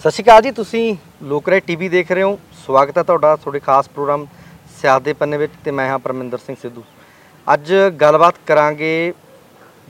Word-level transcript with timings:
ਸਤਿ 0.00 0.10
ਸ਼੍ਰੀ 0.10 0.24
ਅਕਾਲ 0.24 0.42
ਜੀ 0.42 0.50
ਤੁਸੀਂ 0.50 0.94
ਲੋਕਰਾਏ 1.28 1.60
ਟੀਵੀ 1.60 1.88
ਦੇਖ 1.88 2.10
ਰਹੇ 2.12 2.22
ਹੋ। 2.22 2.38
ਸਵਾਗਤ 2.66 2.98
ਹੈ 2.98 3.02
ਤੁਹਾਡਾ 3.02 3.34
ਤੁਹਾਡੇ 3.36 3.58
ਖਾਸ 3.60 3.88
ਪ੍ਰੋਗਰਾਮ 3.88 4.24
ਸਿਆਸਤ 4.80 5.02
ਦੇ 5.04 5.12
ਪੰਨੇ 5.12 5.36
ਵਿੱਚ 5.36 5.52
ਤੇ 5.64 5.70
ਮੈਂ 5.70 5.88
ਹਾਂ 5.88 5.98
ਪਰਮਿੰਦਰ 5.98 6.38
ਸਿੰਘ 6.38 6.56
ਸਿੱਧੂ। 6.62 6.82
ਅੱਜ 7.46 7.72
ਗੱਲਬਾਤ 8.00 8.34
ਕਰਾਂਗੇ 8.46 9.12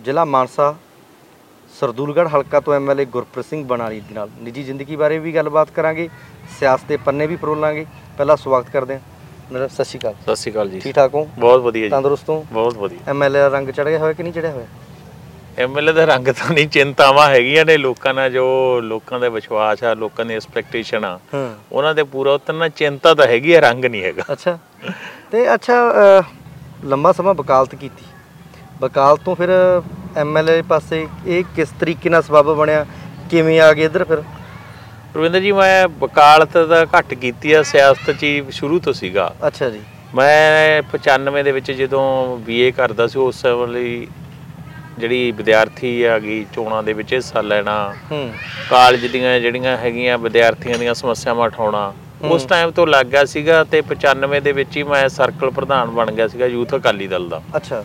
ਜ਼ਿਲ੍ਹਾ 0.04 0.24
ਮਾਨਸਾ 0.24 0.74
ਸਰਦੂਲਗੜ੍ਹ 1.74 2.28
ਹਲਕਾ 2.34 2.60
ਤੋਂ 2.60 2.74
ਐਮਐਲਏ 2.74 3.04
ਗੁਰਪ੍ਰੀਤ 3.04 3.46
ਸਿੰਘ 3.46 3.64
ਬਣਾਲੀ 3.66 4.00
ਦੇ 4.00 4.14
ਨਾਲ। 4.14 4.30
ਨਿੱਜੀ 4.40 4.62
ਜ਼ਿੰਦਗੀ 4.62 4.96
ਬਾਰੇ 4.96 5.18
ਵੀ 5.18 5.34
ਗੱਲਬਾਤ 5.34 5.70
ਕਰਾਂਗੇ 5.70 6.08
ਸਿਆਸਤ 6.58 6.88
ਦੇ 6.88 6.97
ਪੰਨੇ 6.97 7.27
ਵੀ 7.27 7.37
ਪਰੋਲਾਂਗੇ 7.37 7.87
ਪਹਿਲਾਂ 8.19 8.37
ਸਵਾਗਤ 8.37 8.71
ਕਰਦੇ 8.71 8.95
ਹਾਂ। 8.95 9.53
ਮੇਰਾ 9.53 9.69
ਸਤਿ 9.69 9.85
ਸ਼੍ਰੀ 9.85 9.99
ਅਕਾਲ। 10.01 10.15
ਸਤਿ 10.22 10.37
ਸ਼੍ਰੀ 10.37 10.53
ਅਕਾਲ 10.53 10.69
ਜੀ। 10.69 10.81
ਠੀਕ 10.81 10.95
ਠਾਕ 10.95 11.15
ਹੋ? 11.15 11.27
ਬਹੁਤ 11.38 11.61
ਵਧੀਆ 11.61 11.85
ਜੀ। 11.85 11.90
ਤੰਦਰੁਸਤ 11.90 12.31
ਹੋ? 12.31 12.45
ਬਹੁਤ 12.53 12.77
ਵਧੀਆ। 12.77 13.11
ਐਮਐਲਏ 13.11 13.49
ਰੰਗ 13.51 13.71
ਚੜ੍ਹਿਆ 13.71 13.99
ਹੋਇਆ 13.99 14.13
ਕਿ 14.13 14.22
ਨਹੀਂ 14.22 14.33
ਚੜ੍ਹਿਆ 14.33 14.53
ਹੋਇਆ? 14.53 14.67
ਐਮਐਲਏ 15.58 15.92
ਦਾ 15.92 16.05
ਰੰਗ 16.05 16.28
ਤਾਂ 16.28 16.52
ਨਹੀਂ 16.52 16.66
ਚਿੰਤਾਵਾਂ 16.69 17.28
ਹੈਗੀਆਂ 17.30 17.64
ਨੇ 17.64 17.77
ਲੋਕਾਂ 17.77 18.12
ਨਾਲ 18.14 18.30
ਜੋ 18.32 18.45
ਲੋਕਾਂ 18.80 19.19
ਦਾ 19.20 19.28
ਵਿਸ਼ਵਾਸ 19.28 19.82
ਆ 19.84 19.95
ਲੋਕਾਂ 19.95 20.24
ਦੀ 20.24 20.34
ਐਕਸਪੈਕਟੇਸ਼ਨ 20.34 21.05
ਆ। 21.05 21.19
ਉਹਨਾਂ 21.73 21.95
ਦੇ 21.95 22.02
ਪੂਰਾ 22.12 22.32
ਉਤਰਨਾ 22.32 22.68
ਚਿੰਤਾ 22.68 23.14
ਤਾਂ 23.14 23.26
ਹੈਗੀ 23.26 23.52
ਆ 23.54 23.60
ਰੰਗ 23.60 23.84
ਨਹੀਂ 23.84 24.02
ਹੈਗਾ। 24.02 24.24
ਅੱਛਾ। 24.32 24.59
ਤੇ 25.32 25.54
ਅੱਛਾ 25.54 25.74
ਲੰਬਾ 26.84 27.12
ਸਮਾਂ 27.12 27.34
ਵਕਾਲਤ 27.34 27.74
ਕੀਤੀ। 27.74 28.04
ਵਕਾਲਤ 28.80 29.20
ਤੋਂ 29.24 29.34
ਫਿਰ 29.36 29.50
ਐਮਐਲਏ 30.16 30.62
ਪਾਸੇ 30.68 31.06
ਇਹ 31.26 31.45
ਕਿਸ 31.56 31.68
ਤਰੀਕੇ 31.80 32.10
ਨਾਲ 32.10 32.23
ਸਬਬ 32.23 32.54
ਬਣਿਆ? 32.56 32.84
ਕਿਵੇਂ 33.30 33.60
ਆ 33.60 33.73
ਗਏ 33.73 33.84
ਇੱਧਰ 33.84 34.04
ਫਿਰ? 34.04 34.23
ਰਵਿੰਦਰ 35.16 35.40
ਜੀ 35.40 35.52
ਮੈਂ 35.52 35.88
ਵਕਾਲਤ 36.01 36.56
ਦਾ 36.68 36.84
ਘੱਟ 36.98 37.14
ਕੀਤੀ 37.14 37.52
ਆ 37.52 37.62
ਸਿਆਸਤ 37.62 38.10
'ਚ 38.10 38.23
ਹੀ 38.23 38.42
ਸ਼ੁਰੂ 38.51 38.78
ਤੋਂ 38.78 38.92
ਸੀਗਾ। 38.92 39.32
ਅੱਛਾ 39.46 39.68
ਜੀ। 39.70 39.80
ਮੈਂ 40.14 40.82
95 40.84 41.42
ਦੇ 41.42 41.52
ਵਿੱਚ 41.52 41.70
ਜਦੋਂ 41.73 42.04
ਬੀਏ 42.46 42.70
ਕਰਦਾ 42.70 43.06
ਸੀ 43.06 43.18
ਉਸ 43.18 43.45
ਵੇਲੇ 43.46 43.84
ਜਿਹੜੀ 44.98 45.30
ਵਿਦਿਆਰਥੀ 45.32 46.02
ਆ 46.04 46.18
ਗਈ 46.18 46.44
ਚੋਣਾਂ 46.54 46.82
ਦੇ 46.82 46.92
ਵਿੱਚ 46.92 47.12
ਹਿੱਸਾ 47.14 47.40
ਲੈਣਾ 47.40 47.76
ਕਾਲਜ 48.70 49.06
ਦੀਆਂ 49.06 49.38
ਜਿਹੜੀਆਂ 49.40 49.76
ਹੈਗੀਆਂ 49.76 50.18
ਵਿਦਿਆਰਥੀਆਂ 50.18 50.78
ਦੀਆਂ 50.78 50.94
ਸਮੱਸਿਆਵਾਂ 50.94 51.46
ਉਠਾਉਣਾ 51.46 51.92
ਉਸ 52.30 52.44
ਟਾਈਮ 52.44 52.70
ਤੋਂ 52.70 52.86
ਲੱਗ 52.86 53.06
ਗਿਆ 53.06 53.24
ਸੀਗਾ 53.24 53.62
ਤੇ 53.64 53.82
95 53.90 54.40
ਦੇ 54.40 54.52
ਵਿੱਚ 54.52 54.76
ਹੀ 54.76 54.82
ਮੈਂ 54.82 55.09
ਸਰਕਲ 55.09 55.50
ਪ੍ਰਧਾਨ 55.50 55.90
ਬਣ 55.90 56.10
ਗਿਆ 56.12 56.26
ਸੀਗਾ 56.28 56.46
ਯੂਥ 56.46 56.74
ਅਕਾਲੀ 56.74 57.06
ਦਲ 57.06 57.28
ਦਾ। 57.28 57.40
ਅੱਛਾ। 57.56 57.84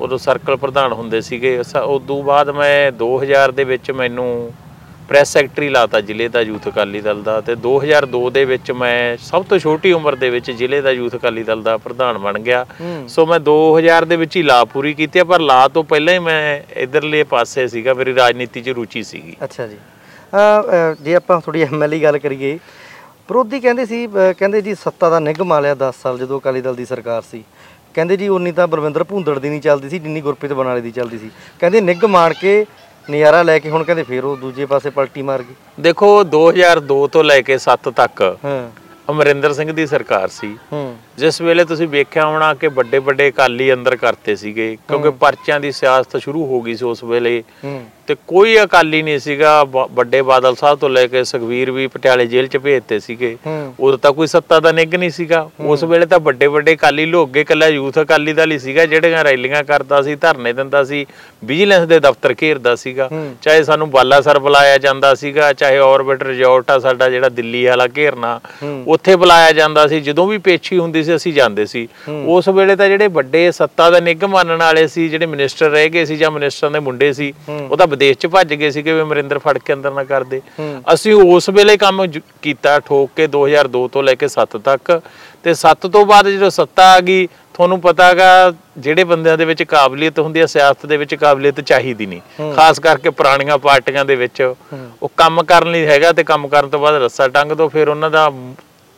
ਉਦੋਂ 0.00 0.18
ਸਰਕਲ 0.18 0.56
ਪ੍ਰਧਾਨ 0.56 0.92
ਹੁੰਦੇ 0.92 1.20
ਸੀਗੇ 1.20 1.56
ਉਸ 1.58 1.72
ਤੋਂ 2.06 2.22
ਬਾਅਦ 2.22 2.50
ਮੈਂ 2.50 2.90
2000 3.02 3.52
ਦੇ 3.52 3.64
ਵਿੱਚ 3.64 3.90
ਮੈਨੂੰ 3.90 4.28
ਪ੍ਰੈਸ 5.10 5.32
ਸੈਕਟਰੀ 5.32 5.68
ਲਾਤਾ 5.68 6.00
ਜ਼ਿਲ੍ਹੇ 6.00 6.26
ਦਾ 6.28 6.40
ਯੂਥ 6.40 6.66
ਅਕਾਲੀ 6.68 7.00
ਦਲ 7.00 7.22
ਦਾ 7.22 7.40
ਤੇ 7.46 7.54
2002 7.62 8.18
ਦੇ 8.32 8.44
ਵਿੱਚ 8.44 8.70
ਮੈਂ 8.72 9.16
ਸਭ 9.20 9.44
ਤੋਂ 9.44 9.58
ਛੋਟੀ 9.58 9.92
ਉਮਰ 9.92 10.14
ਦੇ 10.16 10.28
ਵਿੱਚ 10.30 10.50
ਜ਼ਿਲ੍ਹੇ 10.50 10.80
ਦਾ 10.80 10.90
ਯੂਥ 10.90 11.14
ਅਕਾਲੀ 11.16 11.42
ਦਲ 11.44 11.62
ਦਾ 11.62 11.76
ਪ੍ਰਧਾਨ 11.76 12.18
ਬਣ 12.18 12.38
ਗਿਆ। 12.38 12.64
ਸੋ 13.08 13.24
ਮੈਂ 13.26 13.38
2000 13.40 14.04
ਦੇ 14.08 14.16
ਵਿੱਚ 14.16 14.36
ਹੀ 14.36 14.42
ਲਾ 14.42 14.64
ਪੂਰੀ 14.74 14.92
ਕੀਤੀ 14.94 15.22
ਪਰ 15.30 15.40
ਲਾ 15.40 15.66
ਤੋਂ 15.68 15.82
ਪਹਿਲਾਂ 15.84 16.14
ਹੀ 16.14 16.18
ਮੈਂ 16.18 16.60
ਇਧਰਲੇ 16.82 17.22
ਪਾਸੇ 17.32 17.66
ਸੀਗਾ 17.68 17.94
ਮੇਰੀ 17.94 18.14
ਰਾਜਨੀਤੀ 18.14 18.62
'ਚ 18.62 18.76
ਰੁਚੀ 18.76 19.02
ਸੀਗੀ। 19.02 19.36
ਅੱਛਾ 19.44 19.66
ਜੀ। 19.66 19.76
ਜੇ 21.02 21.14
ਆਪਾਂ 21.14 21.40
ਥੋੜੀ 21.40 21.62
ਐਮਐਲਏ 21.62 21.98
ਗੱਲ 22.02 22.18
ਕਰੀਏ 22.18 22.54
ਵਿਰੋਧੀ 23.28 23.60
ਕਹਿੰਦੇ 23.60 23.86
ਸੀ 23.86 24.06
ਕਹਿੰਦੇ 24.38 24.60
ਜੀ 24.60 24.74
ਸੱਤਾ 24.74 25.10
ਦਾ 25.10 25.18
ਨਿਗਮ 25.20 25.52
ਆ 25.52 25.60
ਲਿਆ 25.60 25.74
10 25.80 26.02
ਸਾਲ 26.02 26.18
ਜਦੋਂ 26.18 26.38
ਅਕਾਲੀ 26.40 26.60
ਦਲ 26.60 26.74
ਦੀ 26.74 26.84
ਸਰਕਾਰ 26.84 27.22
ਸੀ। 27.30 27.42
ਕਹਿੰਦੇ 27.94 28.16
ਜੀ 28.16 28.28
ਉਨੀ 28.28 28.52
ਤਾਂ 28.52 28.66
ਬਲਵਿੰਦਰ 28.68 29.04
ਭੁੰਦੜ 29.04 29.38
ਦੀ 29.38 29.48
ਨਹੀਂ 29.48 29.60
ਚੱਲਦੀ 29.60 29.88
ਸੀ 29.88 29.98
ਜਿੰਨੀ 29.98 30.20
ਗੁਰਪ੍ਰੀਤ 30.20 30.52
ਬਨਾਲੇ 30.52 30.80
ਦੀ 30.80 30.90
ਚੱਲਦੀ 30.90 31.18
ਸੀ। 31.18 31.30
ਕਹਿੰਦੇ 31.60 31.80
ਨਿਗਮ 31.80 32.16
ਆਣ 32.16 32.32
ਕੇ 32.40 32.64
ਨਜ਼ਾਰਾ 33.10 33.42
ਲੈ 33.42 33.58
ਕੇ 33.58 33.70
ਹੁਣ 33.70 33.84
ਕਹਿੰਦੇ 33.84 34.02
ਫੇਰ 34.02 34.24
ਉਹ 34.24 34.36
ਦੂਜੇ 34.36 34.66
ਪਾਸੇ 34.66 34.90
ਪਲਟੀ 34.90 35.22
ਮਾਰ 35.22 35.42
ਗਈ। 35.42 35.54
ਦੇਖੋ 35.80 36.24
2002 36.24 37.06
ਤੋਂ 37.06 37.24
ਲੈ 37.24 37.40
ਕੇ 37.40 37.58
7 37.58 37.90
ਤੱਕ 37.90 38.36
ਹਾਂ। 38.44 38.70
ਅਮਰਿੰਦਰ 39.10 39.52
ਸਿੰਘ 39.52 39.72
ਦੀ 39.72 39.86
ਸਰਕਾਰ 39.86 40.28
ਸੀ। 40.28 40.56
ਹੂੰ। 40.72 40.96
ਜਿਸ 41.20 41.40
ਵੇਲੇ 41.40 41.64
ਤੁਸੀਂ 41.64 41.86
ਵੇਖਿਆ 41.88 42.26
ਹੋਣਾ 42.26 42.52
ਕਿ 42.54 42.68
ਵੱਡੇ 42.68 42.98
ਵੱਡੇ 42.98 43.28
ਅਕਾਲੀ 43.28 43.72
ਅੰਦਰ 43.72 43.96
ਕਰਤੇ 43.96 44.36
ਸੀਗੇ 44.36 44.76
ਕਿਉਂਕਿ 44.88 45.10
ਪਰਚਿਆਂ 45.20 45.60
ਦੀ 45.60 45.72
ਸਿਆਸਤ 45.72 46.16
ਸ਼ੁਰੂ 46.16 46.44
ਹੋ 46.46 46.60
ਗਈ 46.60 46.74
ਸੀ 46.74 46.84
ਉਸ 46.84 47.04
ਵੇਲੇ। 47.04 47.42
ਤੇ 48.06 48.14
ਕੋਈ 48.28 48.56
ਅਕਾਲੀ 48.62 49.00
ਨਹੀਂ 49.02 49.18
ਸੀਗਾ 49.18 49.50
ਵੱਡੇ 49.64 50.20
ਬਾਦਲ 50.22 50.54
ਸਾਹਿਬ 50.54 50.78
ਤੋਂ 50.78 50.88
ਲੈ 50.90 51.06
ਕੇ 51.06 51.22
ਸੁਖਵੀਰ 51.24 51.70
ਵੀ 51.70 51.86
ਪਟਿਆਲੇ 51.86 52.26
ਜੇਲ੍ਹ 52.26 52.48
'ਚ 52.48 52.56
ਭੇਜਤੇ 52.56 52.98
ਸੀਗੇ। 53.00 53.36
ਉਦੋਂ 53.80 53.98
ਤਾਂ 53.98 54.12
ਕੋਈ 54.12 54.26
ਸੱਤਾ 54.26 54.58
ਦਾ 54.60 54.72
ਨਿੱਘ 54.72 54.96
ਨਹੀਂ 54.96 55.10
ਸੀਗਾ। 55.10 55.48
ਉਸ 55.60 55.84
ਵੇਲੇ 55.84 56.06
ਤਾਂ 56.06 56.18
ਵੱਡੇ 56.20 56.46
ਵੱਡੇ 56.46 56.74
ਅਕਾਲੀ 56.74 57.04
ਲੋਗੇ 57.06 57.44
ਕੱਲਾ 57.44 57.66
ਯੂਥ 57.68 57.98
ਅਕਾਲੀ 58.00 58.32
ਦਲ 58.32 58.52
ਹੀ 58.52 58.58
ਸੀਗਾ 58.58 58.86
ਜਿਹੜੀਆਂ 58.86 59.22
ਰੈਲੀਆਂ 59.24 59.62
ਕਰਦਾ 59.64 60.00
ਸੀ 60.02 60.14
ਧਰਨੇ 60.14 60.52
ਦਿੰਦਾ 60.52 60.82
ਸੀ 60.84 61.04
ਵਿਜੀਲੈਂਸ 61.44 61.86
ਦੇ 61.88 61.98
ਦਫ਼ਤਰ 62.00 62.34
ਘੇਰਦਾ 62.42 62.74
ਸੀਗਾ। 62.76 63.08
ਚਾਹੇ 63.42 63.62
ਸਾਨੂੰ 63.64 63.90
ਬਾਲਾਸਰ 63.90 64.38
ਬੁਲਾਇਆ 64.38 64.78
ਜਾਂਦਾ 64.78 65.14
ਸੀਗਾ 65.14 65.52
ਚਾਹੇ 65.52 65.78
ਆਰਬਿਟ 65.84 66.22
ਰਿਜ਼ੋਰਟ 66.22 66.70
ਆ 66.70 66.78
ਸਾਡਾ 66.78 67.08
ਜਿਹੜਾ 67.10 67.28
ਦਿੱਲੀ 67.28 67.64
ਵਾਲਾ 67.66 67.86
ਘੇਰਨਾ। 67.96 68.38
ਉੱਥੇ 68.86 69.16
ਬੁਲਾਇਆ 69.16 69.52
ਜਾਂਦਾ 69.52 69.86
ਸੀ 69.86 70.00
ਜਦੋਂ 70.00 70.26
ਵੀ 70.26 70.38
ਪੇਛੀ 70.40 70.78
ਹੁੰਦੀ 70.78 71.02
ਸੀ 71.04 71.09
ਅਸੀਂ 71.16 71.32
ਜਾਂਦੇ 71.32 71.64
ਸੀ 71.66 71.86
ਉਸ 72.08 72.48
ਵੇਲੇ 72.48 72.76
ਤਾਂ 72.76 72.88
ਜਿਹੜੇ 72.88 73.06
ਵੱਡੇ 73.10 73.50
ਸੱਤਾ 73.52 73.88
ਦਾ 73.90 74.00
ਨਿੱਘ 74.00 74.24
ਮੰਨਣ 74.26 74.56
ਵਾਲੇ 74.58 74.86
ਸੀ, 74.86 75.08
ਜਿਹੜੇ 75.08 75.26
ਮਿਨਿਸਟਰ 75.26 75.70
ਰਹਿ 75.70 75.88
ਗਏ 75.88 76.04
ਸੀ 76.04 76.16
ਜਾਂ 76.16 76.30
ਮਿਨਿਸਟਰਾਂ 76.30 76.70
ਦੇ 76.70 76.80
ਮੁੰਡੇ 76.80 77.12
ਸੀ 77.12 77.32
ਹੂੰ। 77.48 77.58
ਉਹ 77.70 77.76
ਤਾਂ 77.76 77.86
ਵਿਦੇਸ਼ 77.86 78.18
'ਚ 78.18 78.26
ਭੱਜ 78.26 78.54
ਗਏ 78.54 78.70
ਸੀ 78.70 78.82
ਕਿ 78.82 78.92
ਵੀ 78.92 79.00
ਅਮਰਿੰਦਰ 79.00 79.38
ਫੜ 79.38 79.56
ਕੇ 79.58 79.72
ਅੰਦਰ 79.72 79.92
ਨਾ 79.92 80.04
ਕਰਦੇ 80.04 80.40
ਹੂੰ। 80.58 80.82
ਅਸੀਂ 80.94 81.14
ਉਸ 81.14 81.48
ਵੇਲੇ 81.50 81.76
ਕੰਮ 81.76 82.04
ਜ- 82.06 82.20
ਕੀਤਾ 82.42 82.78
ਠੋਕ 82.80 83.10
ਕੇ 83.16 83.26
2002 83.28 83.86
ਤੋਂ 83.88 84.02
ਲੈ 84.02 84.14
ਕੇ 84.14 84.28
7 84.30 84.56
ਤੱਕ 84.64 85.00
ਤੇ 85.44 85.54
7 85.56 85.86
ਤੋਂ 85.88 86.04
ਬਾਅਦ 86.06 86.28
ਜਦੋਂ 86.28 86.50
ਸੱਤਾ 86.50 86.92
ਆ 86.92 87.00
ਗਈ, 87.00 87.26
ਤੁਹਾਨੂੰ 87.54 87.80
ਪਤਾਗਾ 87.80 88.26
ਜਿਹੜੇ 88.78 89.04
ਬੰਦਿਆਂ 89.04 89.36
ਦੇ 89.38 89.44
ਵਿੱਚ 89.44 89.62
ਕਾਬਲੀਅਤ 89.62 90.18
ਹੁੰਦੀ 90.18 90.40
ਹੈ 90.40 90.46
ਸਿਆਸਤ 90.46 90.86
ਦੇ 90.86 90.96
ਵਿੱਚ 90.96 91.14
ਕਾਬਲੀਅਤ 91.14 91.60
ਚਾਹੀਦੀ 91.62 92.06
ਨਹੀਂ 92.06 92.52
ਖਾਸ 92.54 92.78
ਕਰਕੇ 92.80 93.10
ਪੁਰਾਣੀਆਂ 93.10 93.58
ਪਾਰਟੀਆਂ 93.58 94.04
ਦੇ 94.04 94.16
ਵਿੱਚ 94.16 94.42
ਉਹ 95.02 95.10
ਕੰਮ 95.16 95.42
ਕਰਨ 95.42 95.70
ਲਈ 95.70 95.84
ਹੈਗਾ 95.86 96.12
ਤੇ 96.12 96.24
ਕੰਮ 96.24 96.46
ਕਰਨ 96.48 96.68
ਤੋਂ 96.68 96.80
ਬਾਅਦ 96.80 97.02
ਰੱਸਾ 97.02 97.28
ਟੰਗ 97.28 97.52
ਦੋ, 97.52 97.68
ਫਿਰ 97.68 97.88
ਉਹਨਾਂ 97.88 98.10
ਦਾ 98.10 98.28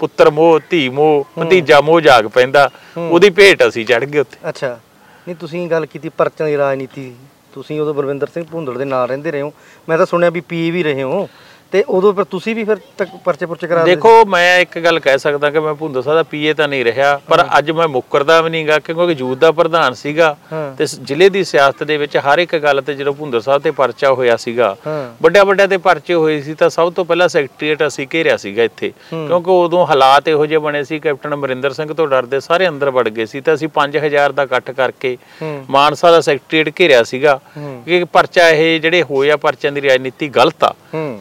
ਪੁੱਤਰ 0.02 0.30
ਮੋਹ 0.30 0.60
ਧੀ 0.70 0.88
ਮੋਹ 0.88 1.24
ਭਤੀਜਾ 1.40 1.80
ਮੋਹ 1.80 2.00
ਜਾਗ 2.00 2.26
ਪੈਂਦਾ। 2.26 2.70
ਉਹਦੀ 2.98 3.30
ਭੇਟ 3.30 3.68
ਅਸੀਂ 3.68 3.86
ਚੜ 3.86 4.04
ਗਏ 4.04 4.18
ਉੱਥੇ। 4.18 4.48
ਅੱਛਾ। 4.48 4.80
ਨਹੀਂ 5.28 5.36
ਤੁਸੀਂ 5.36 5.70
ਗੱਲ 5.70 5.86
ਕੀਤੀ 5.86 6.08
ਪਰਚਾਂ 6.08 6.46
ਦੀ 6.46 6.56
ਰਾਜਨੀਤੀ। 6.56 7.14
ਤੁਸੀਂ 7.52 7.80
ਉਦੋਂ 7.80 7.94
ਬਲਵਿੰਦਰ 7.94 8.26
ਸਿੰਘ 8.26 8.44
ਭੁੰਦੜ 8.44 8.78
ਦੇ 8.78 8.84
ਨਾਲ 8.84 9.08
ਰਹਿੰਦੇ 9.08 9.30
ਰਹੇ 9.30 9.40
ਹੋ। 9.40 9.52
ਮੈਂ 9.88 9.98
ਤਾਂ 9.98 10.06
ਸੁਣਿਆ 10.06 10.30
ਵੀ 10.30 10.40
ਪੀ 10.40 10.70
ਵੀ 10.70 10.82
ਰਹੇ 10.82 11.02
ਹੋ। 11.02 11.28
ਤੇ 11.72 11.84
ਉਦੋਂ 11.88 12.12
ਫਿਰ 12.12 12.24
ਤੁਸੀਂ 12.24 12.54
ਵੀ 12.54 12.64
ਫਿਰ 12.64 12.76
ਪਰਚੇ 13.24 13.46
ਪੁਰਚੇ 13.46 13.66
ਕਰਾ 13.66 13.84
ਦੇਖੋ 13.84 14.24
ਮੈਂ 14.24 14.58
ਇੱਕ 14.60 14.78
ਗੱਲ 14.78 14.98
ਕਹਿ 15.00 15.18
ਸਕਦਾ 15.18 15.50
ਕਿ 15.50 15.60
ਮੈਂ 15.60 15.74
ਭੁੰਦਰ 15.74 16.02
ਸਾਹਿਬ 16.02 16.16
ਦਾ 16.18 16.22
ਪੀਏ 16.22 16.52
ਤਾਂ 16.54 16.68
ਨਹੀਂ 16.68 16.84
ਰਿਹਾ 16.84 17.20
ਪਰ 17.28 17.44
ਅੱਜ 17.58 17.70
ਮੈਂ 17.70 17.88
ਮੁੱਕਰਦਾ 17.88 18.40
ਵੀ 18.40 18.50
ਨਹੀਂਗਾ 18.50 18.78
ਕਿਉਂਕਿ 18.78 19.14
ਯੂਥ 19.18 19.38
ਦਾ 19.38 19.50
ਪ੍ਰਧਾਨ 19.52 19.94
ਸੀਗਾ। 19.94 20.36
ਤੇ 20.78 20.86
ਜ਼ਿਲ੍ਹੇ 20.86 21.28
ਦੀ 21.28 21.44
ਸਿਆਸਤ 21.44 21.82
ਦੇ 21.82 21.96
ਵਿੱਚ 21.96 22.16
ਹਰ 22.16 22.38
ਇੱਕ 22.38 22.56
ਗੱਲ 22.56 22.82
ਤੇ 22.82 22.94
ਜਦੋਂ 22.94 23.12
ਭੁੰਦਰ 23.12 23.40
ਸਾਹਿਬ 23.40 23.62
ਤੇ 23.62 23.70
ਪਰਚਾ 23.70 24.12
ਹੋਇਆ 24.12 24.36
ਸੀਗਾ 24.36 24.76
ਵੱਡਿਆਂ 25.22 25.44
ਵੱਡਿਆਂ 25.44 25.68
ਤੇ 25.68 25.76
ਪਰਚੇ 25.76 26.14
ਹੋਏ 26.14 26.40
ਸੀ 26.42 26.54
ਤਾਂ 26.54 26.68
ਸਭ 26.70 26.92
ਤੋਂ 26.92 27.04
ਪਹਿਲਾਂ 27.04 27.28
ਸੈਕਟਰੀਏਟ 27.28 27.86
ਅਸੀਂ 27.86 28.06
ਘੇਰਿਆ 28.14 28.36
ਸੀਗਾ 28.36 28.62
ਇੱਥੇ। 28.62 28.92
ਕਿਉਂਕਿ 29.10 29.50
ਉਦੋਂ 29.50 29.86
ਹਾਲਾਤ 29.86 30.28
ਇਹੋ 30.28 30.46
ਜਿਹੇ 30.46 30.58
ਬਣੇ 30.58 30.82
ਸੀ 30.84 30.98
ਕੈਪਟਨ 30.98 31.34
ਅਮਰਿੰਦਰ 31.34 31.72
ਸਿੰਘ 31.72 31.92
ਤੋਂ 31.94 32.06
ਡਰਦੇ 32.08 32.40
ਸਾਰੇ 32.40 32.68
ਅੰਦਰ 32.68 32.90
ਵੜ 32.90 33.08
ਗਏ 33.08 33.26
ਸੀ 33.26 33.40
ਤਾਂ 33.40 33.54
ਅਸੀਂ 33.54 33.68
5000 33.76 34.32
ਦਾ 34.32 34.42
ਇਕੱਠ 34.42 34.70
ਕਰਕੇ 34.70 35.16
ਮਾਨਸਾ 35.70 36.10
ਦਾ 36.10 36.20
ਸੈਕਟਰੀਏਟ 36.20 36.70
ਘੇਰਿਆ 36.80 37.02
ਸੀਗਾ 37.02 37.38
ਕਿ 37.84 38.04
ਪਰਚਾ 38.12 38.48
ਇਹ 38.48 38.80
ਜਿਹੜੇ 38.80 39.02
ਹੋਏ 39.02 39.30
ਆ 39.30 39.36
ਪਰਚਿਆਂ 39.36 39.72
ਦੀ 39.72 39.82
ਰਾਜਨੀਤੀ 39.82 40.28
ਗਲਤ 40.28 40.64
ਆ। 40.64 40.72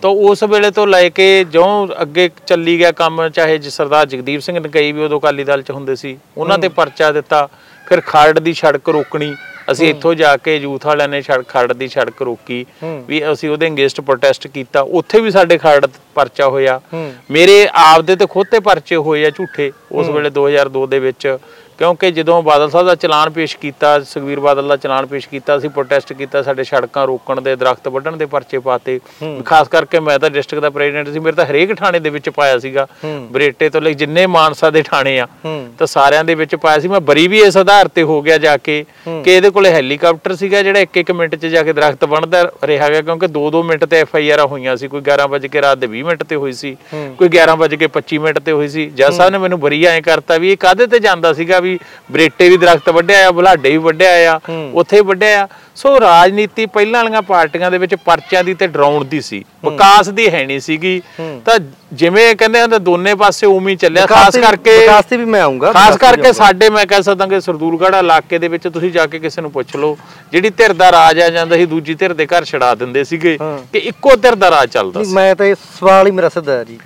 ਤਾਂ 0.01 0.09
ਉਸ 0.09 0.40
ਵੇਲੇ 0.43 0.69
ਤੋਂ 0.71 0.85
ਲੈ 0.87 1.07
ਕੇ 1.09 1.43
ਜਿਉਂ 1.43 1.87
ਅੱਗੇ 2.01 2.29
ਚੱਲੀ 2.47 2.77
ਗਿਆ 2.79 2.91
ਕੰਮ 2.91 3.27
ਚਾਹੇ 3.29 3.57
ਜ- 3.57 3.69
ਸਰਦਾਰ 3.69 4.05
ਜਗਦੀਪ 4.05 4.41
ਸਿੰਘ 4.41 4.59
ਨਕਈ 4.59 4.91
ਵੀ 4.91 5.03
ਉਦੋਂ 5.03 5.19
ਅਕਾਲੀ 5.19 5.43
ਦਲ 5.43 5.61
'ਚ 5.61 5.71
ਹੁੰਦੇ 5.71 5.95
ਸੀ 5.95 6.17
ਉਹਨਾਂ 6.37 6.57
ਤੇ 6.57 6.67
ਪਰਚਾ 6.71 7.11
ਦਿੱਤਾ 7.11 7.47
ਫਿਰ 7.87 8.01
ਖਰੜ 8.01 8.39
ਦੀ 8.39 8.53
ਸੜਕ 8.53 8.89
ਰੋਕਣੀ 8.89 9.33
ਅਸੀਂ 9.71 9.89
ਇੱਥੋਂ 9.89 10.13
ਜਾ 10.15 10.35
ਕੇ 10.37 10.55
ਯੂਥ 10.55 10.85
ਵਾਲਿਆਂ 10.85 11.07
ਨੇ 11.09 11.21
ਸੜਕ 11.21 11.47
ਖਰੜ 11.47 11.73
ਦੀ 11.73 11.87
ਸੜਕ 11.87 12.21
ਰੋਕੀ 12.21 12.65
ਹੂੰ। 12.83 13.03
ਵੀ 13.07 13.21
ਅਸੀਂ 13.31 13.49
ਉਹਦੇ 13.49 13.67
ਅਗੇਂਸਟ 13.67 14.01
ਪ੍ਰੋਟੈਸਟ 14.01 14.47
ਕੀਤਾ 14.47 14.81
ਉੱਥੇ 14.91 15.19
ਵੀ 15.21 15.31
ਸਾਡੇ 15.31 15.57
ਖਰੜ 15.57 15.85
ਪਰਚਾ 16.15 16.47
ਹੋਇਆ। 16.47 16.79
ਹੂੰ। 16.93 17.11
ਮੇਰੇ 17.31 17.67
ਆਪਦੇ 17.73 18.15
ਤੇ 18.15 18.25
ਖੁਦ 18.25 18.47
ਤੇ 18.51 18.59
ਪਰਚੇ 18.59 18.95
ਹੋਏ 18.97 19.25
ਆ 19.25 19.29
ਝੂਠੇ 19.29 19.71
ਉਸ 19.91 20.09
ਵੇਲੇ 20.09 20.29
2002 20.29 20.85
ਦੇ 20.87 20.99
ਵਿੱਚ 20.99 21.37
ਕਿਉਂਕਿ 21.81 22.09
ਜਦੋਂ 22.11 22.41
ਬਾਦਲ 22.43 22.69
ਸਾਹਿਬ 22.69 22.87
ਦਾ 22.87 22.93
ਚਲਾਨ 22.95 23.29
ਪੇਸ਼ 23.33 23.55
ਕੀਤਾ 23.57 23.87
ਸੁਖਵੀਰ 23.99 24.39
ਬਾਦਲ 24.39 24.67
ਦਾ 24.67 24.75
ਚਲਾਨ 24.77 25.05
ਪੇਸ਼ 25.05 25.27
ਕੀਤਾ 25.29 25.55
ਅਸੀਂ 25.57 25.69
ਪ੍ਰੋਟੈਸਟ 25.69 26.11
ਕੀਤਾ 26.13 26.41
ਸਾਡੇ 26.41 26.63
ਸੜਕਾਂ 26.63 27.05
ਰੋਕਣ 27.07 27.39
ਦੇ 27.41 27.55
ਦਰਖਤ 27.55 27.87
ਵੱਢਣ 27.87 28.17
ਦੇ 28.17 28.25
ਪਰਚੇ 28.25 28.59
ਪਾਤੇ। 28.59 28.99
ਖਾਸ 29.45 29.67
ਕਰਕੇ 29.67 29.99
ਮੈਂ 29.99 30.17
ਤਾਂ 30.19 30.29
ਡਿਸਟ੍ਰਿਕਟ 30.29 30.61
ਦਾ 30.61 30.69
ਪ੍ਰੈਜ਼ੀਡੈਂਟ 30.69 31.09
ਸੀ 31.13 31.19
ਮੇਰੇ 31.19 31.35
ਤਾਂ 31.35 31.45
ਹਰੇਕ 31.45 31.73
ਥਾਣੇ 31.79 31.99
ਦੇ 31.99 32.09
ਵਿੱਚ 32.09 32.29
ਪਾਇਆ 32.29 32.59
ਸੀਗਾ। 32.59 32.85
ਬਰੇਟੇ 33.31 33.69
ਤੋਂ 33.69 33.81
ਲੈ 33.81 33.91
ਜਿੰਨੇ 33.93 34.25
ਮਾਨਸਾ 34.27 34.69
ਦੇ 34.69 34.83
ਥਾਣੇ 34.83 35.17
ਆ 35.19 35.27
ਤਾਂ 35.79 35.87
ਸਾਰਿਆਂ 35.87 36.23
ਦੇ 36.23 36.35
ਵਿੱਚ 36.35 36.55
ਪਾਇਆ 36.55 36.79
ਸੀ। 36.79 36.87
ਮੈਂ 36.87 36.99
ਬਰੀ 37.01 37.27
ਵੀ 37.27 37.39
ਇਸ 37.41 37.57
ਆਧਾਰ 37.57 37.87
ਤੇ 37.95 38.03
ਹੋ 38.03 38.21
ਗਿਆ 38.21 38.37
ਜਾ 38.37 38.55
ਕੇ 38.57 38.83
ਕਿ 39.05 39.35
ਇਹਦੇ 39.35 39.49
ਕੋਲੇ 39.49 39.71
ਹੈਲੀਕਾਪਟਰ 39.71 40.35
ਸੀਗਾ 40.35 40.61
ਜਿਹੜਾ 40.63 40.79
ਇੱਕ 40.79 40.97
ਇੱਕ 40.97 41.11
ਮਿੰਟ 41.11 41.35
'ਚ 41.35 41.45
ਜਾ 41.45 41.63
ਕੇ 41.63 41.73
ਦਰਖਤ 41.73 42.05
ਵੱਢਦਾ 42.05 42.43
ਰਿਹਾ 42.63 42.89
ਗਿਆ 42.89 43.01
ਕਿਉਂਕਿ 43.01 43.27
2-2 43.39 43.63
ਮਿੰਟ 43.63 43.85
ਤੇ 43.85 43.99
ਐਫ 44.01 44.15
ਆਈ 44.15 44.29
ਆਰ 44.29 44.45
ਹੋਈਆਂ 44.45 44.75
ਸੀ। 44.77 44.87
ਕੋਈ 44.87 45.01
11 45.09 45.27
ਵਜੇ 45.29 45.47
ਕੇ 45.47 45.61
ਰਾਤ 45.61 45.77
ਦੇ 45.77 45.87
20 45.89 46.03
ਮਿੰਟ 46.03 46.23
ਤੇ 46.23 46.35
ਹੋਈ 46.35 46.53
ਸੀ 46.53 46.75
ਕੋਈ 47.17 47.29
11 47.29 47.57
ਵਜੇ 47.57 47.77
ਕੇ 47.77 47.89
25 47.97 48.21
ਮਿੰਟ 48.21 48.39
ਤੇ 48.39 48.51
ਹੋਈ 48.51 48.67
ਸੀ। 48.67 48.89
ਜੱਜ 48.95 49.13
ਸਾਹਿਬ 49.13 49.31
ਨੇ 49.31 49.37
ਮੈਨੂੰ 49.39 49.59
ਬਰੀ 49.59 49.83
ਐਂ 49.85 50.01
ਕਰਤਾ 50.01 50.37
ਵੀ 50.37 50.51
ਇਹ 50.51 50.57
ਕਾਦੇ 50.59 50.87
ਤੇ 50.87 50.99
ਜਾਂਦਾ 51.01 51.33
ਸੀਗਾ 51.33 51.59
ਵੀ 51.59 51.70
ਬਰੇਟੇ 52.11 52.49
ਵੀ 52.49 52.57
ਦਰਖਤ 52.57 52.89
ਵੱਢਿਆ 52.89 53.27
ਆ 53.27 53.31
ਬੁਲਾਡੇ 53.31 53.71
ਵੀ 53.71 53.77
ਵੱਢਿਆ 53.77 54.33
ਆ 54.33 54.39
ਉੱਥੇ 54.73 55.01
ਵੀ 55.01 55.07
ਵੱਢਿਆ 55.07 55.43
ਆ। 55.43 55.47
ਸੋ 55.75 55.99
ਰਾਜਨੀਤੀ 55.99 56.65
ਪਹਿਲਾਂ 56.65 57.03
ਵਾਲੀਆਂ 57.03 57.21
ਪਾਰਟੀਆਂ 57.21 57.71
ਦੇ 57.71 57.77
ਵਿੱਚ 57.77 57.95
ਪਰਚਿਆਂ 58.05 58.43
ਦੀ 58.43 58.53
ਤੇ 58.53 58.67
ਡਰਾਉਣ 58.67 59.05
ਦੀ 59.05 59.21
ਸੀ। 59.21 59.43
ਵਿਕਾਸ 59.65 60.09
ਦੀ 60.09 60.27
ਹੈ 60.29 60.43
ਨਹੀਂ 60.45 60.59
ਸੀਗੀ। 60.59 61.01
ਤਾਂ 61.45 61.57
ਜਿਵੇਂ 61.93 62.35
ਕਹਿੰਦੇ 62.35 62.61
ਹੁੰਦੇ 62.61 62.79
ਦੋਨੇ 62.79 63.13
ਪਾਸੇ 63.15 63.47
ਹੀ 63.67 63.75
ਚੱਲਿਆ 63.75 64.05
ਖਾਸ 64.05 64.37
ਕਰਕੇ 64.37 64.77
ਵਿਕਾਸ 64.79 65.05
ਤੇ 65.05 65.17
ਵੀ 65.17 65.25
ਮੈਂ 65.25 65.41
ਆਉਂਗਾ 65.41 65.71
ਖਾਸ 65.71 65.97
ਕਰਕੇ 65.97 66.33
ਸਾਡੇ 66.33 66.69
ਮੈਂ 66.69 66.85
ਕਹਿ 66.85 67.03
ਸਕਦਾ 67.03 67.25
ਕਿ 67.27 67.41
ਸਰਦੂਲਗੜ੍ਹ 67.41 67.97
ਇਲਾਕੇ 67.97 68.37
ਦੇ 68.39 68.47
ਵਿੱਚ 68.47 68.67
ਤੁਸੀਂ 68.67 68.91
ਜਾ 68.91 69.05
ਕੇ 69.07 69.19
ਕਿਸੇ 69.19 69.41
ਨੂੰ 69.41 69.51
ਪੁੱਛ 69.51 69.75
ਲਓ 69.75 69.97
ਜਿਹੜੀ 70.31 70.49
ਧਿਰ 70.49 70.73
ਦਾ 70.73 70.91
ਰਾਜ 70.91 71.19
ਆ 71.21 71.29
ਜਾਂਦਾ 71.29 71.57
ਸੀ 71.57 71.65
ਦੂਜੀ 71.65 71.93
ਧਿਰ 71.95 72.13
ਦੇ 72.13 72.25
ਘਰ 72.27 72.45
ਛੜਾ 72.45 72.73
ਦਿੰਦੇ 72.75 73.03
ਸੀਗੇ। 73.03 73.37
ਕਿ 73.73 73.79
ਇੱਕੋ 73.79 74.15
ਧਿਰ 74.15 74.35
ਦਾ 74.35 74.49
ਰਾਜ 74.51 74.69
ਚੱਲਦਾ 74.69 75.03
ਸੀ। 75.03 75.13
ਮੈਂ 75.13 75.35
ਤਾਂ 75.35 75.45
ਇਹ 75.45 75.55
ਸਵਾਲ 75.79 76.07
ਹੀ 76.07 76.11
ਮੇਰਾ 76.11 76.29
ਸਿੱਧਾ 76.29 76.63
ਜੀ 76.63 76.79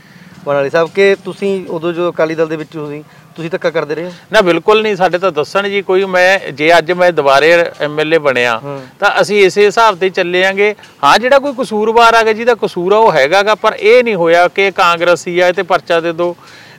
ਬਣਾਲੀ 0.46 0.70
ਸਾਹਿਬ 0.70 0.90
ਕਿ 0.96 1.16
ਤੁਸੀਂ 1.26 1.52
ਉਦੋਂ 1.68 1.92
ਜੋ 1.94 2.10
ਅਕਾਲੀ 2.12 2.36
ਦਲ 2.36 2.48
ਦੇ 2.48 2.56
ਵਿੱਚ 2.56 2.70
ਤੁਸੀਂ 2.70 3.02
ਤੁਸੀਂ 3.36 3.50
ਧੱਕਾ 3.50 3.70
ਕਰਦੇ 3.70 3.96
ਰਹੇ 3.96 4.06
ਹੋ? 4.06 4.12
ਨਾ 4.32 4.42
ਬਿਲਕੁਲ 4.42 4.82
ਨਹੀਂ। 4.82 4.96
ਸਾਡੇ 4.96 5.18
ਤਾਂ 5.18 5.32
ਦੱਸਣ 5.32 5.68
ਜੀ 5.70 5.82
ਕੋਈ 5.82 6.06
ਮੈਂ 6.08 6.52
ਜੇ 6.52 6.72
ਅੱਜ 6.78 6.92
ਮੈਂ 6.92 7.12
ਦੁਬਾਰੇ 7.12 7.52
ਐਮਐਲਏ 7.82 8.18
ਬਣਿਆ 8.20 8.60
ਤਾਂ 9.00 9.12
ਅਸੀਂ 9.22 9.44
ਇਸੇ 9.46 9.66
ਹਿਸਾਬ 9.66 9.98
ਤੇ 9.98 10.10
ਚੱਲੇਾਂਗੇ 10.12 10.74
ਹਾਂ 11.04 11.18
ਜਿਹੜਾ 11.20 11.40
ਕੋਈ 11.40 11.54
ਕਸੂਰਵਾਰ 11.60 12.14
ਆਗਾ 12.14 12.34
ਜਿਹਦਾ 12.34 12.56
ਕਸੂਰ 12.62 12.94
ਆ 12.94 12.98
ਉਹ 12.98 13.12
ਹੈਗਾਗਾ 13.12 13.56
ਪਰ 13.56 13.76
ਇਹ 13.76 14.04
ਨਹੀਂ 14.04 14.16
ਹੋਇਆ 14.16 14.48
ਕਿ 14.48 14.70
ਕਾਂਗਰਸੀ 14.74 15.40
ਆ 15.40 15.52
ਤੇ 15.52 15.64
ਪਰਚਾ 15.64 16.00
ਦੇ 16.00 16.12
ਦਿਓ 16.14 16.36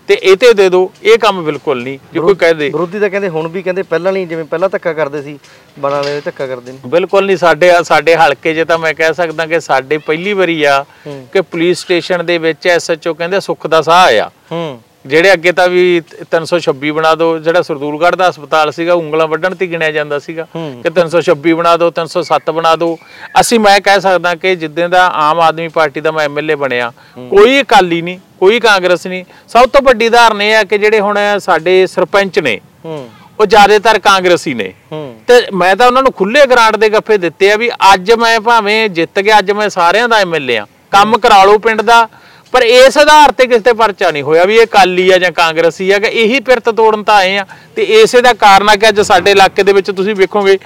ਤੇ 0.08 0.14
ਇਹ 0.22 0.36
ਤੇ 0.36 0.52
ਦੇ 0.52 0.68
ਦਿਓ। 0.68 0.90
ਇਹ 1.04 1.16
ਕੰਮ 1.18 1.42
ਬਿਲਕੁਲ 1.44 1.82
ਨਹੀਂ 1.82 1.98
ਜੇ 2.12 2.20
ਕੋਈ 2.20 2.34
ਕਹਿ 2.34 2.54
ਦੇ। 2.54 2.68
ਵਿਰੋਧੀ 2.68 2.98
ਤਾਂ 2.98 3.08
ਕਹਿੰਦੇ 3.10 3.28
ਹੁਣ 3.28 3.48
ਵੀ 3.48 3.62
ਕਹਿੰਦੇ 3.62 3.82
ਪਹਿਲਾਂ 3.82 4.12
ਨਹੀਂ 4.12 4.26
ਜਿਵੇਂ 4.26 4.44
ਪਹਿਲਾਂ 4.44 4.68
ਧੱਕਾ 4.68 4.92
ਕਰਦੇ 4.92 5.22
ਸੀ 5.22 5.38
ਬਣਾ 5.78 5.96
ਵਾਲੇ 5.96 6.20
ਧੱਕਾ 6.20 6.46
ਕਰਦੇ 6.46 6.72
ਨੇ। 6.72 6.78
ਬਿਲਕੁਲ 6.86 7.26
ਨਹੀਂ 7.26 7.36
ਸਾਡੇ 7.36 7.70
ਸਾਡੇ 7.84 8.14
ਹਲਕੇ 8.16 8.54
'ਚ 8.54 8.66
ਤਾਂ 8.68 8.78
ਮੈਂ 8.78 8.92
ਕਹਿ 8.94 9.14
ਸਕਦਾ 9.14 9.46
ਕਿ 9.46 9.60
ਸਾਡੇ 9.60 9.98
ਪਹਿਲੀ 9.98 10.32
ਵਾਰੀ 10.32 10.62
ਆ 10.64 10.84
ਕਿ 11.32 11.40
ਪੁਲਿਸ 11.40 11.80
ਸਟੇਸ਼ਨ 11.80 12.24
ਦੇ 12.26 12.38
ਵਿੱਚ 12.38 12.66
ਐਸਐਚਓ 12.66 13.14
ਕਹਿੰਦੇ 13.14 13.40
ਸੁੱਖ 13.40 13.66
ਦਾ 13.66 13.82
ਸਾਹ 13.82 14.08
ਹੂੰ। 14.52 14.80
ਜਿਹੜੇ 15.06 15.32
ਅੱਗੇ 15.32 15.52
ਤਾਂ 15.52 15.66
ਵੀ 15.68 15.82
326 16.30 16.90
ਬਣਾ 16.90 17.14
ਦਿਓ 17.14 17.38
ਜਿਹੜਾ 17.38 17.62
ਸਰਦੂਲਗੜ੍ਹ 17.62 18.16
ਦਾ 18.16 18.28
ਹਸਪਤਾਲ 18.28 18.70
ਸੀਗਾ 18.72 18.94
ਉਂਗਲਾਂ 18.94 19.26
ਵੱਢਣ 19.26 19.54
ਤੇ 19.54 19.66
ਗਿਣਿਆ 19.66 19.90
ਜਾਂਦਾ 19.90 20.18
ਸੀਗਾ 20.18 20.46
ਕਿ 20.54 20.92
326 20.92 21.54
ਬਣਾ 21.54 21.76
ਦਿਓ 21.76 21.90
307 21.98 22.52
ਬਣਾ 22.52 22.74
ਦਿਓ 22.76 22.96
ਅਸੀਂ 23.40 23.60
ਮੈਂ 23.60 23.74
ਕਹਿ 23.80 24.00
ਸਕਦਾ 24.00 24.34
ਕਿ 24.34 24.54
ਜਿੱਦਾਂ 24.56 24.88
ਦਾ 24.88 25.04
ਆਮ 25.22 25.40
ਆਦਮੀ 25.40 25.68
ਪਾਰਟੀ 25.68 26.00
ਦਾ 26.00 26.10
ਮੈਂ 26.10 26.24
ਐਮਐਲਏ 26.24 26.54
ਬਣਿਆ 26.54 26.92
ਕੋਈ 27.30 27.60
ਅਕਾਲੀ 27.60 28.00
ਨਹੀਂ 28.02 28.18
ਕੋਈ 28.38 28.60
ਕਾਂਗਰਸ 28.60 29.06
ਨਹੀਂ। 29.06 29.24
ਸਭ 29.48 29.66
ਤੋਂ 29.66 29.80
ਵੱਡੀ 29.82 30.06
ਉਦਾਹਰਨ 30.06 30.42
ਇਹ 30.42 30.54
ਆ 30.56 30.62
ਕਿ 30.64 30.78
ਜਿਹੜੇ 30.78 31.00
ਹੁਣ 31.00 31.18
ਸਾਡੇ 31.38 31.86
ਸਰਪੰਚ 31.86 32.38
ਨੇ 32.38 32.60
ਹੂੰ। 32.84 32.98
ਉਹ 33.40 33.46
ਜ਼ਿਆਦਾਤਰ 33.46 33.98
ਕਾਂਗਰਸੀ 33.98 34.54
ਨੇ। 34.54 34.72
ਹੂੰ। 34.92 35.14
ਤੇ 35.26 35.40
ਮੈਂ 35.52 35.74
ਤਾਂ 35.76 35.86
ਉਹਨਾਂ 35.86 36.02
ਨੂੰ 36.02 36.12
ਖੁੱਲੇ 36.12 36.44
ਗ੍ਰਾਂਟ 36.46 36.76
ਦੇ 36.76 36.88
ਗੱਫੇ 36.88 37.16
ਦਿੱਤੇ 37.18 37.50
ਆ 37.52 37.56
ਵੀ 37.56 37.70
ਅੱਜ 37.94 38.12
ਮੈਂ 38.12 38.38
ਭਾਵੇਂ 38.40 38.88
ਜਿੱਤ 38.90 39.20
ਗਿਆ 39.20 39.38
ਅੱਜ 39.38 39.50
ਮੈਂ 39.50 39.68
ਸਾਰਿਆਂ 39.68 40.08
ਦਾ 40.08 40.18
ਐਮਐਲਏ 40.18 40.56
ਆ। 40.56 40.66
ਕੰਮ 40.90 41.18
ਕਰਾ 41.18 41.42
ਲਓ 41.44 41.58
ਪਿੰਡ 41.58 41.82
ਦਾ 41.82 42.08
ਪਰ 42.52 42.62
ਇਸ 42.62 42.96
ਆਧਾਰ 42.98 43.32
ਤੇ 43.32 43.46
ਕਿਸੇ 43.46 43.60
ਤੇ 43.60 43.72
ਪਰਚਾ 43.74 44.10
ਨਹੀਂ 44.10 44.22
ਹੋਇਆ 44.22 44.44
ਵੀ 44.44 44.56
ਇਹ 44.58 44.66
ਕਾਲੀ 44.66 45.08
ਆ 45.12 45.18
ਜਾਂ 45.18 45.30
ਕਾਂਗਰਸੀ 45.32 45.90
ਆ 45.90 45.98
ਕਿ 45.98 46.08
ਇਹੀ 46.22 46.40
ਪਿਰਤ 46.40 46.68
ਤੋੜਨ 46.70 47.02
ਤਾਂ 47.04 47.14
ਆਏ 47.16 47.36
ਆ। 47.38 47.44
ਤੇ 47.76 47.82
ਇਸੇ 48.00 48.20
ਦਾ 48.22 48.32
ਕਾਰਨ 48.34 48.68
ਆ 48.68 48.74
ਕਿ 48.76 48.88
ਅੱਜ 48.88 49.00
ਸਾਡੇ 49.02 49.30
ਇਲਾਕੇ 49.30 49.62
ਦੇ 49.62 49.72
ਵਿੱਚ 49.72 49.90
ਤੁਸੀਂ 49.90 50.14
ਵੇਖੋਗੇ 50.14 50.58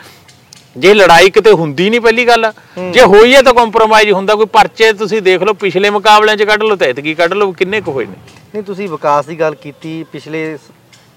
ਜੇ 0.77 0.93
ਲੜਾਈ 0.95 1.31
ਕਿਤੇ 1.31 1.53
ਹੁੰਦੀ 1.53 1.89
ਨਹੀਂ 1.91 2.01
ਪਹਿਲੀ 2.01 2.27
ਗੱਲ 2.27 2.51
ਜੇ 2.93 3.05
ਹੋਈ 3.05 3.35
ਹੈ 3.35 3.41
ਤਾਂ 3.43 3.55
ਕੰਪਰੋਮਾਈਜ਼ 3.55 4.11
ਹੁੰਦਾ 4.13 4.35
ਕੋਈ 4.35 4.47
ਪਰਚੇ 4.53 4.93
ਤੁਸੀਂ 4.93 5.21
ਦੇਖ 5.23 5.43
ਲਓ 5.43 5.53
ਪਿਛਲੇ 5.61 5.91
ਮੁਕਾਬਲਿਆਂ 5.91 6.37
'ਚ 6.37 6.43
ਕੱਢ 6.43 6.63
ਲਓ 6.63 6.77
ਤੇ 6.77 6.89
ਐਤਕੀ 6.91 7.15
ਕੱਢ 7.15 7.33
ਲਓ 7.35 7.53
ਕਿੰਨੇ 7.53 7.81
ਕੁ 7.81 7.93
ਹੋਏ 7.93 8.05
ਨੇ। 8.07 8.15
ਨਹੀਂ 8.55 8.63
ਤੁਸੀਂ 8.63 8.89
ਵਿਕਾਸ 8.89 9.27
ਦੀ 9.27 9.39
ਗੱਲ 9.41 9.55
ਕੀਤੀ 9.55 10.03
ਪਿਛਲੇ 10.13 10.57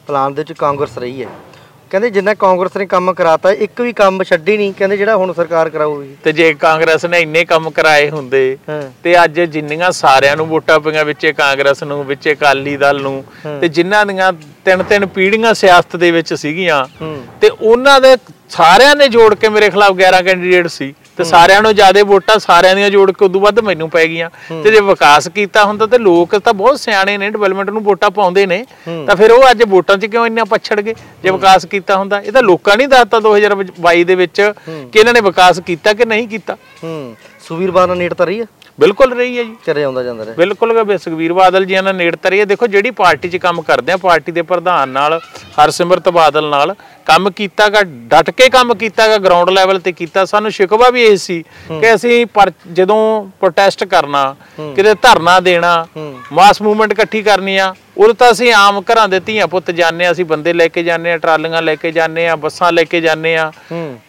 ਪਲਾਨ 0.07 0.33
ਦੇ 0.33 0.41
ਵਿੱਚ 0.41 0.59
ਕਾਂਗਰਸ 0.59 0.97
ਰਹੀ 0.97 1.23
ਹੈ। 1.23 1.27
ਕਹਿੰਦੇ 1.93 2.09
ਜਿੰਨਾ 2.09 2.33
ਕਾਂਗਰਸ 2.33 2.77
ਨੇ 2.77 2.85
ਕੰਮ 2.85 3.11
ਕਰਾਤਾ 3.13 3.51
ਇੱਕ 3.63 3.81
ਵੀ 3.81 3.91
ਕੰਮ 3.93 4.23
ਛੱਡੀ 4.23 4.55
ਨਹੀਂ 4.57 4.73
ਕਹਿੰਦੇ 4.73 4.95
ਜਿਹੜਾ 4.97 5.15
ਹੁਣ 5.15 5.33
ਸਰਕਾਰ 5.33 5.69
ਕਰਾਊਗੀ। 5.69 6.15
ਤੇ 6.23 6.31
ਜੇ 6.31 6.53
ਕਾਂਗਰਸ 6.53 7.05
ਨੇ 7.05 7.19
ਇੰਨੇ 7.19 7.43
ਕੰਮ 7.45 7.69
ਕਰਾਏ 7.69 8.09
ਹੁੰਦੇ 8.09 8.57
ਤੇ 9.03 9.13
ਅੱਜ 9.23 9.39
ਜਿੰਨੀਆਂ 9.41 9.91
ਸਾਰਿਆਂ 9.91 10.37
ਨੂੰ 10.37 10.47
ਵੋਟਾਂ 10.47 10.79
ਪਈਆਂ 10.79 11.03
ਵਿੱਚੇ 11.05 11.33
ਕਾਂਗਰਸ 11.33 11.83
ਨੂੰ 11.83 12.03
ਵਿੱਚੇ 12.05 12.33
ਅਕਾਲੀ 12.33 12.75
ਦਲ 12.77 13.01
ਨੂੰ 13.01 13.23
ਤੇ 13.61 13.67
ਜਿਨ੍ਹਾਂ 13.69 14.05
ਦੀਆਂ 14.05 14.31
ਤਿੰਨ 14.65 14.83
ਤਿੰਨ 14.83 15.05
ਪੀੜ੍ਹੀਆਂ 15.15 15.53
ਸਿਆਸਤ 15.53 15.95
ਦੇ 15.95 16.11
ਵਿੱਚ 16.11 16.33
ਸੀਗੀਆਂ 16.35 16.85
ਤੇ 17.41 17.49
ਉਹਨਾਂ 17.51 17.99
ਦੇ 18.01 18.15
ਸਾਰਿਆਂ 18.49 18.95
ਨੇ 18.95 19.07
ਜੋੜ 19.09 19.33
ਕੇ 19.35 19.49
ਮੇਰੇ 19.49 19.69
ਖਿਲਾਫ 19.69 19.95
11 19.97 20.23
ਕੈਂਡੀਡੇਟ 20.23 20.67
ਸੀ। 20.69 20.93
ਤੇ 21.17 21.23
ਸਾਰਿਆਂ 21.23 21.61
ਨੂੰ 21.61 21.73
ਜ਼ਿਆਦਾ 21.75 22.03
ਵੋਟਾਂ 22.03 22.37
ਸਾਰਿਆਂ 22.39 22.75
ਦੀਆਂ 22.75 22.89
ਜੋੜ 22.89 23.11
ਕੇ 23.11 23.25
ਉਦੋਂ 23.25 23.41
ਵੱਧ 23.41 23.59
ਮੈਨੂੰ 23.59 23.89
ਪੈ 23.89 24.05
ਗਈਆਂ। 24.07 24.29
ਤੇ 24.63 24.71
ਜੇ 24.71 24.79
ਵਿਕਾਸ 24.81 25.27
ਕੀਤਾ 25.35 25.63
ਹੁੰਦਾ 25.65 25.85
ਤੇ 25.87 25.97
ਲੋਕ 25.97 26.35
ਤਾਂ 26.37 26.53
ਬਹੁਤ 26.53 26.79
ਸਿਆਣੇ 26.79 27.17
ਨੇ 27.17 27.29
ਡਿਵੈਲਪਮੈਂਟ 27.29 27.69
ਨੂੰ 27.69 27.83
ਵੋਟਾਂ 27.83 28.09
ਪਾਉਂਦੇ 28.11 28.45
ਨੇ। 28.45 28.63
ਤਾਂ 29.07 29.15
ਫਿਰ 29.15 29.31
ਉਹ 29.31 29.49
ਅੱਜ 29.51 29.63
ਵੋਟਾਂ 29.69 29.97
'ਚ 29.97 30.05
ਕਿਉਂ 30.05 30.25
ਇੰਨਾ 30.27 30.43
ਪਛੜ 30.45 30.79
ਗਏ? 30.81 30.93
ਜੇ 31.23 31.31
ਵਿਕਾਸ 31.31 31.65
ਕੀਤਾ 31.65 31.97
ਹੁੰਦਾ 31.97 32.21
ਇਹ 32.21 32.31
ਤਾਂ 32.31 32.43
ਲੋਕਾਂ 32.43 32.77
ਨਹੀਂ 32.77 32.87
ਦੱਸਤਾ 32.87 33.19
2022 33.19 34.03
ਦੇ 34.03 34.15
ਵਿੱਚ 34.15 34.41
ਕਿ 34.41 34.99
ਇਹਨਾਂ 34.99 35.13
ਨੇ 35.13 35.21
ਵਿਕਾਸ 35.21 35.59
ਕੀਤਾ 35.65 35.93
ਕਿ 35.93 36.05
ਨਹੀਂ 36.05 36.27
ਕੀਤਾ। 36.27 36.57
ਹੂੰ 36.83 37.15
ਸੁਵੀਰ 37.47 37.71
ਬਾਦਲ 37.71 37.97
ਨੇੜ 37.97 38.13
ਤਾਂ 38.13 38.25
ਰਹੀ 38.25 38.39
ਹੈ 38.41 38.45
ਬਿਲਕੁਲ 38.79 39.13
ਰਹੀ 39.13 39.37
ਹੈ 39.37 39.43
ਜੀ। 39.43 39.55
ਚਰੇ 39.65 39.83
ਆਉਂਦਾ 39.83 40.03
ਜਾਂਦਾ 40.03 40.25
ਰਿਹਾ। 40.25 40.35
ਬਿਲਕੁਲ 40.35 40.73
ਗਾ 40.75 40.97
ਸੁਖਵੀਰ 40.97 41.33
ਬਾਦਲ 41.33 41.65
ਜੀ 41.65 41.75
ਨਾਲ 41.75 41.95
ਨੇੜਤਾ 41.95 42.29
ਰਹੀ 42.29 42.39
ਹੈ 42.39 42.45
ਦੇਖੋ 42.45 42.67
ਜਿਹੜੀ 42.67 42.91
ਪਾਰਟੀ 42.91 43.29
'ਚ 43.29 43.37
ਕੰਮ 43.37 43.61
ਕਰਦੇ 43.61 43.91
ਆ 43.91 43.97
ਪਾਰਟੀ 43.97 44.31
ਦੇ 44.31 44.41
ਪ੍ਰਧਾਨ 44.41 44.89
ਨਾਲ 44.89 45.19
ਹਰਸਿਮਰਤ 45.59 46.09
ਬਾਦਲ 46.09 46.47
ਨਾਲ 46.49 46.73
ਕੰਮ 47.05 47.29
ਕੀਤਾਗਾ 47.31 47.81
ਡਟ 48.09 48.29
ਕੇ 48.31 48.47
ਕੰਮ 48.49 48.73
ਕੀਤਾਗਾ 48.73 49.17
ਗਰਾਊਂਡ 49.17 49.49
ਲੈਵਲ 49.49 49.79
ਤੇ 49.79 49.91
ਕੀਤਾ। 49.91 50.23
ਸਾਨੂੰ 50.25 50.51
ਸ਼ਿਕਵਾ 50.51 50.89
ਵੀ 50.89 51.03
ਇਹ 51.03 51.15
ਸੀ 51.17 51.41
ਕਿ 51.71 51.93
ਅਸੀਂ 51.95 52.25
ਜਦੋਂ 52.73 52.97
ਪ੍ਰੋਟੈਸਟ 53.39 53.83
ਕਰਨਾ 53.85 54.23
ਕਿਤੇ 54.75 54.93
ਧਰਨਾ 55.01 55.39
ਦੇਣਾ 55.39 55.73
ਮਾਸ 56.33 56.61
ਮੂਵਮੈਂਟ 56.61 56.91
ਇਕੱਠੀ 56.91 57.21
ਕਰਨੀ 57.23 57.57
ਆ 57.57 57.73
ਉਦੋਂ 57.97 58.13
ਤਾਂ 58.13 58.31
ਅਸੀਂ 58.31 58.53
ਆਮ 58.53 58.81
ਘਰਾਂ 58.83 59.07
ਦੇ 59.09 59.19
ਧੀਆਂ 59.19 59.47
ਪੁੱਤ 59.47 59.71
ਜਾਂਦੇ 59.71 60.05
ਆ 60.05 60.11
ਅਸੀਂ 60.11 60.25
ਬੰਦੇ 60.25 60.53
ਲੈ 60.53 60.67
ਕੇ 60.67 60.83
ਜਾਂਦੇ 60.83 61.11
ਆ 61.13 61.17
ਟਰਾਲੀਆਂ 61.17 61.61
ਲੈ 61.61 61.75
ਕੇ 61.75 61.91
ਜਾਂਦੇ 61.91 62.27
ਆ 62.27 62.35
ਬੱਸਾਂ 62.35 62.71
ਲੈ 62.71 62.83
ਕੇ 62.83 63.01
ਜਾਂਦੇ 63.01 63.35
ਆ। 63.37 63.51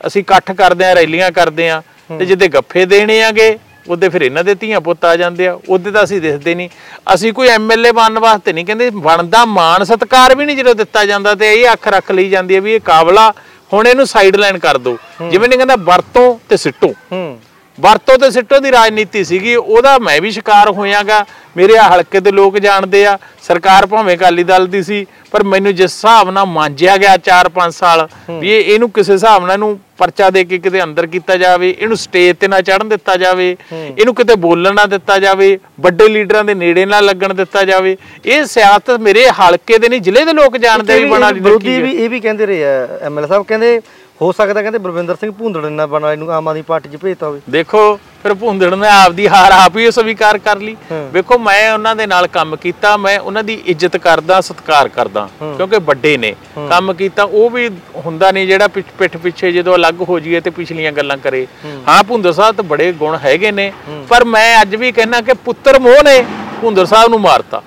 ਅਸੀਂ 0.07 0.21
ਇਕੱਠ 0.23 0.53
ਕਰਦੇ 0.53 0.85
ਆ 0.85 0.95
ਰੈਲੀਆਂ 0.95 1.31
ਕਰਦੇ 1.33 1.69
ਆ 1.71 1.83
ਤੇ 2.11 2.27
ਜਿੱਦੇ 2.27 2.49
ਗੱਫੇ 2.49 2.85
ਦੇਣੇ 2.87 3.23
ਆਗੇ 3.25 3.57
ਉਹਦੇ 3.89 4.09
ਫਿਰ 4.09 4.23
ਇਹਨਾਂ 4.23 4.45
ਦੇ 4.45 4.55
ਧੀਆਂ 4.55 4.81
ਪੁੱਤ 4.81 5.05
ਆ 5.05 5.17
ਜਾਂਦੇ 5.17 5.49
ਆ 5.49 5.59
ਉਹਦੇ 5.69 5.91
ਤਾਂ 5.91 6.05
ਅਸੀਂ 6.05 6.21
ਦਿਖਦੇ 6.21 6.55
ਨਹੀਂ। 6.55 6.69
ਅਸੀਂ 7.15 7.33
ਕੋਈ 7.33 7.49
ਐਮਐਲਏ 7.49 7.93
ਬਣਨ 7.93 8.19
ਵਾਸਤੇ 8.19 8.53
ਨਹੀਂ 8.53 8.67
ਕਹਿੰਦੇ 8.67 8.91
ਬਣਦਾ 8.91 9.45
ਮਾਣ 9.45 9.85
ਸਤਕਾਰ 9.85 10.35
ਵੀ 10.35 10.45
ਨਹੀਂ 10.47 10.57
ਜਦੋਂ 10.57 10.75
ਦਿੱਤਾ 10.75 11.05
ਜਾਂਦਾ 11.05 11.35
ਤੇ 11.35 11.55
ਇਹ 11.55 11.73
ਅੱਖ 11.73 11.89
ਰੱਖ 11.89 12.13
ਲਈ 12.13 12.29
ਜਾਂਦੀ 12.29 12.55
ਹੈ 12.55 12.61
ਵੀ 12.61 12.75
ਇਹ 12.75 12.81
ਕਾਬਲਾ 12.81 13.33
ਹੁਣ 13.73 13.87
ਇਹਨੂੰ 13.87 14.07
ਸਾਈਡ 14.07 14.37
ਲਾਈਨ 14.37 14.59
ਕਰ 14.59 14.79
ਦਿਓ। 14.79 14.97
ਜਿਵੇਂ 15.31 15.49
ਨਹੀਂ 15.49 15.59
ਕਹਿੰਦਾ 15.59 15.77
ਵਰਤੋਂ 15.77 16.39
ਤੇ 16.49 16.57
ਸਿੱਟੋ। 16.57 16.95
ਹੂੰ। 17.13 17.41
ਵਰਤੋਂ 17.79 18.19
ਤੇ 18.19 18.31
ਸਿੱਟੋ 18.31 18.59
ਦੀ 18.61 18.71
ਰਾਜਨੀਤੀ 18.73 19.23
ਸੀਗੀ 19.25 19.55
ਉਹਦਾ 19.57 19.99
ਮੈਂ 19.99 20.21
ਵੀ 20.21 20.31
ਸ਼ਿਕਾਰ 20.31 20.71
ਹੋਇਆਗਾ। 20.71 21.25
ਮੇਰੇ 21.57 21.77
ਆ 21.79 21.83
ਹਲਕੇ 21.89 22.21
ਦੇ 22.21 22.31
ਲੋਕ 22.33 22.59
ਜਾਣਦੇ 22.59 23.05
ਆ 23.07 23.17
ਸਰਕਾਰ 23.43 23.87
ਭਾਵੇਂ 23.87 24.17
ਅਕਾਲੀ 24.17 24.45
ਦਲ 24.45 24.67
ਦੀ 24.67 24.83
ਸੀ 24.83 25.05
ਪਰ 25.33 25.43
ਮੈਨੂੰ 25.45 25.75
ਜਿਸ 25.75 25.93
ਹਿਸਾਬ 25.95 26.31
ਨਾਲ 26.31 26.47
ਮਾਂਜਿਆ 26.47 26.97
ਗਿਆ 26.97 27.17
4-5 27.29 27.71
ਸਾਲ 27.71 28.07
ਵੀ 28.31 28.51
ਇਹ 28.51 28.73
ਇਹਨੂੰ 28.75 28.91
ਕਿਸੇ 28.91 29.13
ਹਿਸਾਬ 29.13 29.47
ਨਾਲ 29.47 29.53
ਇਹਨੂੰ 29.53 29.79
ਪਰਚਾ 29.99 30.29
ਦੇ 30.31 30.45
ਕੇ 30.45 30.59
ਕਿਤੇ 30.59 30.83
ਅੰਦਰ 30.83 31.07
ਕੀਤਾ 31.07 31.37
ਜਾਵੇ 31.37 31.75
ਇਹਨੂੰ 31.79 31.97
ਸਟੇਜ 31.97 32.37
ਤੇ 32.41 32.49
ਨਾ 32.49 32.61
ਚੜਨ 32.61 32.89
ਦਿੱਤਾ 32.89 33.17
ਜਾਵੇ 33.17 33.57
ਇਹਨੂੰ 33.73 34.15
ਕਿਤੇ 34.15 34.35
ਬੋਲਣ 34.45 34.75
ਨਾ 34.75 34.87
ਦਿੱਤਾ 34.87 35.19
ਜਾਵੇ 35.19 35.59
ਵੱਡੇ 35.81 36.09
ਲੀਡਰਾਂ 36.09 36.45
ਦੇ 36.45 36.55
ਨੇੜੇ 36.55 36.85
ਨਾ 36.87 37.01
ਲੱਗਣ 37.01 37.35
ਦਿੱਤਾ 37.35 37.65
ਜਾਵੇ। 37.65 37.97
ਇਹ 38.27 38.45
ਸਿਆਸਤ 38.45 38.91
ਮੇਰੇ 39.01 39.29
ਹਲਕੇ 39.41 39.79
ਦੇ 39.79 39.89
ਨਹੀਂ 39.89 40.01
ਜ਼ਿਲ੍ਹੇ 40.01 40.25
ਦੇ 40.25 40.33
ਲੋਕ 40.33 40.57
ਜਾਣਦੇ 40.57 40.99
ਵੀ 40.99 41.11
ਬਣਾ 41.11 41.31
ਵਿਰੋਧੀ 41.33 41.81
ਵੀ 41.83 41.91
ਇਹ 41.95 42.09
ਵੀ 42.11 42.21
ਕਹਿੰਦੇ 42.21 42.47
ਰਹੇ 42.47 42.65
ਆ 42.65 42.99
ਐਮਐਲਏ 43.03 43.29
ਸਾਹਿਬ 43.29 43.45
ਕਹਿੰਦੇ 43.49 43.81
ਹੋ 44.21 44.31
ਸਕਦਾ 44.33 44.61
ਕਹਿੰਦੇ 44.63 44.79
ਬਲਵਿੰਦਰ 44.79 45.17
ਸਿੰਘ 45.21 45.31
ਭੁੰਦੜ 45.39 45.65
ਨੇ 45.67 45.87
ਬਣਾ 45.87 46.13
ਇਹਨੂੰ 46.13 46.31
ਆਮ 46.33 46.49
ਆਦਮੀ 46.49 46.63
ਪਾਰਟੀ 46.63 46.89
'ਚ 46.89 46.97
ਭੇਜਤਾ 46.97 47.27
ਹੋਵੇ। 47.27 47.41
ਦੇਖੋ 47.51 47.99
ਫਿਰ 48.23 48.35
ਭੁੰਦੜ 48.35 48.75
ਨੇ 48.75 48.89
ਆਪਦੀ 48.89 49.27
ਹਾਰ 49.29 49.53
ਆਪ 49.53 49.77
ਹੀ 49.77 49.91
ਸਵੀਕਾਰ 49.91 50.39
ਕਰ 50.39 50.59
ਲਈ। 50.59 50.77
ਵੇਖੋ 51.13 51.39
ਮੈਂ 51.39 51.73
ਉਹਨਾਂ 51.73 51.95
ਦੇ 51.97 52.07
ਨਾਲ 52.07 52.27
ਕੰਮ 52.27 52.57
ਕੀਤਾ 52.57 52.97
ਮੈਂ 52.97 53.19
ਉਹਨਾਂ 53.19 53.43
ਦੀ 53.45 53.55
ਇੱਜ਼ਤ 53.67 53.97
ਕਰਦਾ 53.97 54.41
ਸਤਿਕਾਰ 54.41 54.89
ਕਰਦਾ 54.89 55.29
ਕਿਉਂਕਿ 55.41 55.79
ਵੱਡੇ 55.87 56.17
ਨੇ। 56.17 56.35
ਕੰਮ 56.69 56.93
ਕੀਤਾ 56.93 57.23
ਉਹ 57.25 57.51
ਵੀ 57.51 57.69
ਹੁੰਦਾ 58.07 58.31
ਨਹੀਂ 58.31 58.47
ਜਿਹੜਾ 58.47 58.69
ਪਿੱਠ 58.69 59.17
ਪਿੱਛੇ 59.17 59.53
ਜਦੋਂ 59.53 59.75
ਅਲੱਗ 59.77 60.03
ਹੋ 60.09 60.19
ਜਾਈਏ 60.21 60.41
ਤੇ 60.41 60.51
ਪਿਛਲੀਆਂ 60.51 60.93
ਗੱਲਾਂ 60.93 61.17
ਕਰੇ। 61.19 61.47
ਹਾਂ। 61.89 62.03
ਭੁੰਦਰ 62.05 62.33
ਸਾਹਿਬ 62.33 62.57
ਤਾਂ 62.57 62.65
ਬੜੇ 62.65 62.91
ਗੁਣ 62.95 63.19
ਹੈਗੇ 63.25 63.51
ਨੇ 63.53 63.73
ਪਰ 64.09 64.25
ਮੈਂ 64.27 64.61
ਅੱਜ 64.63 64.75
ਵੀ 64.77 64.93
ਕਹਿਣਾ 64.93 65.21
ਕਿ 65.21 65.35
ਪੁੱਤਰ 65.45 65.79
ਮੋਹ 65.81 66.03
ਨੇ 66.05 66.25
ਭੁੰਦਰ 66.61 66.87
ਸਾਹਿਬ 66.87 67.11
ਨੂੰ 67.11 67.21
ਮਾਰਤਾ। 67.21 67.63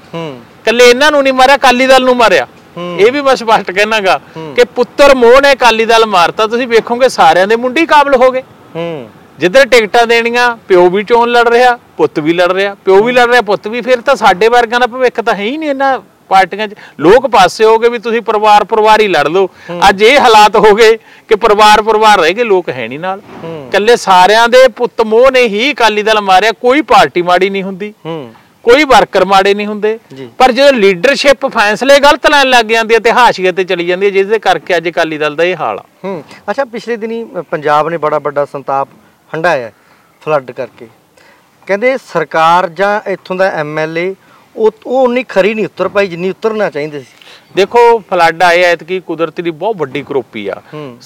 ਕੱਲੇ 0.66 0.90
ਇਹਨਾਂ 0.90 1.12
ਨੂੰ 1.12 1.24
ਨਹੀਂ 1.24 1.34
ਮਾਰਿਆ 1.34 1.58
ਕਾਲੀ 1.58 1.88
ਦਲ 1.88 2.04
ਨੂੰ 2.04 2.16
ਮਾਰਿਆ। 2.18 2.48
ਇਹ 2.78 3.12
ਵੀ 3.12 3.22
ਮੈਂ 3.22 3.36
ਸਪਸ਼ਟ 3.36 3.72
ਕਹਿਣਾਗਾ 3.72 4.20
ਕਿ 4.56 4.64
ਪੁੱਤਰ 4.76 5.16
ਮੋਹ 5.16 5.40
ਨੇ 5.42 5.54
ਕਾਲੀ 5.56 5.86
ਦਲ 5.86 6.06
ਮਾਰਤਾ 6.06 6.48
ਤੁਸੀਂ 6.48 6.68
ਵੇਖੋਗੇ 6.68 7.10
ਸਾਰਿਆਂ 7.10 7.48
ਦੇ 7.48 7.56
ਮੁੰਡੇ 7.56 7.86
ਕਾਬਲ 7.86 8.16
ਹੋ 8.16 8.32
ਗਏ। 8.32 8.42
ਹੂੰ। 8.76 9.10
ਜਿੱਧਰ 9.40 9.66
ਟਿਕਟਾਂ 9.66 10.06
ਦੇਣੀਆਂ 10.08 10.56
ਪਿਓ 10.68 10.90
ਵੀ 10.90 11.04
ਚੋਣ 11.04 11.30
ਲੜ 11.30 11.48
ਰਿਹਾ 11.50 11.78
ਪੁੱਤ 11.98 12.20
ਵੀ 12.20 12.34
ਲੜ 12.34 12.52
ਰਿਹਾ 12.52 12.76
ਪਿਓ 12.86 13.02
ਵੀ 13.04 13.12
ਲੜ 13.12 13.28
ਰਿਹਾ 13.30 13.42
ਪੁੱਤ 13.42 13.68
ਵੀ 13.68 13.82
ਫਿਰ 13.82 14.02
ਤਾਂ 14.02 14.16
ਸਾਡੇ 14.16 14.48
ਵਰਗਾਂ 14.50 14.80
ਦਾ 14.80 14.88
ਭਵਿੱਖ 14.88 15.20
ਤਾਂ 15.22 15.36
ਹੈ 15.36 15.44
ਹੀ 15.44 15.58
ਨਹੀਂ 15.58 15.70
ਇਹਨਾਂ 15.70 16.00
ਪਾਰਟੀਆਂ 16.30 16.68
'ਚ। 16.68 16.74
ਲੋਕ 17.00 17.28
ਪਾਸੇ 17.28 17.66
ਹੋ 17.66 17.78
ਗਏ 17.80 17.90
ਵੀ 17.90 18.00
ਤੁਸੀਂ 18.00 18.22
ਪਰਿਵਾਰ 18.22 18.64
ਪਰਿਵਾਰ 18.64 19.02
ਹੀ 19.02 19.08
ਲੜ 19.08 19.28
ਲਓ। 19.28 19.50
ਅੱਜ 19.90 20.02
ਇਹ 20.04 20.20
ਹਾਲਾਤ 20.20 20.56
ਹੋ 20.56 20.74
ਗਏ 20.76 20.98
ਕਿ 21.30 21.36
ਪਰਿਵਾਰ 21.36 21.82
ਪਰਿਵਾਰ 21.82 22.20
ਰਹਿ 22.20 22.34
ਗਏ 22.34 22.44
ਲੋਕ 22.44 22.70
ਹੈ 22.70 22.88
ਨਹੀਂ 22.88 23.00
ਨਾਲ। 23.00 23.22
ਇਕੱਲੇ 23.68 23.96
ਸਾਰਿਆਂ 23.96 24.48
ਦੇ 24.50 24.68
ਪੁੱਤ 24.68 25.02
ਮੋਹ 25.02 25.32
ਨੇ 25.32 25.42
ਹੀ 25.48 25.72
ਅਕਾਲੀ 25.72 26.04
ਦਲ 26.04 26.22
ਮਾਰਿਆ 26.22 26.52
ਕੋਈ 26.52 26.82
ਪਾਰਟੀ 26.82 27.22
ਮਾੜੀ 27.22 27.50
ਨਹੀਂ 27.50 27.64
ਹੁੰਦੀ। 27.64 27.94
ਕੋਈ 28.68 28.84
ਵਰਕਰ 28.84 29.24
ਮਾੜੇ 29.26 29.54
ਨਹੀਂ 29.54 29.68
ਹੁੰਦੇ। 29.68 29.98
ਪਰ 30.38 30.52
ਜਦੋਂ 30.52 30.72
ਲੀਡਰਸ਼ਿਪ 30.74 31.46
ਫੈਸਲੇ 31.48 32.00
ਗਲਤ 32.00 32.26
ਲੈਣ 32.32 32.50
ਲੱਗ 32.50 32.66
ਜਾਂਦੀ 32.68 32.94
ਹੈ 32.94 33.00
ਤੇ 33.00 33.12
ਹਾਸ਼ੀਏ 33.12 33.52
ਤੇ 33.52 33.64
ਚਲੀ 33.64 33.86
ਜਾਂਦੀ 33.88 34.06
ਹੈ 34.06 34.12
ਜਿਹਦੇ 34.12 34.40
ਕਰਕੇ 34.40 34.76
ਅੱਜ 34.78 34.90
ਅਕਾਲੀ 34.90 35.18
ਦਲ 35.18 35.36
ਦਾ 35.36 35.44
ਇਹ 35.44 35.56
ਹਾਲ 35.56 35.80
ਆ। 35.80 35.84
ਹੂੰ 36.04 36.24
ਅੱਛਾ 36.50 36.66
ਪਿਛਲੇ 36.66 36.98
ਦਿਨੀ 36.98 37.24
ਪੰਜਾਬ 37.52 37.90
ਨੇ 37.90 37.98
ਬੜਾ 37.98 38.20
ਵੱਡਾ 38.20 38.46
ਸੰਤਾਪ 38.46 38.88
ਹੰਡਾਇਆ 39.32 39.72
ਫਲੱਡ 40.22 40.52
ਕਰਕੇ। 40.52 40.88
ਕਹਿੰਦੇ 41.68 41.96
ਸਰਕਾਰ 42.04 42.70
ਜਾਂ 42.72 43.00
ਇੱਥੋਂ 43.12 43.36
ਦਾ 43.36 43.50
ਐਮਐਲਏ 43.62 44.14
ਉਹ 44.56 44.72
ਉਹ 44.86 45.04
ਉਨੀ 45.04 45.24
ਖਰੀ 45.30 45.54
ਨਹੀਂ 45.54 45.66
ਉਤਰ 45.66 45.88
ਪਾਈ 45.88 46.08
ਜਿੰਨੀ 46.08 46.30
ਉਤਰਨਾ 46.30 46.70
ਚਾਹੀਦੇ 46.70 47.00
ਸੀ। 47.00 47.06
ਦੇਖੋ 47.58 47.80
ਫਲੱਡ 48.10 48.44
ਆਏ 48.44 48.62
ਐਤਕੀ 48.64 49.00
ਕੁਦਰਤੀ 49.00 49.42
ਦੀ 49.42 49.52
ਬਹੁਤ 49.52 49.76
ਵੱਡੀ 49.78 50.02
ਕਰੋਪੀ 50.04 50.48
ਆ। 50.48 50.56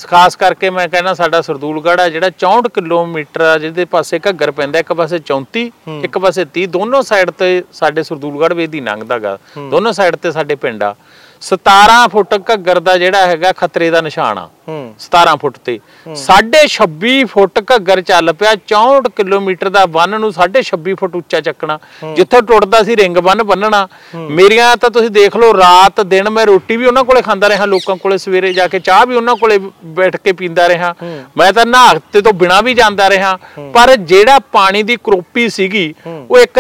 ਖਾਸ 0.08 0.36
ਕਰਕੇ 0.36 0.70
ਮੈਂ 0.70 0.88
ਕਹਿੰਦਾ 0.90 1.14
ਸਾਡਾ 1.14 1.40
ਸਰਦੂਲਗੜ੍ਹ 1.42 2.02
ਆ 2.02 2.08
ਜਿਹੜਾ 2.10 2.30
64 2.38 2.70
ਕਿਲੋਮੀਟਰ 2.74 3.42
ਆ 3.42 3.58
ਜਿਹਦੇ 3.58 3.86
ਪਾਸੇ 3.86 4.20
ਘੱਗਰ 4.28 4.52
ਪੈਂਦਾ 4.52 4.80
ਇੱਕ 4.80 4.92
ਪਾਸੇ 4.94 5.20
34 5.32 5.64
ਇੱਕ 6.04 6.18
ਪਾਸੇ 6.18 6.46
30 6.58 6.66
ਦੋਨੋਂ 6.74 7.02
ਸਾਈਡ 7.02 7.32
ਤੇ 7.38 7.50
ਸਾਡੇ 7.74 8.04
ਸਰਦੂਲਗੜ੍ਹ 8.04 8.56
ਵੇਦੀ 8.56 8.82
ਲੰਘਦਾਗਾ। 8.82 9.38
ਦੋਨੋਂ 9.72 9.94
ਸਾਈਡ 9.94 10.16
ਤੇ 10.16 10.32
ਸਾਡੇ 10.32 10.56
ਪਿੰਡ 10.56 10.84
ਆ। 10.84 10.94
17 11.42 12.08
ਫੁੱਟ 12.12 12.34
ਘੱਗਰ 12.54 12.80
ਦਾ 12.80 12.98
ਜਿਹੜਾ 12.98 13.26
ਹੈਗਾ 13.28 13.52
ਖਤਰੇ 13.52 13.90
ਦਾ 13.90 14.02
ਨਿਸ਼ਾਨ 14.02 14.38
ਆ। 14.38 14.46
ਹੂੰ। 14.68 14.94
17 15.00 15.36
ਫੁੱਟ 15.42 15.58
ਤੇ। 15.66 15.80
26 16.16 17.14
ਫੁੱਟ 17.26 17.60
ਘੱਗਰ 17.72 18.02
ਚੱਲ 18.02 18.34
ਪਿਆ 18.34 18.52
64 18.66 19.10
ਕਿਲੋਮੀਟਰ 19.16 19.70
ਦਾ 19.70 19.86
ਬੰਨ 19.96 20.20
ਨੂੰ 20.22 20.32
26 20.34 20.94
ਫੁੱਟ 20.94 21.16
ਉੱਚਾ 21.16 21.42
ਚੱਕਣਾ। 21.42 21.78
ਜਿੱਥੇ 22.16 22.42
ਟੁੱਟਦਾ 22.42 22.84
ਸੀ 22.84 22.96
ਰਿੰਗ 22.96 23.18
ਬੰਨ 23.18 23.44
ਬੰਨਣਾ 23.44 23.88
ਮੇਰੀਆਂ 24.16 24.76
ਤਾਂ 24.78 24.90
ਤੁਸੀਂ 24.90 25.10
ਦੇਖ 25.10 25.38
ਲਓ 25.38 25.54
ਰਾਤ 25.54 26.02
ਦਿਨ 26.02 26.30
ਮੈਂ 26.30 26.46
ਰੋਟੀ 26.46 26.78
ਵੀ 26.78 26.86
ਉਹਨਾਂ 26.86 27.04
ਕੋਲੇ 27.04 27.22
ਖਾਂਦਾ 27.22 27.50
ਰਿਹਾ 27.50 27.66
ਲੋਕਾਂ 27.66 27.96
ਕੋਲੇ 27.96 28.18
ਸਵੇਰੇ 28.18 28.54
ਜਾ 28.54 28.68
ਕੇ 28.68 28.80
ਚਾਹ 28.80 29.06
ਵੀ 29.06 29.16
ਉਹਨਾਂ 29.16 29.36
ਕੋਲੇ 29.36 29.58
ਬੈਠ 29.98 30.18
ਕੇ 30.18 30.32
ਪੀਂਦਾ 30.32 30.68
ਰਿਹਾ। 30.70 30.94
ਮੈਂ 31.38 31.52
ਤਾਂ 31.54 31.66
ਨਹਾਤੇ 31.66 32.22
ਤੋਂ 32.22 32.34
ਬਿਨਾ 32.34 32.62
ਵੀ 32.62 32.74
ਜਾਂਦਾ 32.74 33.10
ਰਿਹਾ। 33.10 33.38
ਪਰ 33.74 33.96
ਜਿਹੜਾ 33.96 34.40
ਪਾਣੀ 34.52 34.84
ਦੀ 34.84 34.96
ਕਰੋਪੀ 35.04 35.50
ਸੀਗੀ 35.50 35.94
ਉਹ 36.08 36.38
ਇੱਕ 36.40 36.60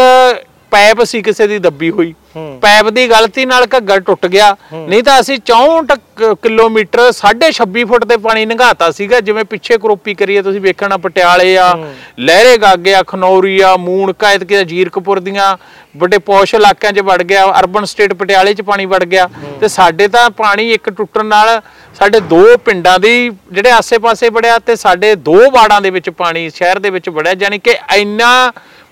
ਪਾਈਪ 0.72 1.04
ਸੀ 1.04 1.22
ਕਿਸੇ 1.22 1.48
ਦੀ 1.48 1.60
ਦੱਬੀ 1.60 1.90
ਹੋਈ। 1.92 2.14
ਪੈਪ 2.36 2.90
ਦੀ 2.90 3.08
ਗਲਤੀ 3.10 3.46
ਨਾਲ 3.46 3.66
ਘੱਗਰ 3.78 4.00
ਟੁੱਟ 4.00 4.26
ਗਿਆ। 4.26 4.56
ਨਹੀਂ 4.74 5.02
ਤਾਂ 5.04 5.20
ਅਸੀਂ 5.20 5.38
64 5.46 5.96
ਕ- 6.18 6.34
ਕਿਲੋਮੀਟਰ 6.42 7.02
26.5 7.12 7.84
ਫੁੱਟ 7.86 8.06
ਤੇ 8.06 8.18
ਪਾਣੀ 8.20 8.46
ਲੰਘਾਤਾ 8.46 8.90
ਸੀਗਾ 8.92 9.20
ਜਿਵੇਂ 9.22 9.44
ਪਿੱਛੇ 9.46 9.78
ਕਰੋਪੀ 9.78 10.14
ਕਰੀਏ 10.14 10.42
ਤੁਸੀਂ 10.42 10.62
ਵੇਖਣਾ 10.62 10.98
ਪਟਿਆਲੇ 10.98 11.56
ਆ 11.58 11.68
ਲਹਿਰੇ 12.22 12.58
ਗਾਗੇ 12.58 12.94
ਆ 12.96 13.02
ਖਨੌਰੀ 13.08 13.60
ਆ 13.62 13.76
ਮੂਣਕਾ 13.80 14.32
ਇਤਕੇ 14.32 14.64
ਜੀਰਕਪੁਰ 14.66 15.20
ਦੀਆਂ 15.20 15.56
ਵੱਡੇ 15.98 16.18
ਪੌਸ਼ 16.26 16.54
ਇਲਾਕਿਆਂ 16.56 16.92
'ਚ 16.94 17.00
ਵੜ 17.02 17.22
ਗਿਆ 17.24 17.46
ਅਰਬਨ 17.60 17.86
ਸਟੇਟ 17.86 18.14
ਪਟਿਆਲੇ 18.14 18.54
'ਚ 18.54 18.62
ਪਾਣੀ 18.62 18.86
ਵੜ 18.86 19.04
ਗਿਆ। 19.06 19.28
ਤੇ 19.62 19.68
ਸਾਡੇ 19.68 20.08
ਤਾਂ 20.08 20.30
ਪਾਣੀ 20.30 20.70
ਇੱਕ 20.72 20.90
ਟੁੱਟਣ 20.90 21.26
ਨਾਲ 21.26 21.62
ਸਾਡੇ 21.96 22.20
ਦੋ 22.30 22.44
ਪਿੰਡਾਂ 22.66 22.98
ਦੀ 23.00 23.30
ਜਿਹੜੇ 23.52 23.72
ਆਸੇ-ਪਾਸੇ 23.72 24.30
ਵੜਿਆ 24.30 24.58
ਤੇ 24.60 24.76
ਸਾਡੇ 24.76 25.14
ਦੋ 25.22 25.36
ਵਾੜਾਂ 25.52 25.82
ਦੇ 25.82 25.90
ਵਿੱਚ 25.90 26.10
ਪਾਣੀ 26.10 26.50
ਸ਼ਹਿਰ 26.50 26.80
ਦੇ 26.80 26.90
ਵਿੱਚ 26.90 27.10
ਵੜਿਆ 27.10 27.34
ਯਾਨੀ 27.42 27.60
ਕਿ 27.60 27.76
ਇੰਨਾ 27.96 28.32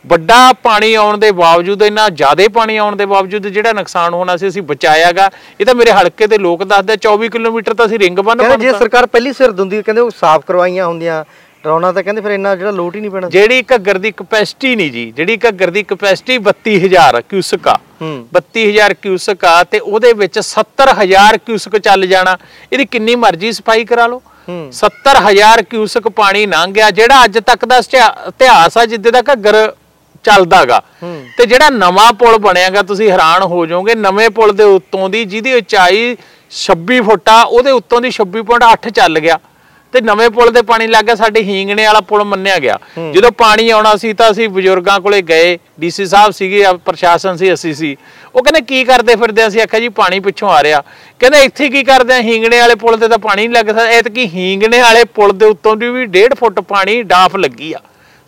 ਵੱਡਾ 0.08 0.53
ਪਾਣੀ 0.53 0.94
ਆਉਣ 0.94 1.18
ਦੇ 1.18 1.32
ਬਾਵਜੂਦ 1.32 1.84
ਇੰਨਾ 1.84 2.10
ਜ਼ਿਆਦਾ 2.10 2.44
ਪਾਣੀ 2.53 2.77
ਆਉਣ 2.77 2.96
ਦੇ 2.96 3.06
ਬਾਵਜੂਦ 3.06 3.48
ਜਿਹੜਾ 3.48 3.74
ਨੁਕਸਾਨ 3.74 4.13
ਹੋਣਾ 4.13 4.38
ਸੀ 4.38 4.48
ਅਸੀਂ 4.48 4.62
ਬਚਾਇਆਗਾ। 4.62 5.29
ਇਹ 5.62 5.65
ਤਾਂ 5.65 5.75
ਮੇਰੇ 5.75 5.91
ਹਲਕੇ 5.91 6.27
ਦੇ 6.27 6.38
ਲੋਕ 6.38 6.63
ਦੱਸਦੇ 6.63 6.98
24 6.98 7.29
ਕਿਲੋਮੀਟਰ 7.29 7.74
ਤਾਂ 7.74 7.86
ਅਸੀਂ 7.86 8.00
ਰਿੰਗ 8.00 8.20
ਬੰਨ 8.20 8.38
ਕਹਿੰਦੇ 8.38 8.72
ਜੇ 8.72 8.74
ਸਰਕਾਰ 8.79 9.06
ਪਹਿਲੀ 9.06 9.34
ਸਿਰ 9.34 9.51
ਦਿੰਦੀ 9.51 9.82
ਕਹਿੰਦੇ 9.82 10.01
ਉਹ 10.01 10.10
ਸਾਫ਼ 10.10 10.46
ਕਰਵਾਈਆਂ 10.46 10.88
ਹੁੰਦੀਆਂ। 10.88 11.25
ਡਰਾਉਣਾ 11.63 11.91
ਤਾਂ 11.91 12.03
ਕਹਿੰਦੇ 12.03 12.22
ਫਿਰ 12.22 12.32
ਇੰਨਾ 12.32 12.56
ਜਿਹੜਾ 12.56 12.72
ਲੋਟ 12.72 12.96
ਹੀ 12.96 13.01
ਨਹੀਂ 13.01 13.12
ਪੈਣਾ। 13.12 13.29
ਜਿਹੜੀ 13.29 13.63
ਘੱਗਰ 13.75 13.98
ਦੀ 13.98 14.12
ਕਪੈਸਿਟੀ 14.12 14.75
ਨਹੀਂ 14.75 14.91
ਜੀ 14.91 15.12
ਜਿਹੜੀ 15.12 15.38
ਘੱਗਰ 15.38 15.70
ਦੀ 15.70 15.84
ਕਪੈਸਿਟੀ 15.84 16.38
32000 16.38 17.22
ਕਿਊਸਕ 17.29 17.68
ਆ। 17.68 17.79
ਹੂੰ। 18.01 18.27
32000 18.34 18.94
ਕਿਊਸਕ 18.94 19.46
ਆ 19.46 19.63
ਤੇ 19.63 19.79
ਉਹਦੇ 19.79 20.13
ਵਿੱਚ 20.13 20.39
70000 20.39 21.38
ਕਿਊਸਕ 21.38 21.77
ਚੱਲ 21.77 22.08
ਜਾਣਾ। 22.08 22.38
ਇਹਦੀ 22.74 22.86
ਕਿੰਨੀ 22.86 23.15
ਮਰਜ਼ੀ 23.15 23.51
ਸਫ਼ਾਈ 23.51 23.86
ਕਰਾ 23.86 24.08
ਲਓ। 24.08 24.22
ਹੂੰ। 24.50 24.70
70000 24.72 25.63
ਕਿਊਸਕ 25.63 26.08
ਪਾਣੀ 26.08 26.46
ਲੰਘ 26.46 26.74
ਗਿਆ 26.74 26.91
ਜਿਹੜਾ 26.91 27.24
ਅੱਜ 27.24 27.39
ਤੱਕ 27.39 27.65
ਦਾ 27.65 27.77
ਇਤਿਹਾ- 27.77 28.27
ਇਤਿਹਾਸ 28.27 28.77
ਆ 28.77 28.86
ਜਿੱਦੇ 28.86 29.12
ਦਾ 29.12 29.20
ਘੱਗਰ 29.20 29.74
ਚੱਲਦਾਗਾ। 30.29 30.81
ਤੇ 31.38 31.45
ਜਿਹੜਾ 31.45 31.69
ਨਵਾਂ 31.74 32.12
ਪੁਲ 32.13 32.38
ਬਣਿਆਗਾ 32.39 32.81
ਤੁਸੀਂ 32.83 33.12
ਹੈਰਾਨ 33.12 33.43
ਹੋ 33.51 33.65
ਜਾਓਗੇ 33.65 33.95
ਨਵੇਂ 33.98 34.29
ਪੁਲ 34.29 34.55
ਦੇ 34.55 34.63
ਉੱਤੋਂ 34.77 35.09
ਦੀ 35.09 35.24
ਜਿਹਦੀ 35.25 35.53
ਉਚਾਈ 35.53 36.15
26 36.57 37.01
ਫੁੱਟ 37.05 37.29
ਆ 37.29 37.41
ਉਹਦੇ 37.43 37.71
ਉੱਤੋਂ 37.74 38.01
ਦੀ 38.01 38.12
26.8 38.17 38.91
ਚੱਲ 38.91 39.19
ਗਿਆ। 39.19 39.39
ਤੇ 39.93 40.00
ਨਵੇਂ 40.01 40.29
ਪੁਲ 40.29 40.51
ਦੇ 40.53 40.62
ਪਾਣੀ 40.62 40.88
ਲੱਗ 40.88 41.05
ਗਿਆ 41.05 41.13
ਸਾਡੇ 41.15 41.41
ਹੀਂਗਣੇ 41.43 41.86
ਵਾਲਾ 41.86 42.00
ਪੁਲ 42.09 42.24
ਮੰਨਿਆ 42.31 42.57
ਗਿਆ। 42.59 42.77
ਜਦੋਂ 43.13 43.31
ਪਾਣੀ 43.38 43.69
ਆਉਣਾ 43.75 43.95
ਸੀ 44.01 44.12
ਤਾਂ 44.13 44.29
ਅਸੀਂ 44.31 44.48
ਬਜ਼ੁਰਗਾਂ 44.57 45.00
ਕੋਲੇ 45.05 45.21
ਗਏ 45.29 45.57
ਡੀਸੀ 45.79 46.05
ਸਾਹਿਬ 46.05 46.31
ਸੀਗੇ 46.39 46.63
ਪ੍ਰਸ਼ਾਸਨ 46.86 47.38
ਸੀ 47.38 47.53
ਅਸੀਂ 47.53 47.74
ਸੀ। 47.75 47.95
ਉਹ 48.36 48.43
ਕਹਿੰਦੇ 48.43 48.62
ਕੀ 48.62 48.83
ਕਰਦੇ 48.86 49.15
ਫਿਰਦੇ? 49.15 49.48
ਅਸੀਂ 49.48 49.62
ਆਖਿਆ 49.62 49.79
ਜੀ 49.79 49.89
ਪਾਣੀ 50.00 50.19
ਪਿੱਛੋਂ 50.27 50.50
ਆ 50.50 50.62
ਰਿਹਾ। 50.63 50.83
ਕਹਿੰਦੇ 51.19 51.41
ਇੱਥੇ 51.43 51.69
ਕੀ 51.69 51.83
ਕਰਦੇ 51.83 52.13
ਆ? 52.13 52.21
ਹੀਂਗਣੇ 52.21 52.59
ਵਾਲੇ 52.59 52.75
ਪੁਲ 52.83 52.98
ਤੇ 52.98 53.07
ਤਾਂ 53.07 53.17
ਪਾਣੀ 53.19 53.48
ਨਹੀਂ 53.48 53.55
ਲੱਗਦਾ 53.57 53.86
ਐਤਕੀ 53.98 54.25
ਹੀਂਗਣੇ 54.33 54.81
ਵਾਲੇ 54.81 55.03
ਪੁਲ 55.15 55.33
ਦੇ 55.38 55.45
ਉੱਤੋਂ 55.45 55.75
ਦੀ 55.75 55.89
ਵੀ 55.89 56.05
1.5 56.07 56.36
ਫੁੱਟ 56.39 56.59
ਪਾਣੀ 56.69 57.01
ਡਾਫ 57.13 57.36
ਲੱਗੀ 57.38 57.74
ਆ। 57.74 57.79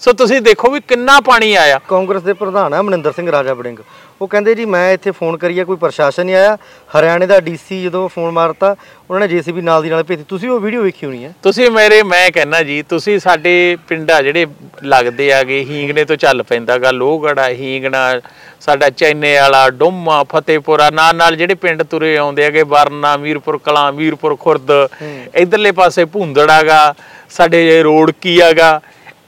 ਸੋ 0.01 0.11
ਤੁਸੀਂ 0.19 0.39
ਦੇਖੋ 0.41 0.69
ਵੀ 0.71 0.79
ਕਿੰਨਾ 0.87 1.19
ਪਾਣੀ 1.25 1.53
ਆਇਆ। 1.55 1.79
ਕਾਂਗਰਸ 1.87 2.21
ਦੇ 2.23 2.33
ਪ੍ਰਧਾਨ 2.33 2.73
ਆ 2.73 2.81
ਮਨਿੰਦਰ 2.81 3.11
ਸਿੰਘ 3.15 3.31
ਰਾਜਾ 3.31 3.53
ਬੜਿੰਗ 3.53 3.77
ਉਹ 4.21 4.27
ਕਹਿੰਦੇ 4.27 4.53
ਜੀ 4.55 4.65
ਮੈਂ 4.65 4.91
ਇੱਥੇ 4.93 5.11
ਫੋਨ 5.11 5.37
ਕਰੀਆ 5.37 5.63
ਕੋਈ 5.65 5.75
ਪ੍ਰਸ਼ਾਸਨ 5.77 6.25
ਨਹੀਂ 6.25 6.35
ਆਇਆ। 6.35 6.55
ਹਰਿਆਣੇ 6.97 7.25
ਦਾ 7.27 7.39
ਡੀਸੀ 7.39 7.81
ਜਦੋਂ 7.83 8.07
ਫੋਨ 8.09 8.31
ਮਾਰਤਾ 8.31 8.75
ਉਹਨਾਂ 9.09 9.19
ਨੇ 9.19 9.27
ਜੀਸੀਬੀ 9.27 9.61
ਨਾਲ 9.61 9.83
ਦੀ 9.83 9.89
ਨਾਲ 9.89 10.03
ਭੇਜੀ 10.03 10.23
ਤੁਸੀਂ 10.29 10.49
ਉਹ 10.49 10.59
ਵੀਡੀਓ 10.59 10.81
ਵੇਖੀ 10.83 11.05
ਹੋਣੀ 11.05 11.23
ਹੈ? 11.23 11.33
ਤੁਸੀਂ 11.43 11.69
ਮੇਰੇ 11.71 12.01
ਮੈਂ 12.03 12.29
ਕਹਿੰਨਾ 12.31 12.61
ਜੀ 12.63 12.81
ਤੁਸੀਂ 12.89 13.19
ਸਾਡੇ 13.19 13.77
ਪਿੰਡਾਂ 13.87 14.21
ਜਿਹੜੇ 14.23 14.45
ਲੱਗਦੇ 14.83 15.31
ਆਗੇ 15.33 15.59
ਹੀਂਗਣੇ 15.69 16.05
ਤੋਂ 16.05 16.15
ਚੱਲ 16.15 16.43
ਪੈਂਦਾਗਾ 16.43 16.91
ਲੋਹਗੜਾ 16.91 17.47
ਹੀਂਗਣਾ 17.49 18.19
ਸਾਡਾ 18.61 18.89
ਚੈਨੇ 18.89 19.35
ਵਾਲਾ 19.35 19.69
ਡੋਮਾ 19.69 20.23
ਫਤਿਹਪੁਰਾ 20.31 20.89
ਨਾਲ 20.89 21.15
ਨਾਲ 21.15 21.35
ਜਿਹੜੇ 21.35 21.55
ਪਿੰਡ 21.55 21.83
ਤੁਰੇ 21.83 22.15
ਆਉਂਦੇ 22.17 22.45
ਆਗੇ 22.45 22.63
ਵਰਨਾ 22.63 23.15
ਮੀਰਪੁਰ 23.17 23.57
ਕਲਾਂ 23.57 23.91
ਮੀਰਪੁਰ 23.93 24.35
ਖੁਰਦ 24.35 24.71
ਇਧਰਲੇ 25.35 25.71
ਪਾਸੇ 25.71 26.05
ਭੁੰਦੜਾਗਾ 26.05 26.93
ਸਾਡੇ 27.29 27.81
ਰੋੜਕੀ 27.83 28.39
ਆਗਾ 28.39 28.79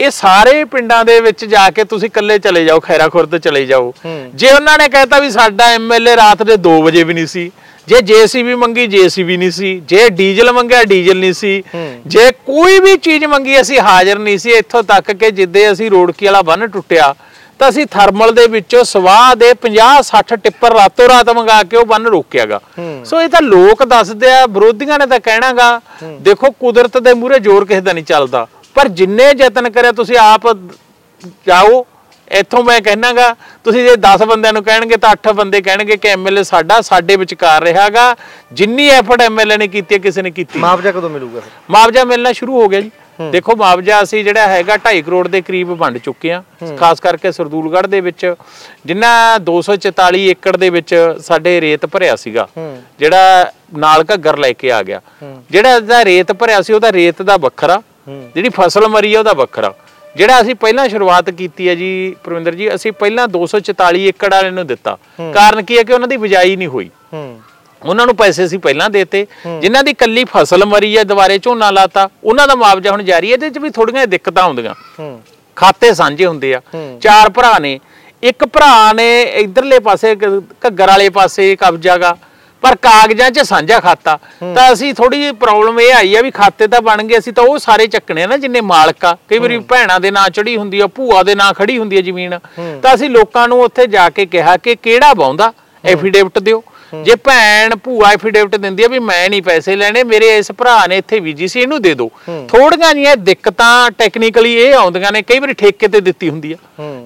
ਇਹ 0.03 0.11
ਸਾਰੇ 0.11 0.63
ਪਿੰਡਾਂ 0.71 1.03
ਦੇ 1.05 1.19
ਵਿੱਚ 1.21 1.43
ਜਾ 1.45 1.69
ਕੇ 1.69 1.83
ਤੁਸੀਂ 1.83 2.07
ਇਕੱਲੇ 2.07 2.37
ਚਲੇ 2.39 2.63
ਜਾਓ 2.65 2.79
ਖੈਰਾ 2.79 3.07
ਖੁਰਦ 3.09 3.37
ਚਲੇ 3.37 3.65
ਜਾਓ। 3.65 3.93
ਜੇ 4.35 4.51
ਉਹਨਾਂ 4.51 4.77
ਨੇ 4.77 4.87
ਕਹਿਤਾ 4.89 5.19
ਵੀ 5.19 5.29
ਸਾਡਾ 5.31 5.67
ਐਮਐਲਏ 5.73 6.15
ਰਾਤ 6.15 6.43
ਦੇ 6.43 6.55
2 6.67 6.79
ਵਜੇ 6.83 7.03
ਵੀ 7.03 7.13
ਨਹੀਂ 7.13 7.27
ਸੀ 7.27 7.51
ਜੇ 7.87 7.99
ਜੇਸੀਬੀ 8.01 8.55
ਮੰਗੀ 8.55 8.85
ਜੇਸੀਬੀ 8.87 9.37
ਨਹੀਂ 9.37 9.51
ਸੀ 9.51 9.69
ਜੇ 9.87 10.07
ਡੀਜ਼ਲ 10.09 10.51
ਮੰਗਿਆ 10.53 10.83
ਡੀਜ਼ਲ 10.83 11.17
ਨਹੀਂ 11.17 11.33
ਸੀ। 11.33 11.63
ਜੇ 12.07 12.29
ਕੋਈ 12.45 12.79
ਵੀ 12.79 12.95
ਚੀਜ਼ 12.97 13.25
ਮੰਗੀ 13.25 13.59
ਅਸੀਂ 13.61 13.79
ਹਾਜ਼ਰ 13.79 14.19
ਨਹੀਂ 14.19 14.37
ਸੀ 14.37 14.51
ਇੱਥੋਂ 14.53 14.83
ਤੱਕ 14.83 15.11
ਕਿ 15.13 15.31
ਜਿੱਦੇ 15.31 15.71
ਅਸੀਂ 15.71 15.89
ਰੋੜਕੀ 15.91 16.25
ਵਾਲਾ 16.25 16.41
ਬੰਨ 16.41 16.67
ਟੁੱਟਿਆ 16.67 17.13
ਤਾਂ 17.59 17.69
ਅਸੀਂ 17.69 17.85
ਥਰਮਲ 17.91 18.31
ਦੇ 18.33 18.45
ਵਿੱਚੋਂ 18.47 18.83
ਸਵਾਹ 18.83 19.35
ਦੇ 19.35 19.49
50 19.65 19.89
60 20.07 20.37
ਟਿੱਪਰ 20.43 20.73
ਰਾਤੋਂ 20.75 21.07
ਰਾਤ 21.09 21.29
ਮੰਗਾ 21.29 21.61
ਕੇ 21.63 21.77
ਉਹ 21.77 21.85
ਬੰਨ 21.85 22.07
ਰੋਕਿਆਗਾ। 22.07 22.59
ਸੋ 23.05 23.21
ਇਹ 23.21 23.29
ਤਾਂ 23.29 23.41
ਲੋਕ 23.41 23.83
ਦੱਸਦੇ 23.89 24.31
ਆ 24.31 24.45
ਵਿਰੋਧੀਆਂ 24.55 24.97
ਨੇ 24.99 25.05
ਤਾਂ 25.05 25.19
ਕਹਿਣਾਗਾ 25.19 25.69
ਦੇਖੋ 26.21 26.51
ਕੁਦਰਤ 26.59 26.97
ਦੇ 26.99 27.13
ਮੂਹਰੇ 27.13 27.39
ਜ਼ੋਰ 27.39 27.65
ਕਿਸੇ 27.65 27.81
ਦਾ 27.81 27.93
ਨਹੀਂ 27.93 28.03
ਚੱਲਦਾ 28.05 28.47
ਪਰ 28.75 28.87
ਜਿੰਨੇ 28.99 29.31
ਯਤਨ 29.39 29.69
ਕਰਿਆ 29.69 29.91
ਤੁਸੀਂ 29.91 30.17
ਆਪ 30.17 30.47
ਜਾਓ 31.47 31.85
ਇੱਥੋਂ 32.27 32.63
ਮੈਂ 32.63 32.79
ਕਹਿਣਾਗਾ 32.81 33.35
ਤੁਸੀਂ 33.63 33.83
ਜੇ 33.85 33.95
10 34.03 34.25
ਬੰਦਿਆਂ 34.27 34.53
ਨੂੰ 34.53 34.63
ਕਹਿਣਗੇ 34.63 34.97
ਤਾਂ 34.97 35.09
8 35.13 35.33
ਬੰਦੇ 35.35 35.61
ਕਹਿਣਗੇ 35.61 35.97
ਕਿ 35.97 36.07
ਐਮਐਲਏ 36.09 36.43
ਸਾਡਾ 36.43 36.79
ਸਾਡੇ 36.81 37.15
ਵਿਚਕਾਰ 37.15 37.63
ਰਿਹਾਗਾ। 37.63 38.15
ਜਿੰਨੀ 38.53 38.87
ਐਫਰਟ 38.89 39.21
ਐਮਐਲਏ 39.21 39.57
ਨੇ 39.57 39.67
ਕੀਤੀ 39.67 39.95
ਹੈ 39.95 39.99
ਕਿਸੇ 39.99 40.21
ਨੇ 40.21 40.31
ਕੀਤੀ 40.31 40.59
ਮੁਆਵਜ਼ਾ 40.59 40.91
ਕਦੋਂ 40.91 41.09
ਮਿਲੂਗਾ 41.09 41.39
ਫਿਰ? 41.39 41.51
ਮੁਆਵਜ਼ਾ 41.69 42.03
ਮਿਲਣਾ 42.03 42.31
ਸ਼ੁਰੂ 42.33 42.61
ਹੋ 42.61 42.67
ਗਿਆ 42.69 42.81
ਜੀ। 42.81 42.91
ਦੇਖੋ 43.31 43.55
ਮੁਆਵਜ਼ਾ 43.55 44.01
ਅਸੀਂ 44.03 44.23
ਜਿਹੜਾ 44.23 44.47
ਹੈਗਾ 44.47 44.75
2.5 44.77 45.01
ਕਰੋੜ 45.01 45.27
ਦੇ 45.27 45.41
ਕਰੀਬ 45.41 45.71
ਵੰਡ 45.81 45.97
ਚੁੱਕੇ 45.97 46.31
ਆ 46.33 46.41
ਖਾਸ 46.79 46.99
ਕਰਕੇ 46.99 47.31
ਸਰਦੂਲਗੜ੍ਹ 47.31 47.87
ਦੇ 47.87 47.99
ਵਿੱਚ 48.01 48.25
ਜਿੰਨਾ 48.85 49.11
244 49.49 50.25
ਏਕੜ 50.29 50.55
ਦੇ 50.57 50.69
ਵਿੱਚ 50.69 50.95
ਸਾਡੇ 51.25 51.59
ਰੇਤ 51.61 51.85
ਭਰਿਆ 51.85 52.15
ਸੀਗਾ 52.15 52.47
ਜਿਹੜਾ 52.99 53.51
ਨਾਲ 53.77 54.05
ਘੱਗਰ 54.13 54.37
ਲੈ 54.37 54.51
ਕੇ 54.53 54.71
ਆ 54.71 54.81
ਗਿਆ। 54.83 55.01
ਜਿਹੜਾ 55.51 55.75
ਇਹਦਾ 55.75 56.03
ਰੇਤ 56.05 56.31
ਭਰਿਆ 56.33 56.61
ਸੀ 56.61 56.73
ਉਹਦਾ 56.73 56.91
ਰੇਤ 56.91 57.21
ਦਾ 57.21 57.37
ਵੱਖਰਾ। 57.37 57.81
ਜਿਹੜੀ 58.07 58.49
ਫਸਲ 58.49 58.87
ਮਰੀ 58.87 59.13
ਆ 59.13 59.19
ਉਹਦਾ 59.19 59.33
ਵੱਖਰਾ। 59.33 59.73
ਜਿਹੜਾ 60.15 60.41
ਅਸੀਂ 60.41 60.55
ਪਹਿਲਾਂ 60.55 60.89
ਸ਼ੁਰੂਆਤ 60.89 61.29
ਕੀਤੀ 61.29 61.67
ਹੈ 61.69 61.75
ਜੀ 61.75 62.15
ਪ੍ਰਵਿੰਦਰ 62.23 62.55
ਜੀ 62.55 62.75
ਅਸੀਂ 62.75 62.91
ਪਹਿਲਾਂ 62.91 63.27
244 63.27 64.01
ਏਕੜ 64.07 64.33
ਵਾਲੇ 64.33 64.49
ਨੂੰ 64.49 64.67
ਦਿੱਤਾ। 64.67 64.97
ਕਾਰਨ 65.33 65.61
ਕੀ 65.63 65.77
ਹੈ 65.77 65.83
ਕਿ 65.83 65.93
ਉਹਨਾਂ 65.93 66.07
ਦੀ 66.07 66.17
ਬਿਜਾਈ 66.17 66.55
ਨਹੀਂ 66.55 66.67
ਹੋਈ। 66.67 66.89
ਉਹਨਾਂ 67.85 68.05
ਨੂੰ 68.05 68.15
ਪੈਸੇ 68.15 68.45
ਅਸੀਂ 68.45 68.59
ਪਹਿਲਾਂ 68.59 68.89
ਦੇਤੇ। 68.89 69.25
ਜਿਨ੍ਹਾਂ 69.61 69.83
ਦੀ 69.83 69.93
ਕੱਲੀ 69.93 70.23
ਫਸਲ 70.23 70.65
ਮਰੀ 70.65 70.97
ਹੈ 70.97 71.03
ਦੁਬਾਰੇ 71.03 71.37
ਝੋਨਾ 71.37 71.71
ਲਾਤਾ 71.71 72.09
ਉਹਨਾਂ 72.23 72.47
ਦਾ 72.47 72.55
ਮੁਆਵਜ਼ਾ 72.55 72.91
ਹੁਣ 72.91 73.03
ਜਾਰੀ 73.03 73.27
ਹੈ 73.27 73.33
ਇਹਦੇ 73.33 73.45
ਵਿੱਚ 73.45 73.57
ਵੀ 73.57 73.69
ਥੋੜੀਆਂ 73.69 74.07
ਦਿੱਕਤਾਂ 74.07 74.43
ਆਉਂਦੀਆਂ 74.43 74.73
ਹੂੰ। 74.99 75.21
ਖਾਤੇ 75.55 75.93
ਸਾਂਝੇ 75.93 76.25
ਹੁੰਦੇ 76.25 76.53
ਆ। 76.53 76.61
ਚਾਰ 77.01 77.29
ਭਰਾ 77.29 77.57
ਨੇ। 77.59 77.79
ਇੱਕ 78.23 78.45
ਭਰਾ 78.45 78.93
ਨੇ 78.93 79.21
ਇਧਰਲੇ 79.21 79.79
ਪਾਸੇ 79.79 80.15
ਘੱਗਰ 80.67 80.87
ਵਾਲੇ 80.87 81.09
ਪਾਸੇ 81.09 81.55
ਕਬਜ਼ਾਗਾ 81.55 82.17
ਪਰ 82.63 82.75
ਕਾਗਜ਼ਾਂ 82.81 83.29
'ਚ 83.31 83.39
ਸਾਂਝਾ 83.39 83.79
ਖਾਤਾ। 83.79 84.17
ਤਾਂ 84.55 84.71
ਅਸੀਂ 84.73 84.93
ਥੋੜੀ 84.93 85.17
ਜਿਹੀ 85.17 85.31
ਪ੍ਰੋਬਲਮ 85.39 85.79
ਇਹ 85.79 85.93
ਆਈ 85.93 86.15
ਆ 86.15 86.21
ਵੀ 86.21 86.31
ਖਾਤੇ 86.31 86.67
ਤਾਂ 86.67 86.81
ਬਣ 86.81 87.03
ਗਏ 87.03 87.17
ਅਸੀਂ 87.17 87.33
ਤਾਂ 87.33 87.43
ਉਹ 87.43 87.57
ਸਾਰੇ 87.59 87.87
ਚੱਕਣੇ 87.87 88.23
ਆ 88.23 88.27
ਨਾ 88.27 88.37
ਜਿੰਨੇ 88.37 88.61
ਮਾਲਕ 88.63 89.05
ਆ। 89.05 89.15
ਕਈ 89.29 89.39
ਵਾਰੀ 89.39 89.57
ਭੈਣਾਂ 89.69 89.99
ਦੇ 89.99 90.11
ਨਾਂ 90.11 90.29
ਚੜੀ 90.29 90.57
ਹੁੰਦੀ 90.57 90.79
ਆ 90.79 90.87
ਭੂਆ 90.87 91.23
ਦੇ 91.23 91.35
ਨਾਂ 91.35 91.53
ਖੜੀ 91.53 91.77
ਹੁੰਦੀ 91.77 91.97
ਆ 91.97 92.01
ਜ਼ਮੀਨ। 92.01 92.39
ਤਾਂ 92.83 92.93
ਅਸੀਂ 92.95 93.09
ਲੋਕਾਂ 93.09 93.47
ਨੂੰ 93.47 93.61
ਉੱਥੇ 93.63 93.87
ਜਾ 93.87 94.09
ਕੇ 94.09 94.25
ਕਿਹਾ 94.25 94.55
ਕਿ 94.57 94.75
ਕਿਹੜਾ 94.75 95.13
ਬਾਉਂਦਾ 95.13 95.51
ਐਫੀਡੇਵਿਟ 95.83 96.39
ਦਿਓ। 96.39 96.63
ਜੇ 97.03 97.15
ਭੈਣ 97.23 97.75
ਭੂਆ 97.75 98.11
ਐਫੀਡੇਵਿਟ 98.13 98.55
ਦਿੰਦੀ 98.55 98.83
ਆ 98.83 98.87
ਵੀ 98.87 98.99
ਮੈਂ 98.99 99.29
ਨਹੀਂ 99.29 99.41
ਪੈਸੇ 99.41 99.75
ਲੈਣੇ 99.75 100.03
ਮੇਰੇ 100.03 100.27
ਇਸ 100.37 100.51
ਭਰਾ 100.57 100.75
ਨੇ 100.87 100.97
ਇੱਥੇ 100.97 101.19
ਬੀਜੀ 101.19 101.47
ਸੀ 101.47 101.61
ਇਹਨੂੰ 101.61 101.81
ਦੇ 101.81 101.93
ਦਿਓ। 101.93 102.09
ਥੋੜੀਆਂ 102.49 102.93
ਜਿਹੀਆਂ 102.93 103.15
ਦਿੱਕਤਾਂ 103.19 103.91
ਟੈਕਨੀਕਲੀ 103.91 104.53
ਇਹ 104.55 104.73
ਆਉਂਦੀਆਂ 104.75 105.11
ਨੇ 105.11 105.21
ਕਈ 105.21 105.39
ਵਾਰੀ 105.39 105.53
ਠੇਕੇ 105.53 105.87
ਤੇ 105.87 106.01
ਦਿੱਤੀ 106.01 106.29
ਹੁੰਦੀ 106.29 106.53
ਆ। 106.53 106.57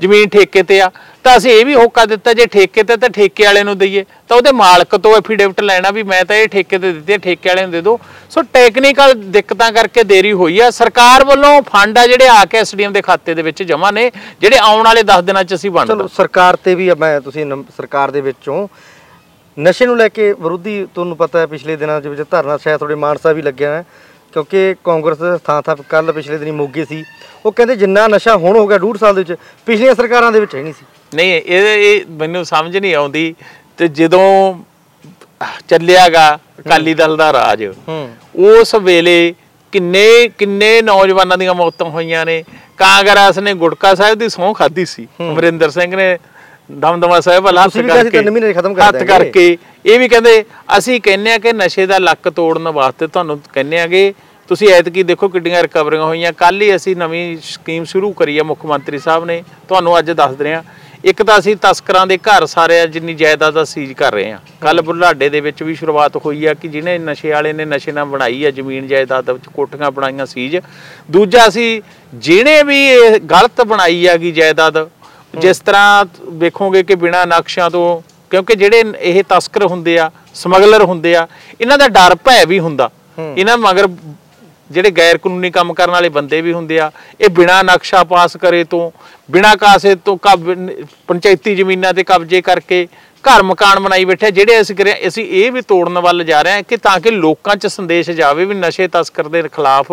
ਜ਼ਮੀਨ 0.02 0.30
ਠੇਕੇ 0.30 0.64
ਤੇ 0.64 0.80
ਆ। 0.82 0.90
ਤਾਂ 1.28 1.36
ਅਸੀਂ 1.38 1.52
ਇਹ 1.52 1.66
ਵੀ 1.66 1.74
ਹੋਕਾ 1.76 2.06
ਦਿੱਤਾ 2.06 2.34
ਜੇ 2.34 2.46
ਠੇਕੇ 2.52 2.84
ਤੇ 2.84 2.96
ਤਾਂ 2.98 3.10
ਠੇਕੇ 3.10 3.46
ਵਾਲੇ 3.46 3.64
ਨੂੰ 3.64 3.78
ਦਈਏ। 3.78 4.04
ਤਾਂ 4.30 4.38
ਉਹਦੇ 4.38 4.52
ਮਾਲਕ 4.54 4.96
ਤੋਂ 4.98 5.16
ਐਫੀਡੇਵਿਟ 5.16 5.60
ਲੈਣਾ 5.62 5.90
ਵੀ 5.92 6.04
ਮੈਂ 6.04 6.24
ਤਾਂ 6.26 6.36
ਇਹ 6.36 6.48
ਠੇਕੇ 6.48 6.78
ਤੇ 6.78 6.92
ਦਿੱਤੀ 6.92 7.14
ਹੈ 7.14 7.18
ਠੇਕੇ 7.18 7.50
ਵਾਲੇ 7.50 7.62
ਨੂੰ 7.62 7.72
ਦੇ 7.72 7.82
ਦਿਓ। 7.82 7.98
ਸੋ 8.30 8.42
ਟੈਕਨੀਕਲ 8.54 9.14
ਦਿੱਕਤਾਂ 9.32 9.72
ਕਰਕੇ 9.72 10.04
ਦੇਰੀ 10.04 10.32
ਹੋਈ 10.42 10.60
ਆ। 10.60 10.70
ਸਰਕਾਰ 10.72 11.26
ਵੱਲੋਂ 11.26 11.62
ਫੰਡ 11.70 11.98
ਆ 11.98 12.06
ਜਿਹੜੇ 12.08 12.28
ਆ 12.30 12.44
ਕੇ 12.46 12.58
ਐਸਡੀਐਮ 12.58 12.94
ਦੇ 12.94 13.02
ਖਾਤੇ 13.02 13.34
ਦੇ 13.34 13.42
ਵਿੱਚ 13.42 13.64
ਜਮ੍ਹਾਂ 13.64 13.92
ਨੇ 13.94 14.12
ਜਿਹੜੇ 14.42 14.58
ਆਉਣ 14.60 14.84
ਵਾਲੇ 14.86 15.04
10 15.12 15.22
ਦਿਨਾਂ 15.26 15.44
'ਚ 15.44 15.54
ਅਸੀਂ 15.56 15.72
ਵੰਡ 15.72 15.88
ਚਲੋ 15.88 16.08
ਸਰਕਾਰ 16.18 16.56
ਤੇ 16.64 16.76
ਵੀ 16.76 16.90
ਮੈਂ 17.00 17.20
ਤੁਸੀਂ 17.22 17.46
ਸਰਕਾਰ 17.78 18.12
ਦੇ 18.12 18.22
ਵਿੱਚੋਂ 18.22 18.68
ਨਸ਼ੇ 19.58 19.86
ਨੂੰ 19.86 19.98
ਲੈ 19.98 20.08
ਕੇ 20.10 20.32
ਵਿਰੋਧੀ 20.34 20.86
ਤੁਹਾਨੂੰ 20.96 21.18
ਪਤਾ 21.18 21.40
ਹੈ 21.40 21.46
ਪਿਛਲੇ 21.48 21.76
ਦਿਨਾਂ 21.76 22.02
ਦੇ 22.02 22.10
ਵਿੱਚ 22.10 22.22
ਧਰਨਾ 22.32 22.58
ਸ਼ਾਇਦ 22.58 22.78
ਤੁਹਾਡੇ 22.78 22.96
ਮਾਨਸਾ 22.96 23.32
ਵੀ 23.34 23.42
ਲੱਗਿਆ 23.42 23.72
ਹੈ 23.72 23.86
ਕਿਉਂਕਿ 24.34 24.76
ਕਾਂਗਰਸ 24.84 25.18
ਦੇ 25.18 25.38
ਥਾਂ 25.46 25.62
ਥਾਂ 25.62 25.76
ਕੱਲ 25.90 26.12
ਪਿਛਲੇ 26.12 26.38
ਦਿਨੀ 26.38 26.52
ਮੋਗੇ 26.52 26.86
ਸੀ। 26.86 27.04
ਉਹ 27.46 27.52
ਕਹਿੰਦੇ 27.52 27.76
ਜਿੰਨਾ 27.76 28.08
ਨਸ਼ਾ 28.08 28.36
ਹੁਣ 28.38 28.58
ਹੋ 28.58 28.68
ਗਿਆ 28.68 28.78
ਡੂਢ 28.78 28.98
ਸਾਲ 28.98 29.16
ਦੇ 29.16 29.22
ਵਿੱਚ 29.22 29.40
ਪਿਛਲੀਆਂ 29.68 29.96
ਸਰਕਾਰਾਂ 29.96 30.32
ਦੇ 30.32 30.40
ਵਿੱਚ 30.40 30.56
ਹੈ 30.56 30.62
ਨਹੀਂ 30.62 30.74
ਸੀ। 30.74 30.86
ਨਹੀਂ 31.16 31.32
ਇਹ 31.34 32.06
ਮੈਨੂੰ 32.10 32.46
ਸਮਝ 32.46 32.78
ਨਹੀਂ 32.78 32.96
ਆਉਂਦੀ 32.96 33.36
ਤੇ 33.78 33.88
ਜਦੋਂ 33.88 34.54
ਚੱਲਿਆਗਾ 35.68 36.40
ਅਕਾਲੀ 36.60 36.94
ਦਲ 36.94 37.18
ਦਾ 37.18 37.34
ਰਾਜ 37.34 37.64
ਹੂੰ। 37.66 38.10
ਉਸ 38.36 38.76
ਵੇਲੇ 38.76 39.34
ਕਿੰਨੇ 39.72 40.28
ਕਿੰਨੇ 40.28 40.82
ਨੌਜਵਾਨਾਂ 40.82 41.38
ਦੀਆਂ 41.38 41.54
ਮੌਤਾਂ 41.54 41.90
ਹੋਈਆਂ 41.90 42.26
ਨੇ? 42.26 42.44
ਕਾਂਗਰਸ 42.78 43.38
ਨੇ 43.40 43.54
ਗੁਟਕਾ 43.54 43.94
ਸਾਹਿਬ 43.96 44.18
ਦੀ 44.20 44.30
ਸਹੁੰ 44.30 44.54
ਖਾਧੀ 44.54 44.86
ਸੀ 44.86 45.08
ਅਮਰਿੰਦਰ 45.22 45.70
ਸਿੰਘ 45.70 45.96
ਨੇ 45.96 46.18
ਦਮਦਮਾ 46.72 47.20
ਸਾਹਿਬ 47.20 47.44
ਵਾਲਾ 47.44 47.64
ਹੱਥ 47.64 47.72
ਸੀ 47.74 47.80
ਕਰਕੇ 47.84 48.18
ਹੱਥ। 48.82 48.96
ਕਰਕੇ। 49.04 49.58
ਇਹ 49.86 50.00
ਵੀ 50.00 50.08
ਕਹਿੰਦੇ 50.08 50.44
ਅਸੀਂ 50.78 51.02
ਕਹਿੰਨੇ 51.02 51.34
ਆ 51.34 51.38
ਕਿ 51.38 51.54
ਨਸ਼ੇ 51.54 51.86
ਦਾ 51.86 51.98
ਲੱਕ 51.98 52.30
ਤੋੜਨ 52.30 52.68
ਵਾਸਤੇ 52.68 53.08
ਤੁਹਾਨੂੰ 53.08 53.40
ਕਹਿੰਨੇ 53.54 53.80
ਆਗੇ 53.82 54.14
ਤੁਸੀਂ 54.50 54.70
ਐਤਕੀ 54.70 55.04
ਦੇਖੋ 55.04 55.28
ਕਿੱਡੀਆਂ 55.28 55.64
ਰਿਕਵਰੀਆਂ 55.64 56.04
ਹੋਈਆਂ। 56.04 56.34
ਕੱਲ 56.34 56.62
ਹੀ 56.62 56.76
ਅਸੀਂ 56.76 56.96
ਨਵੀਂ 56.96 57.38
ਸਕੀਮ 57.44 57.84
ਸ਼ੁਰੂ 57.84 58.12
ਕਰੀ 58.14 58.38
ਹੈ 58.38 58.44
ਮੁੱਖ 58.44 58.66
ਮੰਤਰੀ 58.66 59.00
ਸਾਹਿਬ 59.00 59.26
ਨੇ। 59.26 59.44
ਤੁਹਾਨੂੰ 59.68 60.00
ਅੱਜ 60.00 60.12
ਦੱਸ 60.12 60.42
ਰਹੇ। 60.42 60.54
ਹਾਂ 60.56 60.64
ਇੱਕ 61.06 61.22
ਤਾਂ 61.24 61.38
ਅਸੀਂ 61.40 61.56
ਤਸਕਰਾਂ 61.62 62.06
ਦੇ 62.08 62.18
ਘਰ 62.18 62.46
ਸਾਰੇ 62.46 62.86
ਜਿੰਨੀ 62.88 63.14
ਜਾਇਦਾਦ 63.14 63.54
ਦਾ 63.54 63.64
ਸੀਜ਼ 63.64 63.92
ਕਰ 63.94 64.14
ਰਹੇ 64.14 64.32
ਹਾਂ 64.32 64.40
ਕੱਲ 64.62 64.82
ਬੁਢਲਾਡੇ 64.82 65.30
ਦੇ 65.30 65.40
ਵਿੱਚ 65.42 65.62
ਵੀ 65.64 65.76
ਸ਼ੁਰੂਆਤ 65.76 66.16
ਹੋਈ 66.26 66.46
ਆ 66.46 66.54
ਕਿ 66.54 66.68
ਜਿਹਨੇ 66.68 66.98
ਨਸ਼ੇ 67.00 67.32
ਵਾਲੇ 67.32 67.54
ਨੇ 67.54 67.66
ਨਸ਼ੇ 67.66 67.92
ਨਾਲ 67.92 68.06
ਬਣਾਈ 68.06 68.44
ਆ 68.46 68.52
ਜ਼ਮੀਨ 68.52 68.88
ਜਾਇਦਾਦ 68.88 69.26
ਦੇ 69.26 69.34
ਵਿੱਚ 69.34 69.48
ਕੋਠੀਆਂ 69.56 69.92
ਬਣਾਈਆਂ 69.92 70.26
ਸੀਜ਼। 70.26 70.58
ਦੂਜਾ 71.12 71.48
ਅਸੀਂ 71.48 71.82
ਜਿਹਨੇ 72.16 72.62
ਵੀ 72.64 72.80
ਇਹ 72.88 73.20
ਗਲਤ 73.32 73.62
ਬਣਾਈ 73.68 74.06
ਆਗੀ 74.08 74.32
ਜਾਇਦਾਦ 74.32 74.88
ਜਿਸ 75.40 75.60
ਤਰ੍ਹਾਂ 75.60 76.06
ਵੇਖੋਗੇ 76.40 76.84
ਕਿ 76.84 76.96
ਬਿਨਾ 76.96 77.24
ਨਕਸ਼ਿਆਂ 77.28 77.70
ਤੋਂ 77.70 78.02
ਕਿਉਂਕਿ 78.32 78.56
ਜਿਹੜੇ 78.56 78.84
ਇਹ 79.02 79.24
ਤਸਕਰ 79.30 79.66
ਹੁੰਦੇ 79.66 79.98
ਆ 80.00 80.10
ਸਮਗਲਰ 80.36 80.84
ਹੁੰਦੇ 80.84 81.16
ਆ 81.16 81.28
ਇਹਨਾਂ 81.62 81.78
ਦਾ 81.78 81.88
ਡਰ 81.88 82.16
ਭੈ 82.26 82.44
ਵੀ 82.46 82.60
ਹੁੰਦਾ। 82.60 82.90
ਇਹਨਾਂ 83.38 83.58
ਮਗਰ 83.58 83.88
ਜਿਹੜੇ 84.72 84.92
ਗੈਰ 84.92 85.18
ਕਾਨੂੰਨੀ 85.18 85.50
ਕੰਮ 85.52 85.74
ਕਰਨ 85.74 85.92
ਵਾਲੇ 85.92 86.10
ਬੰਦੇ 86.10 86.42
ਵੀ 86.42 86.54
ਹੁੰਦੇ 86.54 86.80
ਆ, 86.80 86.92
ਇਹ 87.22 87.30
ਬਿਨਾ 87.30 87.62
ਨਕਸ਼ਾ 87.64 88.04
ਪਾਸ 88.06 88.38
ਕਰੇ 88.38 88.64
ਤੋਂ, 88.64 88.92
ਬਿਨਾ 89.30 89.56
ਕਾਸੇ 89.56 89.96
ਤੋਂ 90.06 90.18
ਕਬ, 90.18 90.56
ਪੰਚਾਇਤੀ 91.08 91.56
ਜ਼ਮੀਨਾਂ 91.56 91.94
ਤੇ 91.94 92.04
ਕਬਜ਼ੇ 92.04 92.42
ਕਰਕੇ 92.42 92.88
ਘਰ 93.24 93.44
ਮਕਾਨ 93.44 93.80
ਬਣਾਈ 93.80 94.06
ਬੈਠੇ 94.06 94.30
ਜਿਹੜੇ 94.32 94.60
ਅਸੀਂ 94.62 94.76
ਕਰਿਆ, 94.76 94.96
ਅਸੀਂ 95.08 95.26
ਇਹ 95.26 95.52
ਵੀ 95.52 95.62
ਤੋੜਨ 95.62 96.00
ਵੱਲ 96.00 96.24
ਜਾ 96.24 96.42
ਰਹੇ 96.42 96.54
ਹਾਂ 96.54 96.64
ਕਿ 96.64 96.78
ਤਾਂ 96.78 97.00
ਕਿ 97.00 97.12
ਲੋਕਾਂ 97.12 97.56
'ਚ 97.56 97.68
ਸੰਦੇਸ਼ 97.68 98.10
ਜਾਵੇ 98.12 98.46
ਵੀ 98.46 98.56
ਨਸ਼ੇ 98.56 98.88
ਤਸਕਰ 98.88 99.28
ਦੇ 99.28 99.42
ਖਿਲਾਫ 99.48 99.92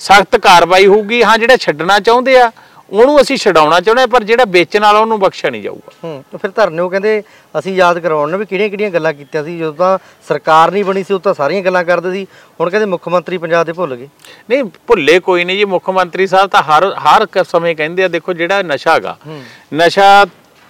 ਸਖਤ 0.00 0.36
ਕਾਰਵਾਈ 0.38 0.86
ਹੋਊਗੀ, 0.86 1.22
ਹਾਂ, 1.22 1.38
ਜਿਹੜਾ 1.38 1.56
ਛੱਡਣਾ 1.56 1.98
ਚਾਹੁੰਦੇ 2.00 2.40
ਆ 2.40 2.50
ਉਹਨੂੰ 2.92 3.20
ਅਸੀਂ 3.20 3.36
ਛਡਾਉਣਾ 3.38 3.78
ਚਾਹੁੰਦੇ 3.80 4.06
ਪਰ 4.12 4.24
ਜਿਹੜਾ 4.24 4.44
ਵੇਚਣ 4.48 4.82
ਵਾਲਾ 4.82 4.98
ਉਹਨੂੰ 4.98 5.18
ਬਖਸ਼ਿਆ 5.20 5.50
ਨਹੀਂ 5.50 5.62
ਜਾਊਗਾ। 5.62 5.92
ਹੂੰ 6.04 6.22
ਤੇ 6.32 6.38
ਫਿਰ 6.38 6.50
ਧਰਨੇ 6.56 6.82
ਉਹ 6.82 6.90
ਕਹਿੰਦੇ 6.90 7.22
ਅਸੀਂ 7.58 7.74
ਯਾਦ 7.74 7.98
ਕਰਵਾਉਣ 7.98 8.30
ਨੇ 8.30 8.38
ਵੀ 8.38 8.44
ਕਿਹੜੀਆਂ 8.44 8.68
ਕਿਹੜੀਆਂ 8.68 8.90
ਗੱਲਾਂ 8.90 9.12
ਕੀਤੀਆਂ 9.12 9.42
ਸੀ 9.44 9.56
ਜਦੋਂ 9.58 9.72
ਤਾਂ 9.74 9.98
ਸਰਕਾਰ 10.28 10.70
ਨਹੀਂ 10.70 10.84
ਬਣੀ 10.84 11.02
ਸੀ 11.02 11.14
ਉਦੋਂ 11.14 11.20
ਤਾਂ 11.24 11.34
ਸਾਰੀਆਂ 11.34 11.62
ਗੱਲਾਂ 11.62 11.84
ਕਰਦੇ 11.84 12.12
ਸੀ 12.12 12.26
ਹੁਣ 12.60 12.70
ਕਹਿੰਦੇ 12.70 12.86
ਮੁੱਖ 12.86 13.08
ਮੰਤਰੀ 13.08 13.38
ਪੰਜਾਬ 13.38 13.66
ਦੇ 13.66 13.72
ਭੁੱਲ 13.72 13.94
ਗਏ। 13.96 14.08
ਨਹੀਂ 14.50 14.64
ਭੁੱਲੇ 14.86 15.18
ਕੋਈ 15.20 15.44
ਨਹੀਂ 15.44 15.56
ਜੀ 15.58 15.64
ਮੁੱਖ 15.64 15.90
ਮੰਤਰੀ 15.90 16.26
ਸਾਹਿਬ 16.26 16.50
ਤਾਂ 16.50 16.62
ਹਰ 16.62 16.90
ਹਰ 17.06 17.26
ਸਮੇਂ 17.44 17.74
ਕਹਿੰਦੇ 17.76 18.04
ਆ 18.04 18.08
ਦੇਖੋ 18.08 18.32
ਜਿਹੜਾ 18.32 18.62
ਨਸ਼ਾ 18.62 18.94
ਹੈਗਾ 18.94 19.16
ਨਸ਼ਾ 19.74 20.26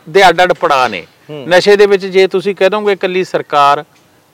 ਦੇ 0.07 0.29
ਅੱਡ 0.29 0.43
ਅੱਡ 0.43 0.53
ਪੜਾਅ 0.53 0.89
ਨੇ। 0.89 1.05
ਨਸ਼ੇ 1.49 1.77
ਦੇ 1.77 1.87
ਵਿੱਚ 1.87 2.07
ਜੇ 2.07 2.27
ਤੁਸੀਂ 2.27 2.55
ਕਹਿ 2.55 2.69
ਦੋਗੇ 2.71 2.93
ਇਕੱਲੀ 2.93 3.25
ਸਰਕਾਰ 3.25 3.85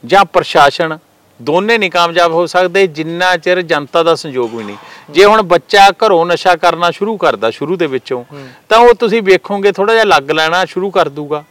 ਜਾਂ 0.05 0.25
ਪ੍ਰਸ਼ਾਸਨ 0.25 0.99
ਦੋਨੇ 1.43 1.79
ਨਹੀਂ 1.79 1.91
ਕਾਮਯਾਬ 1.91 2.33
ਹੋ 2.33 2.47
ਸਕਦੇ 2.47 2.87
ਜਿੰਨਾ 2.87 3.37
ਚਿਰ 3.37 3.61
ਜਨਤਾ 3.63 4.03
ਦਾ 4.03 4.15
ਸੰਯੋਗ 4.15 4.55
ਵੀ 4.55 4.65
ਨਹੀਂ। 4.65 4.77
ਜੇ 5.11 5.25
ਹੁਣ 5.25 5.43
ਬੱਚਾ 5.43 5.89
ਘਰੋਂ 5.91 6.25
ਨਸ਼ਾ 6.27 6.55
ਕਰਨਾ 6.57 6.91
ਸ਼ੁਰੂ 6.91 7.17
ਕਰਦਾ 7.17 7.51
ਸ਼ੁਰੂ 7.51 7.77
ਦੇ 7.77 7.87
ਵਿੱਚੋਂ 7.87 8.25
ਤਾਂ 8.69 8.79
ਉਹ 8.79 8.95
ਤੁਸੀਂ 8.95 9.23
ਵੇਖੋਗੇ 9.23 9.73
ਥੋੜਾ 9.73 9.93
ਜਿਹਾ 9.93 10.05
ਲੱਗ 10.05 10.31
ਲੈਣਾ 10.31 10.65
ਸ਼ੁਰੂ 10.65 10.91
ਕਰ 10.91 11.09
ਦੂਗਾ। 11.09 11.43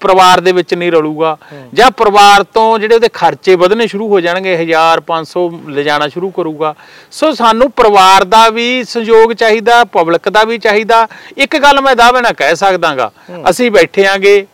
ਪਰਿਵਾਰ 0.00 0.40
ਦੇ 0.40 0.52
ਵਿੱਚ 0.52 0.74
ਨਹੀਂ 0.74 0.92
ਰਲੂਗਾ। 0.92 1.36
ਜਾਂ 1.74 1.90
ਪਰਿਵਾਰ 1.90 2.42
ਤੋਂ 2.54 2.78
ਜਿਹੜੇ 2.78 2.94
ਉਹਦੇ 2.94 3.08
ਖਰਚੇ 3.12 3.54
ਵਧਣੇ 3.54 3.86
ਸ਼ੁਰੂ 3.86 4.08
ਹੋ 4.08 4.20
ਜਾਣਗੇ 4.20 4.54
1000 4.54 5.00
500 5.06 5.46
ਲਿਜਾਣਾ 5.68 6.08
ਸ਼ੁਰੂ 6.08 6.30
ਕਰੂਗਾ। 6.30 6.74
ਸੋ 7.10 7.32
ਸਾਨੂੰ 7.32 7.70
ਪਰਿਵਾਰ 7.70 8.24
ਦਾ 8.24 8.48
ਵੀ 8.48 8.84
ਸੰਯੋਗ 8.84 9.32
ਚਾਹੀਦਾ 9.32 9.84
ਪਬਲਿਕ 9.84 10.28
ਦਾ 10.28 10.44
ਵੀ 10.44 10.58
ਚਾਹੀਦਾ। 10.58 11.06
ਇੱਕ 11.38 11.58
ਗੱਲ 11.58 11.80
ਮੈਂ 11.80 11.96
ਦਾਅਵੇ 11.96 12.20
ਨਾਲ 12.20 12.32
ਕਹਿ 12.32 12.56
ਸਕਦਾਗਾ। 12.56 13.10
ਅਸੀਂ 13.50 13.70
ਬੈਠੇ 13.70 14.06
ਆਂਗੇ 14.06 14.46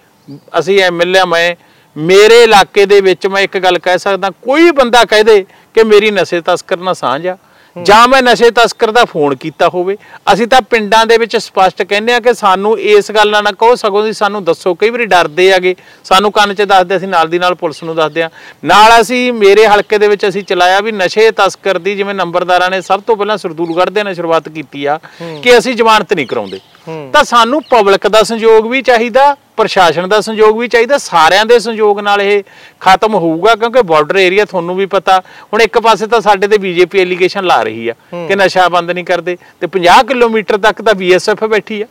ਅਸੀਂ 0.59 0.81
ਐਮਐਲਏ 0.83 1.25
ਮੈਂ 1.25 1.55
ਮੇਰੇ 1.97 2.43
ਇਲਾਕੇ 2.43 2.87
ਦੇ 2.87 3.01
ਵਿੱਚ 3.01 3.27
ਮੈਂ 3.27 3.43
ਇੱਕ 3.43 3.59
ਗੱਲ 3.59 3.79
ਕਹਿ 3.79 3.99
ਸਕਦਾ 3.99 4.31
ਕੋਈ 4.43 4.71
ਬੰਦਾ 4.71 5.05
ਕਹਿ 5.05 5.25
ਦੇ 5.25 5.45
ਕਿ 5.75 5.85
ਮੇਰੀ 5.85 6.11
ਨਸ਼ੇ 6.11 6.41
ਤਸਕਰ 6.41 6.77
ਨਾਲ 6.79 6.95
ਸਾਂਝ 6.95 7.27
ਆ 7.27 7.37
ਜਾਂ 7.77 8.07
ਮੈਂ 8.09 8.21
ਨਸ਼ੇ 8.23 8.51
ਤਸਕਰ 8.51 8.91
ਦਾ 8.91 9.05
ਫੋਨ 9.05 9.35
ਕੀਤਾ 9.35 9.69
ਹੋਵੇ। 9.69 9.97
ਅਸੀਂ 10.33 10.47
ਤਾਂ 10.47 10.61
ਪਿੰਡਾਂ 10.61 11.05
ਦੇ 11.07 11.19
ਵਿੱਚ 11.19 11.37
ਸਪਸ਼ਟ 11.37 11.83
ਕਹਿੰਦੇ 11.83 12.13
ਆ 12.15 12.19
ਕਿ 12.21 12.33
ਸਾਨੂੰ 12.35 12.79
ਇਸ 12.79 13.11
ਗੱਲ 13.13 13.31
ਨਾਲ 13.31 13.45
ਨਾ 13.45 13.51
ਕਹੋ 13.59 13.75
ਸਗੋਂ 13.75 14.03
ਦੀ 14.05 14.13
ਸਾਨੂੰ 14.13 14.43
ਦੱਸੋ। 14.45 14.75
ਕਈ 14.75 14.91
ਵਾਰੀ 14.91 15.07
ਡਰਦੇ 15.07 15.53
ਆਗੇ 15.53 15.75
ਸਾਨੂੰ 16.05 16.33
ਕੰਨ 16.33 16.55
'ਚ 16.55 16.63
ਦੱਸਦੇ 16.63 16.97
ਅਸੀਂ 16.97 17.09
ਨਾਲ 17.09 17.29
ਦੀ 17.29 17.39
ਨਾਲ 17.39 17.55
ਪੁਲਿਸ 17.55 17.83
ਨੂੰ 17.83 17.95
ਦੱਸਦੇ 17.97 18.23
ਆ। 18.23 18.31
ਨਾਲ 18.65 19.01
ਅਸੀਂ 19.01 19.33
ਮੇਰੇ 19.33 19.67
ਹਲਕੇ 19.67 19.99
ਦੇ 19.99 20.09
ਵਿੱਚ 20.09 20.29
ਅਸੀਂ 20.29 20.43
ਚਲਾਇਆ 20.45 20.81
ਵੀ 20.81 20.93
ਨਸ਼ੇ 20.93 21.31
ਤਸਕਰ 21.37 21.79
ਦੀ 21.79 21.95
ਜਿਵੇਂ 21.97 22.15
ਨੰਬਰਦਾਰਾਂ 22.15 22.71
ਨੇ 22.71 22.81
ਸਭ 22.81 23.03
ਤੋਂ 23.07 23.17
ਪਹਿਲਾਂ 23.17 23.37
ਸਰਦੂਲਗੜ੍ਹ 23.37 23.91
ਦੇ 23.91 24.05
ਨੇ 24.05 24.15
ਸ਼ੁਰੂਆਤ 24.15 24.49
ਕੀਤੀ 24.49 24.85
ਆ 24.85 24.99
ਕਿ 25.43 25.57
ਅਸੀਂ 25.59 25.75
ਜ਼ਮਾਨਤ 25.75 26.13
ਨਹੀਂ 26.13 26.27
ਕਰਾਉਂਦੇ। 26.27 26.61
ਤਾਂ 27.13 27.23
ਸਾਨੂੰ 27.25 27.63
ਪਬਲਿਕ 27.71 28.07
ਦਾ 28.09 28.23
ਸੰਯੋਗ 28.23 28.67
ਵੀ 28.67 28.83
ਚਾਹੀਦਾ 28.83 29.35
ਪ੍ਰਸ਼ਾਸਨ 29.57 30.09
ਦਾ 30.09 30.21
ਸੰਯੋਗ 30.21 30.59
ਵੀ 30.59 30.69
ਚਾਹੀਦਾ 30.69 30.99
ਸਾਰਿਆਂ 30.99 31.45
ਦੇ 31.47 31.59
ਸੰਯੋਗ 31.59 32.01
ਨਾਲ 32.01 32.23
ਇਹ 32.23 32.43
ਖਤਮ 32.81 33.15
ਹੋਊਗਾ 33.15 33.55
ਕਿਉਂਕਿ 33.55 33.83
ਬਾਰਡਰ 33.83 34.17
ਏਰੀਆ 34.17 34.45
ਤੁਹਾਨੂੰ 34.45 34.77
ਵੀ 34.77 34.87
ਪਤਾ। 34.87 35.19
ਹੁਣ 35.53 35.63
ਇੱਕ 35.63 35.79
ਪਾਸੇ 35.79 36.07
ਤਾਂ 36.07 36.21
ਸਾਡੇ 36.21 36.49
ਤੇ 36.49 36.59
ਬੀਜੇਪੀ 36.59 37.01
ਐਲੀਗੇਸ਼ਨ 37.01 37.45
ਲਾ 37.45 37.63
ਰਹੀ 37.63 37.89
ਆ 37.89 37.95
ਕਿ 38.29 38.37
ਨਸ਼ਾ 38.37 38.69
ਬੰਦ 38.69 38.91
ਨਹੀਂ 38.91 39.05
ਕਰਦੇ 39.05 39.37
ਤੇ 39.61 39.69
50 39.77 40.05
ਕਿਲੋਮੀਟਰ 40.09 40.59
ਤੱਕ 40.59 40.83
ਤਾਂ 40.83 40.95
ਬੀਐਸਐਫ 40.95 41.45
ਬੈਠੀ 41.45 41.83
ਆ। 41.83 41.87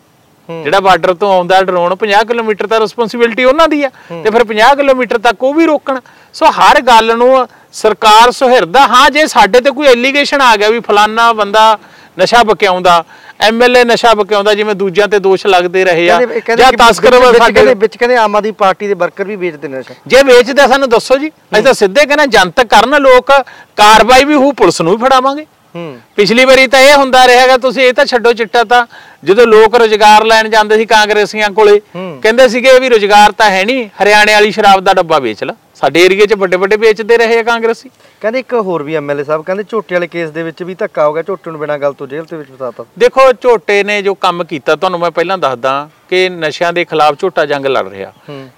ਜਿਹੜਾ 0.49 0.79
ਬਾਰਡਰ 0.79 1.13
ਤੋਂ 1.13 1.31
ਆਉਂਦਾ 1.33 1.61
ਡਰੋਨ 1.63 1.95
50 1.95 2.23
ਕਿਲੋਮੀਟਰ 2.27 2.67
ਤਾਂ 2.67 2.79
ਰਿਸਪੌਂਸਿਬਿਲਟੀ 2.79 3.43
ਉਹਨਾਂ 3.43 3.67
ਦੀ 3.67 3.83
ਆ। 3.83 3.89
ਤੇ 4.23 4.29
ਫਿਰ 4.29 4.43
50 4.45 4.75
ਕਿਲੋਮੀਟਰ 4.75 5.17
ਤੱਕ 5.17 5.43
ਉਹ 5.43 5.53
ਵੀ 5.53 5.65
ਰੋਕਣ। 5.65 5.99
ਸੋ 6.33 6.45
ਹਰ 6.51 6.81
ਗੱਲ 6.81 7.17
ਨੂੰ 7.17 7.47
ਸਰਕਾਰ 7.73 8.31
ਸੁਹਿਰਦਾ 8.31 8.87
ਹਾਂ 8.87 9.09
ਜੇ 9.09 9.25
ਸਾਡੇ 9.27 9.61
ਤੇ 9.61 9.71
ਕੋਈ 9.71 9.87
ਐਲੀਗੇਸ਼ਨ 9.87 10.41
ਆ 10.41 10.55
ਗਿਆ 10.55 10.69
ਵੀ 10.69 10.79
ਫਲਾਨਾ 10.79 11.31
ਬੰਦਾ 11.33 11.77
ਨਸ਼ਾ 12.21 12.43
ਬਕਿਆਉਂਦਾ 12.43 13.03
ਐਮਐਲਏ 13.41 13.83
ਨਸ਼ਾ 13.83 14.13
ਬਕਿਆਉਂਦਾ 14.13 14.53
ਜਿਵੇਂ 14.53 14.75
ਦੂਜਿਆਂ 14.75 15.07
ਤੇ 15.07 15.19
ਦੋਸ਼ 15.19 15.45
ਲੱਗਦੇ 15.47 15.83
ਰਹੇ 15.85 16.09
ਆ 16.09 16.19
ਜਾਂ 16.57 16.71
ਤਸਕਰ 16.71 17.13
ਸਾਡੇ 17.37 17.73
ਵਿੱਚ 17.73 17.97
ਕਹਿੰਦੇ 17.97 18.15
ਆਮ 18.15 18.35
ਆਦਮੀ 18.35 18.51
ਪਾਰਟੀ 18.57 18.87
ਦੇ 18.87 18.93
ਵਰਕਰ 18.93 19.23
ਵੀ 19.23 19.35
ਵੇਚਦੇ 19.35 19.67
ਨੇ 19.67 19.77
ਨਸ਼ਾ। 19.77 19.95
ਜੇ 20.07 20.23
ਵੇਚਦੇ 20.23 20.67
ਸਾਨੂੰ 20.67 20.89
ਦੱਸੋ 20.89 21.17
ਜੀ। 21.17 21.29
ਅਸੀਂ 21.29 21.63
ਤਾਂ 21.63 21.73
ਸਿੱਧੇ 21.73 22.05
ਕਹਿੰਦੇ 22.05 22.27
ਜਨਤਕ 22.27 22.67
ਕਰਨ 22.67 23.01
ਲੋਕ 23.01 23.31
ਕਾਰਵਾਈ 23.75 24.23
ਵੀ 24.23 24.35
ਹੋਊ 24.35 24.51
ਪੁਲਿਸ 24.51 24.81
ਨੂੰ 24.81 24.97
ਵੀ 24.97 25.05
ਫੜਾਵਾਂਗੇ। 25.05 25.45
ਹੂੰ। 25.75 25.97
ਪਿਛਲੀ 26.15 26.45
ਵਾਰੀ 26.45 26.67
ਤਾਂ 26.67 26.79
ਇਹ 26.79 26.95
ਹੁੰਦਾ 26.95 27.25
ਰਹੇਗਾ 27.25 27.57
ਤੁਸੀਂ 27.57 27.83
ਇਹ 27.83 27.93
ਤਾਂ 27.93 28.05
ਛੱਡੋ 28.05 28.33
ਚਿੱਟਾ 28.33 28.63
ਤਾਂ। 28.63 28.85
ਜਦੋਂ 29.23 29.45
ਲੋਕ 29.47 29.75
ਰੋਜ਼ਗਾਰ 29.75 30.23
ਲੈਣ 30.25 30.49
ਜਾਂਦੇ 30.49 30.77
ਸੀ 30.77 30.85
ਕਾਂਗਰਸੀਆਂ 30.85 31.49
ਕੋਲੇ 31.49 31.81
ਕਹਿੰਦੇ 32.21 32.47
ਸੀਗੇ 32.47 32.79
ਵੀ 32.79 32.89
ਰੋਜ਼ਗਾਰ 32.89 33.31
ਤਾਂ 33.31 33.49
ਹੈ 33.51 33.63
ਨਹੀਂ 33.65 33.87
ਹਰਿਆਣੇ 34.01 34.33
ਵਾਲੀ 34.33 34.51
ਸ਼ਰਾਬ 34.51 34.79
ਦਾ 34.83 34.93
ਡੱਬਾ 34.93 35.19
ਵੇਚ 35.19 35.43
ਲੈ। 35.43 35.53
ਸਾਡੇ 35.75 36.03
ਏਰੀਏ 36.05 36.25
'ਚ 36.27 36.33
ਵੱਡੇ 36.33 36.57
ਵੱਡੇ 36.57 36.77
ਵੇਚਦੇ 36.77 37.17
ਰਹੇ 37.17 37.37
ਆ 37.39 37.43
ਕਾਂਗਰਸੀ। 37.43 37.89
ਕਹਿੰਦੇ 38.21 38.39
ਇੱਕ 38.39 38.53
ਹੋਰ 38.53 38.83
ਵੀ 38.83 38.95
ਐਮਐਲਏ 38.95 39.23
ਸਾਹਿਬ 39.23 39.43
ਕਹਿੰਦੇ 39.43 39.63
ਝੋਟੇ 39.69 39.95
ਵਾਲੇ 39.95 40.07
ਕੇਸ 40.07 40.29
ਦੇ 40.29 40.43
ਵਿੱਚ 40.43 40.63
ਵੀ 40.63 40.75
ਧੱਕਾ 40.75 41.05
ਹੋ 41.07 41.13
ਗਿਆ 41.13 41.23
ਝੋਟੇ 41.23 41.51
ਨੂੰ 41.51 41.59
ਬਿਨਾਂ 41.59 41.77
ਗੱਲ 41.79 41.93
ਤੋਂ 41.93 42.07
ਜੇਲ੍ਹ 42.07 42.25
ਦੇ 42.31 42.37
ਵਿੱਚ 42.37 42.49
ਫਸਾਤਾ। 42.51 42.85
ਦੇਖੋ 42.99 43.31
ਝੋਟੇ 43.41 43.83
ਨੇ 43.83 44.01
ਜੋ 44.01 44.13
ਕੰਮ 44.15 44.43
ਕੀਤਾ 44.43 44.75
ਤੁਹਾਨੂੰ 44.75 44.99
ਮੈਂ 44.99 45.11
ਪਹਿਲਾਂ 45.11 45.37
ਦੱਸਦਾ 45.37 45.89
ਕਿ 46.09 46.27
ਨਸ਼ਿਆਂ 46.29 46.73
ਦੇ 46.73 46.85
ਖਿਲਾਫ 46.85 47.19
ਝੋਟਾ 47.19 47.45
ਜੰਗ 47.45 47.65
ਲੜ 47.65 47.87
ਰਿਹਾ। 47.89 48.11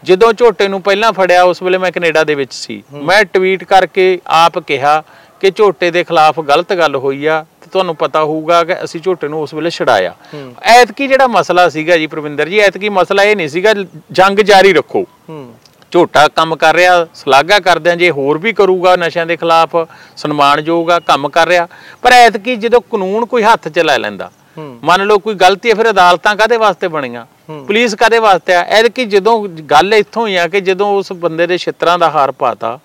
ਜਦੋਂ 0.04 0.34
ਝੋਟੇ 0.34 0.68
ਨੂੰ 0.68 0.82
ਪਹਿਲਾਂ 0.82 1.12
ਫੜਿਆ 1.14 1.44
ਉਸ 1.44 1.62
ਵੇਲੇ 1.64 1.78
ਮੈਂ 1.78 1.92
ਕੈਨੇਡਾ 1.92 2.24
ਦੇ 2.24 2.36
ਵਿੱਚ 2.36 2.54
ਸੀ। 2.54 2.82
ਮੈਂ 2.94 3.24
ਟਵੀਟ 3.26 3.64
ਕਰਕੇ 3.64 4.20
ਆਪ 4.36 4.60
ਕਿਹਾ 4.60 5.02
ਕਿ 5.42 5.52
ਝੋਟੇ 5.56 5.92
ਦੇ 5.92 6.04
ਖਿਲਾਫ 6.04 6.40
ਗਲਤ 6.40 6.74
ਗੱਲ 6.74 6.96
ਹੋਈ 6.96 7.26
ਆ 7.26 7.44
ਤੁਹਾਨੂੰ 7.72 7.96
ਪਤਾ 7.96 8.24
ਹੋਊਗਾ 8.24 8.64
ਕਿ 8.64 8.76
ਅਸੀਂ 8.84 9.02
ਝੋਟੇ 9.02 9.28
ਨੂੰ 9.28 9.42
ਉਸ 9.42 9.54
ਵੇਲੇ 9.54 9.70
ਛਡਾਇਆ। 9.70 10.14
ਐਤਕੀ 10.72 11.08
ਜਿਹੜਾ 11.08 11.28
ਮਸਲਾ 11.28 11.68
ਸੀਗਾ 11.70 11.98
ਜੀ 11.98 12.08
ਪ੍ਰਵਿੰਦਰ 12.08 12.50
ਜੀ 12.50 12.60
ਐਤਕੀ 12.60 12.90
ਮਸਲਾ 12.90 13.24
ਇਹ 13.24 13.36
ਨਹੀਂ 13.36 13.48
ਸੀਗਾ 13.50 13.74
ਜੰਗ 14.12 14.40
ਜਾਰੀ 14.42 14.74
ਰੱਖੋ। 14.74 15.06
ਝੋਟਾ 15.92 16.28
ਕੰਮ 16.28 16.56
ਕਰ 16.56 16.76
ਰਿਹਾ 16.76 17.06
ਸਲਾਗਾ 17.16 17.60
ਕਰਦੇ 17.60 17.92
ਆ 17.92 17.96
ਜੇ 17.96 18.10
ਹੋਰ 18.12 18.38
ਵੀ 18.38 18.54
ਕਰੂਗਾ 18.54 18.96
ਨਸ਼ਿਆਂ 18.96 19.26
ਦੇ 19.26 19.36
ਖਿਲਾਫ 19.38 19.76
ਸਨਮਾਨਯੋਗ 20.18 20.92
ਆ 20.92 21.00
ਕੰਮ 21.08 21.30
ਕਰ 21.30 21.48
ਰਿਹਾ। 21.48 21.68
ਪਰ 22.02 22.12
ਐਤਕੀ 22.14 22.56
ਜਦੋਂ 22.56 22.82
ਕਾਨੂੰਨ 22.92 23.26
ਕੋਈ 23.26 23.44
ਹੱਥ 23.44 23.68
'ਚ 23.68 23.80
ਲੈ 23.80 23.98
ਲੈਂਦਾ 23.98 24.32
ਮੰਨ 24.84 25.06
ਲਓ 25.08 25.18
ਕੋਈ 25.18 25.36
ਗਲਤੀ 25.36 25.70
ਹੈ 25.70 25.76
ਫਿਰ 25.76 25.90
ਅਦਾਲਤਾਂ 25.90 26.36
ਕਾਦੇ 26.36 26.58
ਵਾਸਤੇ 26.58 26.88
ਬਣੀਆਂ? 26.88 27.26
ਪੁਲਿਸ 27.68 27.96
ਕਾਦੇ 27.96 28.20
ਵਾਸਤੇ 28.20 28.54
ਆ? 28.54 28.62
ਐਤਕੀ 28.70 29.06
ਜਦੋਂ 29.06 29.34
ਗੱਲ 29.72 29.94
ਇੱਥੋਂ 29.94 30.28
ਹੀ 30.28 30.36
ਆ 30.36 30.48
ਕਿ 30.48 30.62
ਜਦੋਂ 30.62 30.88
ਉਸ 30.98 31.12
ਬੰਦੇ 31.14 31.48
ਦੇ 31.48 31.58
ਛਿੱਤਰਾਂ 31.58 31.98
ਦਾ 32.00 32.10
ਹਾਰ 32.10 32.32
ਪਾਤਾ 32.32 32.78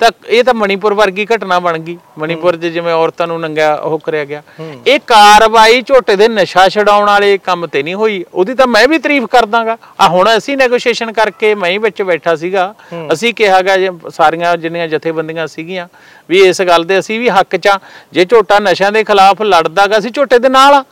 ਤਾਂ 0.00 0.10
ਇਹ 0.26 0.44
ਤਾਂ 0.44 0.54
ਮਣੀਪੁਰ 0.54 0.94
ਵਰਗੀ 0.94 1.26
ਘਟਨਾ 1.26 1.58
ਬਣ 1.60 1.78
ਗਈ। 1.78 1.96
ਮਣੀਪੁਰ 2.18 2.56
'ਚ 2.56 2.66
ਜਿਵੇਂ 2.66 2.92
ਔਰਤਾਂ 2.94 3.26
ਨੂੰ 3.26 3.40
ਨੰਗਾ 3.40 3.74
ਉਹ 3.74 3.98
ਕਰਿਆ 3.98 4.24
ਗਿਆ। 4.24 4.42
ਇਹ 4.86 4.98
ਕਾਰਵਾਈ 5.06 5.82
ਝੋਟੇ 5.82 6.16
ਦੇ 6.16 6.28
ਨਸ਼ਾ 6.28 6.68
ਛਡਾਉਣ 6.68 7.06
ਵਾਲੇ 7.06 7.36
ਕੰਮ 7.44 7.66
ਤੇ 7.66 7.82
ਨਹੀਂ 7.82 7.94
ਹੋਈ। 7.94 8.24
ਉਹਦੀ 8.34 8.54
ਤਾਂ 8.54 8.66
ਮੈਂ 8.66 8.86
ਵੀ 8.88 8.98
ਤਾਰੀਫ 8.98 9.24
ਕਰਦਾਗਾ 9.30 9.76
ਆ 10.00 10.08
ਹੁਣ 10.08 10.36
ਅਸੀਂ 10.36 10.56
ਨੈਗੋਸ਼ੀਏਸ਼ਨ 10.56 11.12
ਕਰਕੇ 11.12 11.54
ਮੈਂ 11.54 11.70
ਹੀ 11.70 11.78
ਵਿੱਚ 11.78 12.02
ਬੈਠਾ 12.02 12.34
ਸੀਗਾ। 12.36 12.72
ਅਸੀਂ 13.12 13.34
ਕਿਹਾਗਾ 13.34 13.76
ਜੇ 13.76 13.90
ਸਾਰੀਆਂ 14.14 14.56
ਜਿੰਨੀਆਂ 14.56 14.88
ਜਥੇਬੰਦੀਆਂ 14.88 15.46
ਸੀਗੀਆਂ 15.46 15.88
ਵੀ 16.30 16.40
ਇਸ 16.40 16.62
ਗੱਲ 16.62 16.84
ਦੇ 16.84 16.98
ਅਸੀਂ 16.98 17.20
ਵੀ 17.20 17.28
ਹੱਕ 17.30 17.56
'ਚ 17.56 17.78
ਜੇ 18.12 18.24
ਝੋਟਾ 18.24 18.58
ਨਸ਼ਿਆਂ 18.60 18.92
ਦੇ 18.92 19.04
ਖਿਲਾਫ 19.04 19.42
ਲੜਦਾਗਾ 19.42 19.98
ਅਸੀਂ 19.98 20.10
ਝੋਟੇ 20.10 20.38
ਦੇ 20.38 20.48
ਨਾਲ 20.48 20.74
ਆ। 20.74 20.84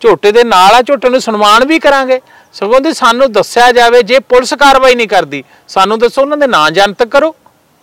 ਝੋਟੇ 0.00 0.32
ਦੇ 0.32 0.44
ਨਾਲ 0.44 0.74
ਆ 0.74 0.82
ਝੋਟੇ 0.82 1.08
ਨੂੰ 1.08 1.20
ਸਨਮਾਨ 1.20 1.64
ਵੀ 1.66 1.78
ਕਰਾਂਗੇ। 1.78 2.20
ਸਗੋਂ 2.52 2.80
ਦੀ 2.80 2.92
ਸਾਨੂੰ 2.92 3.30
ਦੱਸਿਆ 3.32 3.70
ਜਾਵੇ 3.72 4.02
ਜੇ 4.02 4.18
ਪੁਲਿਸ 4.18 4.54
ਕਾਰਵਾਈ 4.54 4.94
ਨਹੀਂ 4.94 5.08
ਕਰਦੀ 5.08 5.42
ਸਾਨੂੰ 5.68 5.98
ਦੱਸੋ 5.98 6.20
ਉਹਨਾਂ 6.22 6.36
ਦੇ 6.36 6.46
ਨਾਂ 6.46 6.70
ਜਨਤਕ 6.70 7.08
ਕਰੋ। 7.08 7.34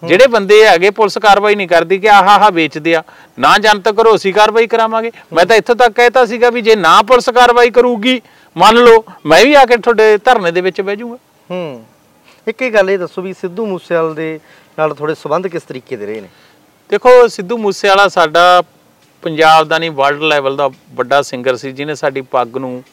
ਜਿਹੜੇ 0.04 0.28
ਬੰਦੇ 0.28 0.66
ਹੈਗੇ 0.68 0.90
ਪੁਲਿਸ 0.90 1.18
ਕਾਰਵਾਈ 1.18 1.56
ਨਹੀਂ 1.56 1.68
ਕਰਦੀ 1.68 1.98
ਕਿ 1.98 2.10
ਆਹ 2.10 2.30
ਆਹ 2.30 2.52
ਵੇਚਦੇ 2.52 2.96
ਆ 2.96 3.04
ਨਾ 3.40 3.58
ਜਨਤਕ 3.58 3.96
ਕਰੋ 3.96 4.16
ਅਸੀਂ 4.16 4.34
ਕਾਰਵਾਈ 4.34 4.68
ਕਰਾਵਾਂਗੇ। 4.68 5.12
ਮੈਂ 5.34 5.46
ਤਾਂ 5.46 5.56
ਇੱਥੋਂ 5.56 5.76
ਤੱਕ 5.76 5.94
ਕਹਿਤਾ 5.94 6.26
ਸੀਗਾ 6.26 6.50
ਵੀ 6.50 6.62
ਜੇ 6.62 6.76
ਨਾ 6.76 7.02
ਪੁਲਿਸ 7.02 7.30
ਕਾਰਵਾਈ 7.30 7.70
ਕਰੂਗੀ 7.70 8.22
ਮੰਨ 8.58 8.76
ਲਓ 8.76 9.04
ਮੈਂ 9.26 9.44
ਵੀ 9.46 9.54
ਆ 9.54 9.66
ਕੇ 9.66 9.78
ਤੁਹਾਡੇ 9.78 10.18
ਧਰਨੇ 10.18 10.52
ਦੇ 10.52 10.62
ਵਿੱਚ 10.62 10.82
ਬਹਿ 10.82 10.96
ਜਾਊਂਗਾ। 10.96 11.18
ਹੂੰ। 11.52 11.86
ਇੱਕ 12.48 12.62
ਹੀ 12.62 12.70
ਗੱਲ 12.70 12.90
ਇਹ 12.90 13.00
ਦੱਸੋ 13.00 13.22
ਵੀ 13.22 13.34
ਸਿੱਧੂ 13.34 13.66
ਮੂਸੇਵਾਲ 13.66 14.14
ਦੇ 14.16 14.40
ਨਾਲ 14.80 14.94
ਥੋੜੇ 14.94 15.16
ਸਬੰਧ 15.16 15.48
ਕਿਸ 15.48 15.64
ਤਰੀਕੇ 15.64 15.98
ਦੇ 15.98 16.06
ਰਹੇ 16.06 16.22
ਨੇ? 16.22 16.28
ਦੇਖੋ 16.90 17.28
ਸਿੱਧੂ 17.28 17.58
ਮੂਸੇਵਾਲਾ 17.58 18.08
ਸਾਡਾ 18.08 18.64
ਪੰਜਾਬ 19.24 19.68
ਦਾ 19.68 19.80
ਨਹੀਂ 19.80 19.92
ਵਰਲਡ 19.92 20.22
ਲੈਵਲ 20.22 20.56
ਦਾ 20.56 20.70
ਵੱਡਾ 20.94 21.22
ਸਿੰਗਰ 21.22 21.56
ਸੀ 21.56 21.72
ਜਿਹਨੇ 21.72 21.96
ਸਾਡੀ 21.96 22.22
ਪੱਗ 22.22 22.58
ਨੂੰ 22.58 22.84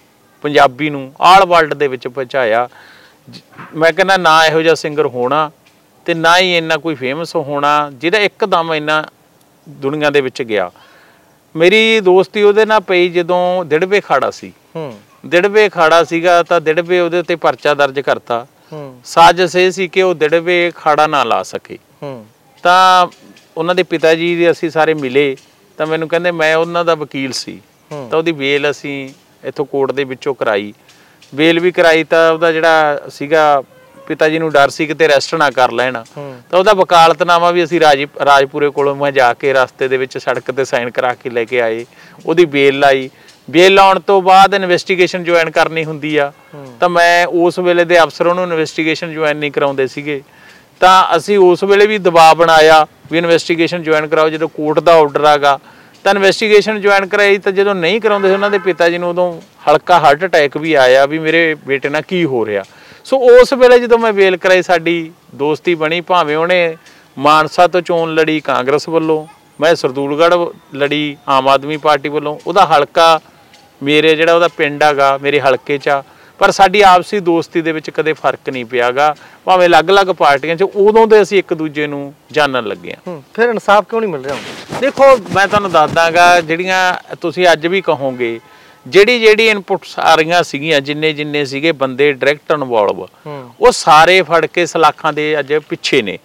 ਪੰਜਾਬੀ 0.43 0.90
ਨੂੰ 0.90 1.12
ਆਲ 1.21 1.45
ਵਰਲਡ 1.45 1.75
ਦੇ 1.75 1.88
ਵਿੱਚ 1.88 2.09
ਪਹੁੰਚਾਇਆ। 2.09 2.69
ਮੈਂ 3.75 3.93
ਕਹਿੰਦਾ 3.93 4.16
ਨਾ 4.16 4.47
ਇਹੋ 4.47 4.62
ਜਿਹਾ 4.62 4.75
ਸਿੰਗਰ 4.75 5.07
ਹੋਣਾ 5.07 5.51
ਤੇ 6.05 6.14
ਨਾ 6.14 6.38
ਹੀ 6.38 6.57
ਇੰਨਾ 6.57 6.77
ਕੋਈ 6.77 6.95
ਫੇਮਸ 6.95 7.37
ਹੋਣਾ 7.37 7.90
ਜਿਹਦਾ 7.95 8.19
ਇੱਕਦਮ 8.19 8.75
ਇੰਨਾ 8.75 9.05
ਦੁਨੀਆ 9.69 10.11
ਦੇ 10.11 10.21
ਵਿੱਚ 10.21 10.43
ਗਿਆ। 10.43 10.71
ਮੇਰੀ 11.57 12.01
ਦੋਸਤੀ 12.01 12.43
ਉਹਦੇ 12.43 12.66
ਨਾਲ 12.66 12.81
ਪਈ 12.81 13.09
ਜਦੋਂ 13.09 13.64
ਦਿੜਵੇ 13.64 14.01
ਖਾੜਾ 14.01 14.31
ਸੀ। 14.31 14.53
ਹੂੰ। 14.77 15.01
ਦਿੜਵੇ 15.27 15.69
ਖਾੜਾ 15.69 16.05
ਸੀਗਾ 16.05 16.43
ਤਾਂ 16.43 16.61
ਦਿੜਵੇ 16.61 17.01
ਉਹਦੇ 17.01 17.19
ਉੱਤੇ 17.19 17.37
ਪਰਚਾ 17.37 17.75
ਦਰਜ 17.75 18.01
ਕਰਤਾ। 18.01 18.47
ਹੂੰ। 18.73 19.01
ਸਾਜ਼ਿਸ਼ 19.05 19.57
ਇਹ 19.57 19.71
ਸੀ 19.71 19.88
ਕਿ 19.88 20.03
ਉਹ 20.03 20.14
ਦਿੜਵੇ 20.14 20.73
ਖਾੜਾ 20.75 21.07
ਨਾ 21.07 21.25
ਲਾ 21.25 21.43
ਸਕੇ। 21.43 21.79
ਹੂੰ। 22.03 22.27
ਤਾਂ 22.62 23.07
ਉਹਨਾਂ 23.57 23.75
ਦੇ 23.75 23.83
ਪਿਤਾ 23.83 24.14
ਜੀ 24.14 24.37
ਦੇ 24.37 24.51
ਅਸੀਂ 24.51 24.71
ਸਾਰੇ 24.71 24.95
ਮਿਲੇ। 24.95 25.37
ਤਾਂ 25.81 25.87
ਮੈਨੂੰ 25.87 26.07
ਕਹਿੰਦੇ 26.09 26.31
ਮੈਂ 26.31 26.55
ਉਹਨਾਂ 26.57 26.85
ਦਾ 26.85 26.95
ਵਕੀਲ 26.95 27.33
ਸੀ। 27.33 27.53
ਤਾਂ 27.90 28.19
ਉਹਦੀ 28.19 28.33
ਬੇਲ 28.33 28.71
ਅਸੀਂ 28.71 28.93
ਇੱਥੋਂ 29.45 29.64
ਕੋਰਟ 29.66 29.93
ਦੇ 29.93 30.05
ਵਿੱਚੋਂ 30.05 30.35
ਕਰਾਈ। 30.35 30.73
ਬੇਲ 31.35 31.61
ਵੀ 31.61 31.71
ਕਰਾਈ 31.73 32.05
ਤਾਂ 32.05 32.33
ਉਹਦਾ 32.33 32.51
ਜਿਹੜਾ 32.53 33.01
ਸੀਗਾ 33.11 33.62
ਪਿਤਾ 34.07 34.29
ਜੀ 34.29 34.38
ਨੂੰ 34.38 34.51
ਡਰ 34.53 34.71
ਸੀ 34.71 34.87
ਕਿਤੇ 34.87 35.07
ਅਰੈਸਟ 35.07 35.35
ਨਾ 35.35 35.51
ਕਰ 35.51 35.73
ਲੈਣ। 35.73 35.99
ਤਾਂ 36.51 36.59
ਉਹਦਾ 36.59 36.73
ਵਕਾਲਤਨਾਮਾ 36.73 37.51
ਵੀ 37.51 37.64
ਅਸੀਂ 37.64 37.81
ਰਾਜੀ 37.81 38.07
ਰਾਜਪੁਰੇ 38.25 38.71
ਕੋਲੋਂ 38.71 38.95
ਮੈਂ 38.97 39.12
ਜਾ 39.12 39.33
ਕੇ 39.35 39.53
ਰਸਤੇ 39.53 39.88
ਦੇ 39.88 39.97
ਵਿੱਚ 39.97 40.19
ਸੜਕ 40.19 40.51
ਤੇ 40.51 40.64
ਸਾਈਨ 40.64 40.90
ਕਰਾ 40.90 41.14
ਕੇ 41.14 41.31
ਲੈ 41.31 41.45
ਕੇ 41.45 41.61
ਆਏ। 41.61 41.85
ਉਹਦੀ 42.27 42.45
ਬੇਲ 42.45 42.79
ਲਾਈ। 42.79 43.09
ਬੇਲ 43.51 43.75
ਲਾਉਣ 43.75 44.01
ਤੋਂ 44.01 44.21
ਬਾਅਦ 44.23 44.55
ਇਨਵੈਸਟੀਗੇਸ਼ਨ 44.55 45.25
ਜੁਆਇਨ 45.25 45.51
ਕਰਨੀ 45.51 45.85
ਹੁੰਦੀ 45.85 46.16
ਆ। 46.16 46.33
ਤਾਂ 46.81 46.88
ਮੈਂ 46.88 47.27
ਉਸ 47.27 47.59
ਵੇਲੇ 47.59 47.85
ਦੇ 47.85 48.03
ਅਫਸਰ 48.03 48.27
ਉਹਨੂੰ 48.27 48.45
ਇਨਵੈਸਟੀਗੇਸ਼ਨ 48.45 49.12
ਜੁਆਇਨ 49.12 49.37
ਨਹੀਂ 49.37 49.53
ਕਰਾਉਂਦੇ 49.53 49.87
ਸੀਗੇ। 49.87 50.23
ਤਾਂ 50.81 51.16
ਅਸੀਂ 51.16 51.38
ਉਸ 51.38 51.64
ਵੇਲੇ 51.64 51.87
ਵੀ 51.87 51.99
ਦਬਾਅ 51.99 52.35
ਬਣਾਇਆ। 52.35 52.87
ਵੀ 53.12 53.18
ਇਨਵੈਸਟੀਗੇਸ਼ਨ 53.18 53.83
ਜੁਆਇਨ 53.83 54.07
ਕਰਾਓ, 54.07 54.29
ਜਦੋਂ 54.29 54.49
ਕੋਰਟ 54.49 54.79
ਦਾ 54.79 54.94
ਆਰਡਰ 54.94 55.25
ਆਗਾ, 55.25 55.59
ਤਾਂ 56.05 56.12
ਇਨਵੈਸਟੀਗੇਸ਼ਨ 56.12 56.81
ਜੁਆਇਨ 56.81 57.07
ਕਰਾਈ, 57.07 57.38
ਤਾਂ 57.38 57.53
ਜਦੋਂ 57.53 57.75
ਨਹੀਂ 57.75 58.01
ਕਰਾਉਂਦੇ 58.01 58.29
ਸੀ 58.29 58.35
ਉਹਨਾਂ 58.35 58.51
ਦੇ 58.51 58.59
ਪਿਤਾ 58.59 58.88
ਜੀ 58.88 58.99
ਨੂੰ, 58.99 59.11
ਉਦੋਂ 59.11 59.33
ਹਲਕਾ 59.68 59.99
ਹਾਰਟ 59.99 60.25
ਅਟੈਕ 60.25 60.57
ਵੀ 60.57 60.75
ਆਇਆ 60.75 61.07
ਵੀ 61.07 61.18
ਮੇਰੇ 61.18 61.55
ਬੇਟੇ 61.66 61.88
ਨਾਲ 61.88 62.03
ਕੀ 62.03 62.25
ਹੋ 62.25 62.44
ਰਿਹਾ। 62.46 62.64
ਸੋ 63.05 63.16
ਉਸ 63.33 63.53
ਵੇਲੇ 63.53 63.79
ਜਦੋਂ 63.79 63.99
ਮੈਂ 63.99 64.12
ਵੇਲ 64.12 64.37
ਕਰਾਈ, 64.37 64.62
ਸਾਡੀ 64.62 65.11
ਦੋਸਤੀ 65.35 65.75
ਬਣੀ, 65.75 66.01
ਭਾਵੇਂ 66.01 66.37
ਉਹਨੇ 66.37 66.77
ਮਾਨਸਾ 67.18 67.66
ਤੋਂ 67.66 67.81
ਚੋਣ 67.81 68.14
ਲੜੀ 68.14 68.40
ਕਾਂਗਰਸ 68.40 68.88
ਵੱਲੋਂ, 68.88 69.27
ਮੈਂ 69.61 69.75
ਸਰਦੂਲਗੜ੍ਹ 69.75 70.46
ਲੜੀ 70.75 71.16
ਆਮ 71.29 71.49
ਆਦਮੀ 71.49 71.77
ਪਾਰਟੀ 71.77 72.09
ਵੱਲੋਂ, 72.09 72.38
ਉਹਦਾ 72.46 72.66
ਹਲਕਾ 72.66 73.20
ਮੇਰੇ 73.83 74.14
ਜਿਹੜਾ 74.16 74.35
ਉਹਦਾ 74.35 74.49
ਪਿੰਡ 74.49 74.83
ਹੈਗਾ 74.83 75.16
ਮੇਰੇ 75.18 75.40
ਹਲਕੇ 75.40 75.79
'ਚ 75.79 75.88
ਆ 75.88 76.03
ਪਰ 76.40 76.50
ਸਾਡੀ 76.50 76.81
ਆਪਸੀ 76.83 77.18
ਦੋਸਤੀ 77.20 77.61
ਦੇ 77.62 77.72
ਵਿੱਚ 77.72 77.88
ਕਦੇ 77.90 78.12
ਫ਼ਰਕ 78.12 78.48
ਨਹੀਂ 78.48 78.64
ਪਿਆਗਾ। 78.66 79.14
ਭਾਵੇਂ 79.44 79.66
ਅਲੱਗ-ਅਲੱਗ 79.68 80.11
ਪਾਰਟੀਆਂ 80.18 80.57
'ਚ 80.57 80.62
ਉਦੋਂ 80.62 81.07
ਦੇ 81.07 81.20
ਅਸੀਂ 81.22 81.38
ਇੱਕ 81.38 81.53
ਦੂਜੇ 81.55 81.87
ਨੂੰ 81.87 82.03
ਜਾਣਨ 82.33 82.66
ਲੱਗੇ 82.68 82.92
ਆ 82.92 82.96
ਹੂੰ 83.07 83.22
ਫਿਰ 83.35 83.48
ਇਨਸਾਫ 83.48 83.85
ਕਿਉਂ 83.90 84.00
ਨਹੀਂ 84.00 84.11
ਮਿਲ 84.11 84.24
ਰਿਹਾ 84.24 84.37
ਦੇਖੋ 84.81 85.05
ਮੈਂ 85.35 85.46
ਤੁਹਾਨੂੰ 85.48 85.70
ਦੱਸਦਾਗਾ 85.72 86.40
ਜਿਹੜੀਆਂ 86.42 86.81
ਤੁਸੀਂ 87.20 87.46
ਅੱਜ 87.53 87.66
ਵੀ 87.66 87.81
ਕਹੋਗੇ 87.81 88.38
ਜਿਹੜੀ 88.87 89.19
ਜਿਹੜੀ 89.21 89.47
ਇਨਪੁਟਸ 89.49 89.99
ਆ 89.99 90.14
ਰਹੀਆਂ 90.14 90.43
ਸੀਗੀਆਂ 90.43 90.81
ਜਿੰਨੇ 90.81 91.12
ਜਿੰਨੇ 91.12 91.45
ਸੀਗੇ 91.45 91.73
ਬੰਦੇ 91.73 92.12
ਡਾਇਰੈਕਟ 92.12 92.53
ਇਨਵੋਲਵ 92.53 93.07
ਉਹ 93.61 93.73
ਸਾਰੇ 93.73 94.21
ਫੜ 94.23 94.45
ਕੇ 94.47 94.64
ਸਲਾਖਾਂ 94.66 95.12
ਦੇ 95.12 95.38
ਅੱਜ 95.38 95.53
ਪਿੱਛੇ 95.69 96.01
ਨੇ। 96.03 96.19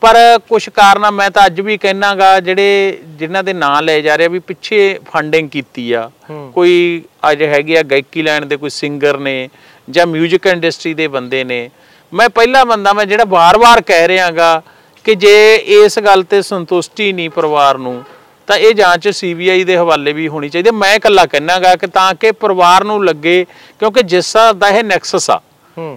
ਪਰ 0.00 0.16
ਕੁਝ 0.48 0.68
ਕਾਰਨਾਂ 0.68 1.12
ਮੈਂ 1.12 1.30
ਤਾਂ 1.30 1.46
ਅੱਜ 1.46 1.60
ਵੀ 1.60 1.76
ਕਹਿਣਾਗਾ 1.78 2.38
ਜਿਹੜੇ 2.40 2.98
ਜਿਨ੍ਹਾਂ 3.18 3.42
ਦੇ 3.44 3.52
ਨਾਂ 3.52 3.80
ਲਏ 3.82 4.02
ਜਾ 4.02 4.16
ਰਹੇ 4.16 4.26
ਆ 4.26 4.28
ਵੀ 4.28 4.38
ਪਿੱਛੇ 4.38 4.98
ਫੰਡਿੰਗ 5.12 5.48
ਕੀਤੀ 5.50 5.90
ਆ। 5.92 6.10
ਕੋਈ 6.54 7.02
ਅੱਜ 7.30 7.42
ਹੈਗੇ 7.42 7.78
ਆ 7.78 7.82
ਗਾਇਕੀ 7.82 8.22
ਲੈਣ 8.22 8.46
ਦੇ 8.46 8.56
ਕੋਈ 8.56 8.70
ਸਿੰਗਰ 8.70 9.18
ਨੇ 9.18 9.48
ਜਾਂ 9.90 10.06
뮤직 10.06 10.50
ਇੰਡਸਟਰੀ 10.52 10.94
ਦੇ 10.94 11.08
ਬੰਦੇ 11.08 11.44
ਨੇ। 11.44 11.68
ਮੈਂ 12.12 12.28
ਪਹਿਲਾ 12.28 12.64
ਬੰਦਾ 12.64 12.92
ਮੈਂ 12.92 13.04
ਜਿਹੜਾ 13.06 13.24
ਵਾਰ-ਵਾਰ 13.28 13.80
ਕਹਿ 13.80 14.08
ਰਿਹਾਗਾ 14.08 14.62
ਕਿ 15.04 15.14
ਜੇ 15.14 15.54
ਇਸ 15.56 15.98
ਗੱਲ 15.98 16.22
ਤੇ 16.22 16.40
ਸੰਤੁਸ਼ਟੀ 16.42 17.12
ਨਹੀਂ 17.12 17.30
ਪਰਿਵਾਰ 17.30 17.78
ਨੂੰ 17.78 18.02
ਤਾਂ 18.50 18.56
ਇਹ 18.58 18.74
ਜਾਂਚ 18.74 19.08
ਸੀਬੀਆਈ 19.08 19.64
ਦੇ 19.64 19.76
ਹਵਾਲੇ 19.76 20.12
ਵੀ 20.12 20.26
ਹੋਣੀ 20.28 20.48
ਚਾਹੀਦੀ। 20.48 20.70
ਮੈਂ 20.70 20.94
ਇਕੱਲਾ 20.94 21.24
ਕਹਿਣਾਗਾ 21.26 21.74
ਕਿ 21.76 21.86
ਤਾਂ 21.86 22.14
ਕਿ 22.14 22.30
ਪਰਿਵਾਰ 22.32 22.84
ਨੂੰ 22.84 23.04
ਲੱਗੇ 23.04 23.44
ਕਿਉਂਕਿ 23.78 24.02
ਜਿਸ 24.02 24.36
ਦਾ 24.58 24.68
ਇਹ 24.68 24.82
ਨੈਕਸਸ 24.84 25.30
ਆ 25.30 25.40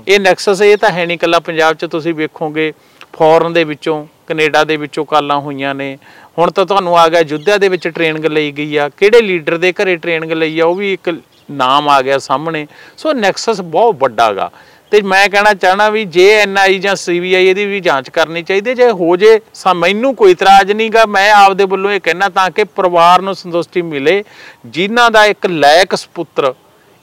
ਇਹ 0.08 0.20
ਨੈਕਸਸ 0.20 0.62
ਇਹ 0.62 0.76
ਤਾਂ 0.78 0.90
ਹੈ 0.90 1.06
ਨਹੀਂ 1.06 1.18
ਕੱਲਾ 1.18 1.40
ਪੰਜਾਬ 1.40 1.76
'ਚ 1.76 1.86
ਤੁਸੀਂ 1.86 2.14
ਵੇਖੋਗੇ 2.14 2.72
ਫੋਰਨ 3.14 3.54
ਦੇ 3.54 3.64
ਵਿੱਚੋਂ 3.64 4.06
ਕੈਨੇਡਾ 4.28 4.64
ਦੇ 4.64 4.78
ਵਿੱਚੋਂ 4.78 5.06
ਕਾਲਾਂ 5.06 5.40
ਹੋਈਆਂ 5.40 5.74
ਨੇ। 5.76 5.98
ਹੁਣ 6.38 6.52
ਤਾਂ 6.52 6.66
ਤੁਹਾਨੂੰ 6.66 6.98
ਆ 7.00 7.08
ਗਿਆ 7.08 7.20
ਯੁੱਧਿਆ 7.28 7.58
ਦੇ 7.58 7.70
ਵਿੱਚ 7.70 7.88
ਟ੍ਰੇਨਿੰਗ 7.88 8.26
ਲਈ 8.26 8.52
ਗਈ 8.52 8.76
ਆ। 8.78 8.90
ਕਿਹੜੇ 8.90 9.22
ਲੀਡਰ 9.22 9.58
ਦੇ 9.58 9.74
ਘਰੇ 9.74 9.96
ਟ੍ਰੇਨਿੰਗ 9.96 10.32
ਲਈ 10.32 10.60
ਆ 10.60 10.66
ਉਹ 10.66 10.76
ਵੀ 10.76 10.94
ਇੱਕ 10.94 11.10
ਨਾਮ 11.52 11.90
ਆ 11.90 12.02
ਗਿਆ 12.02 12.18
ਸਾਹਮਣੇ। 12.20 12.66
ਸੋ 12.98 13.14
ਨੈਕਸਸ 13.14 13.62
ਬਹੁਤ 13.62 13.96
ਵੱਡਾ 13.96 14.32
ਗਾ। 14.34 14.50
ਤੇ 14.94 15.02
ਮੈਂ 15.02 15.30
ਕਹਿਣਾ 15.30 15.54
ਚਾਹਣਾ 15.54 15.90
ਵੀ 15.90 16.06
ਜੇ 16.06 16.34
ਐਨਆਈ 16.34 16.80
ਜਾਂ 16.80 16.96
ਸੀਬੀਆਈ 16.96 17.48
ਇਹਦੀ 17.48 17.66
ਵੀ 17.66 17.80
ਜਾਂਚ 17.80 18.10
ਕਰਨੀ 18.10 18.44
ਚਾਹੀਦੀ 18.44 18.70
ਹੈ। 18.70 18.76
ਜੇ 18.76 18.92
ਹੋ 18.92 19.16
ਜੇ, 19.16 19.40
ਸਾ 19.54 19.74
ਮੈਨੂੰ 19.74 20.16
ਕੋਈ 20.16 20.32
ਇਤਰਾਜ਼ 20.32 20.72
ਨਹੀਂਗਾ 20.72 21.06
ਮੈਂ 21.06 21.32
ਆਪਦੇ 21.34 21.64
ਵੱਲੋਂ 21.64 21.92
ਇਹ 21.92 22.00
ਕਹਿਣਾ 22.00 22.30
ਤਾਂ 22.30 22.52
ਕਿ 22.52 22.64
ਪਰਿਵਾਰ 22.64 23.22
ਨੂੰ 23.22 23.36
ਸੰਤੁਸ਼ਟੀ 23.36 23.82
ਮਿਲੇ, 23.82 24.24
ਜਿਨ੍ਹਾਂ 24.66 25.12
ਦਾ 25.12 25.26
ਇੱਕ 25.26 25.46
ਲਾਇਕ 25.46 25.96
ਸੁਪੁੱਤਰ 25.96 26.54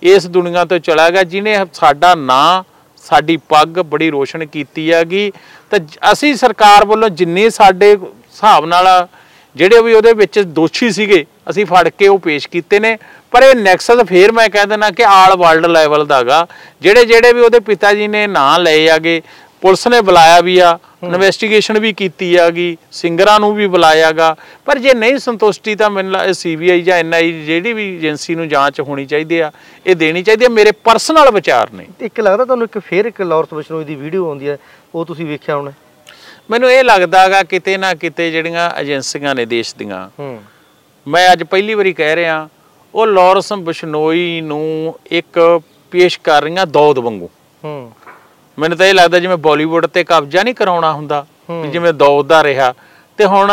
ਇਸ 0.03 0.27
ਦੁਨੀਆ 0.27 0.65
ਤੋਂ 0.65 0.79
ਚਲਾ 0.79 1.11
ਗਿਆ, 1.11 1.23
ਜਿਨੇ 1.23 1.59
ਸਾਡਾ 1.73 2.15
ਨਾਂ, 2.15 2.63
ਸਾਡੀ 2.97 3.37
ਪੱਗ 3.37 3.69
ਬੜੀ 3.69 4.11
ਰੋਸ਼ਨ 4.11 4.47
ਕੀਤੀ 4.47 4.93
ਹੈਗੀ 4.93 5.33
ਤਾਂ 5.71 5.79
ਜ- 5.79 5.99
ਅਸੀਂ 6.13 6.35
ਸਰਕਾਰ 6.35 6.85
ਵੱਲੋਂ 6.85 7.09
ਜਿੰਨੇ 7.09 7.51
ਸਾਡੇ 7.51 7.97
ਹਿਸਾਬ 7.97 8.67
ਨਾਲ 8.67 9.09
ਜਿਹੜੇ 9.57 9.81
ਵੀ 9.83 9.95
ਉਹਦੇ 9.95 10.13
ਵਿੱਚ 10.13 10.39
ਦੋਸ਼ੀ 10.59 10.91
ਸੀਗੇ 10.91 11.25
ਅਸੀਂ 11.51 11.67
ਫੜ 11.67 11.89
ਕੇ 11.89 12.09
ਉਹ 12.09 12.19
ਪੇਸ਼ 12.19 12.49
ਕੀਤੇ 12.49 12.79
ਨੇ। 12.81 12.97
ਪਰ 13.33 13.43
ਇਹ 13.43 13.55
ਨੈਕਸਸ 13.57 14.05
ਫੇਰ 14.09 14.33
ਮੈਂ 14.33 14.49
ਕਹਿ 14.49 14.67
ਦਿੰਦਾ 14.67 14.91
ਕਿ 14.91 15.05
ਆਲ 15.05 15.37
ਵਰਲਡ 15.37 15.67
ਲੈਵਲ 15.67 16.05
ਦਾਗਾ 16.07 16.47
ਜਿਹੜੇ 16.83 17.05
ਜਿਹੜੇ 17.05 17.33
ਵੀ 17.33 17.41
ਉਹਦੇ 17.41 17.61
ਪਿਤਾ 17.61 17.93
ਜੀ 17.95 18.09
ਨੇ 18.09 18.27
ਨਾਂ 18.27 18.59
ਲਏ 18.59 18.89
ਆਗੇ 18.89 19.21
ਪੁਲਿਸ 19.63 19.87
ਨੇ 19.89 20.01
ਬੁਲਾਇਆ 20.01 20.41
ਵੀ 20.41 20.59
ਆ 20.59 20.79
ਇਨਵੈਸਟੀਗੇਸ਼ਨ 21.05 21.79
ਵੀ 21.79 21.93
ਕੀਤੀ 21.93 22.35
ਆਗੀ 22.37 22.77
ਸਿੰਗਰਾਂ 22.93 23.39
ਨੂੰ 23.41 23.55
ਵੀ 23.55 23.67
ਬੁਲਾਇਆਗਾ 23.67 24.35
ਪਰ 24.67 24.79
ਜੇ 24.79 24.95
ਨਹੀਂ 24.95 25.19
ਸੰਤੁਸ਼ਟੀ 25.19 25.75
ਤਾਂ 25.75 25.91
ਮੈਨੂੰ 25.91 26.35
ਸੀਬੀਆਈ 26.35 26.81
ਜਾਂ 26.83 26.97
ਐਨਆਈ 26.97 27.33
ਜਿਹੜੀ 27.45 27.73
ਵੀ 27.73 27.85
ਏਜੰਸੀ 27.97 28.35
ਨੂੰ 28.35 28.49
ਜਾਂਚ 28.49 28.81
ਹੋਣੀ 28.81 29.07
ਚਾਹੀਦੀ 29.07 29.39
ਆ 29.39 29.51
ਇਹ 29.87 29.97
ਦੇਣੀ 29.97 30.23
ਚਾਹੀਦੀ 30.23 30.45
ਆ। 30.45 30.49
ਮੇਰੇ 30.49 30.73
ਪਰਸਨਲ 30.85 31.31
ਵਿਚਾਰ 31.31 31.71
ਨੇ। 31.73 31.87
ਇੱਕ 32.01 32.21
ਲੱਗਦਾ 32.21 32.45
ਤੁਹਾਨੂੰ 32.45 32.67
ਇੱਕ 32.67 32.79
ਫੇਰ 32.79 33.05
ਇੱਕ 33.05 33.23
ਲਾਰੈਂਸ 33.23 33.55
ਬਿਸ਼ਨੋਈ 33.55 33.85
ਦੀ 33.85 33.95
ਵੀਡੀਓ 33.95 34.27
ਆਉਂਦੀ 34.29 34.49
ਹੈ 34.49 34.57
ਉਹ 34.95 35.05
ਤੁਸੀਂ 35.05 35.27
ਵੇਖਿਆ 35.27 35.57
ਹੋਣਾ। 35.57 35.73
ਮੈਨੂੰ 36.51 36.71
ਇਹ 36.73 36.85
ਲੱਗਦਾਗਾ 36.85 37.43
ਕਿਤੇ 37.43 37.77
ਨਾ 37.77 37.93
ਕਿਤੇ 37.95 38.31
ਜਿਹੜੀਆਂ 38.31 38.71
ਏਜੰਸੀਆਂ 38.81 39.35
ਨੇ 39.35 39.45
ਦੇਸ਼ 39.47 39.75
ਦੀਆਂ 39.79 40.09
ਮੈਂ 41.07 41.33
ਅੱਜ 41.33 41.43
ਪਹਿਲੀ 41.43 41.75
ਵਾਰੀ 41.75 41.93
ਕਹਿ 41.93 42.17
ਰਿਹਾ 42.17 42.49
ਉਹ 42.95 43.07
ਲਾਰੈਂਸ 43.07 43.53
ਬਿਸ਼ਨੋਈ 43.53 44.41
ਨੂੰ 44.41 44.99
ਇੱਕ 45.11 45.61
ਪੇਸ਼ 45.91 46.19
ਕਰ 46.25 46.43
ਰਹੀਆਂ 46.43 46.67
ਦੌਦ 46.67 46.99
ਵਾਂਗੂ। 46.99 47.29
ਹੂੰ। 47.65 47.93
ਮੈਨੂੰ 48.59 48.79
ਤਾਂ 48.79 48.87
ਇਹ 48.87 48.95
ਲੱਗਦਾ 48.95 49.19
ਜਿਵੇਂ 49.19 49.37
ਬਾਲੀਵੁੱਡ 49.37 49.87
ਤੇ 49.87 50.05
ਕਬਜ਼ਾ 50.05 50.43
ਨਹੀਂ 50.43 50.55
ਕਰਾਉਣਾ 50.55 50.93
ਹੁੰਦਾ 50.93 51.27
ਜਿਵੇਂ 51.71 51.93
ਦੌਦ 51.93 52.27
ਦਾ 52.27 52.43
ਰਿਹਾ। 52.43 52.75
ਤੇ 53.19 53.25
ਹੁਣ 53.25 53.51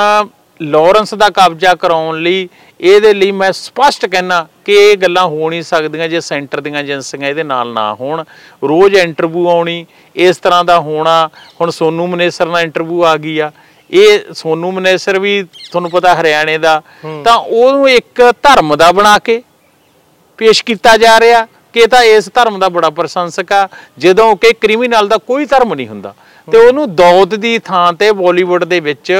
ਲਾਰੈਂਸ 0.61 1.13
ਦਾ 1.13 1.29
ਕਬਜ਼ਾ 1.29 1.73
ਕਰਾਉਣ 1.75 2.21
ਲਈ 2.21 2.47
ਇਹਦੇ 2.81 3.13
ਲਈ 3.13 3.31
ਮੈਂ 3.31 3.51
ਸਪਸ਼ਟ 3.51 4.05
ਕਹਿਣਾ 4.05 4.47
ਕਿ 4.65 4.73
ਇਹ 4.73 4.97
ਗੱਲਾਂ 4.97 5.25
ਹੋ 5.27 5.49
ਨਹੀਂ 5.49 5.61
ਸਕਦੀਆਂ 5.63 6.07
ਜੇ 6.07 6.19
ਸੈਂਟਰ 6.21 6.61
ਦੀਆਂ 6.61 6.79
ਏਜੰਸੀਆਂ 6.79 7.29
ਇਹਦੇ 7.29 7.43
ਨਾਲ 7.43 7.73
ਨਾ 7.73 7.93
ਹੋਣ। 7.93 8.23
ਰੋਜ਼ 8.63 8.95
ਇੰਟਰਵਿਊ 8.95 9.47
ਆਉਣੀ 9.49 9.85
ਇਸ 10.15 10.37
ਤਰ੍ਹਾਂ 10.37 10.63
ਦਾ 10.63 10.79
ਹੋਣਾ। 10.79 11.29
ਹੁਣ 11.61 11.69
ਸੋਨੂ 11.69 12.07
ਮਨੇਸਰ 12.07 12.45
ਨਾਲ 12.45 12.61
ਇੰਟਰਵਿਊ 12.61 13.03
ਆ 13.03 13.17
ਗਈ 13.17 13.39
ਆ। 13.39 13.51
ਇਹ 13.91 14.19
ਸੋਨੂ 14.33 14.71
ਮਨੇਸਰ 14.71 15.19
ਵੀ 15.19 15.43
ਤੁਹਾਨੂੰ 15.43 15.91
ਪਤਾ 15.91 16.15
ਹਰਿਆਣੇ 16.15 16.57
ਦਾ। 16.57 16.81
ਤਾਂ 17.23 17.37
ਉਹਨੂੰ 17.37 17.89
ਇੱਕ 17.89 18.33
ਧਰਮ 18.43 18.75
ਦਾ 18.75 18.91
ਬਣਾ 18.91 19.19
ਕੇ 19.19 19.41
ਪੇਸ਼ 20.37 20.63
ਕੀਤਾ 20.63 20.97
ਜਾ 20.97 21.19
ਰਿਹਾ। 21.19 21.47
ਕਿ 21.77 21.83
ਇਹ 21.83 21.87
ਤਾਂ 21.87 22.01
ਇਸ 22.03 22.29
ਧਰਮ 22.33 22.57
ਦਾ 22.59 22.67
ਬੜਾ 22.69 22.89
ਪ੍ਰਸ਼ੰਸਕ 22.89 23.51
ਆ। 23.53 23.67
ਜਦੋਂ 23.97 24.35
ਕਿ 24.35 24.51
ਕ੍ਰਿਮੀਨਲ 24.61 25.07
ਦਾ 25.07 25.17
ਕੋਈ 25.27 25.45
ਧਰਮ 25.45 25.73
ਨਹੀਂ 25.73 25.87
ਹੁੰਦਾ। 25.87 26.13
ਤੇ 26.47 26.57
ਉਹਨੂੰ 26.57 26.85
ਦੌਦ 26.95 27.35
ਦੀ 27.35 27.57
ਥਾਂ 27.59 27.91
ਤੇ 27.93 28.11
ਬਾਲੀਵੁੱਡ 28.11 28.63
ਦੇ 28.63 28.79
ਵਿੱਚ 28.79 29.11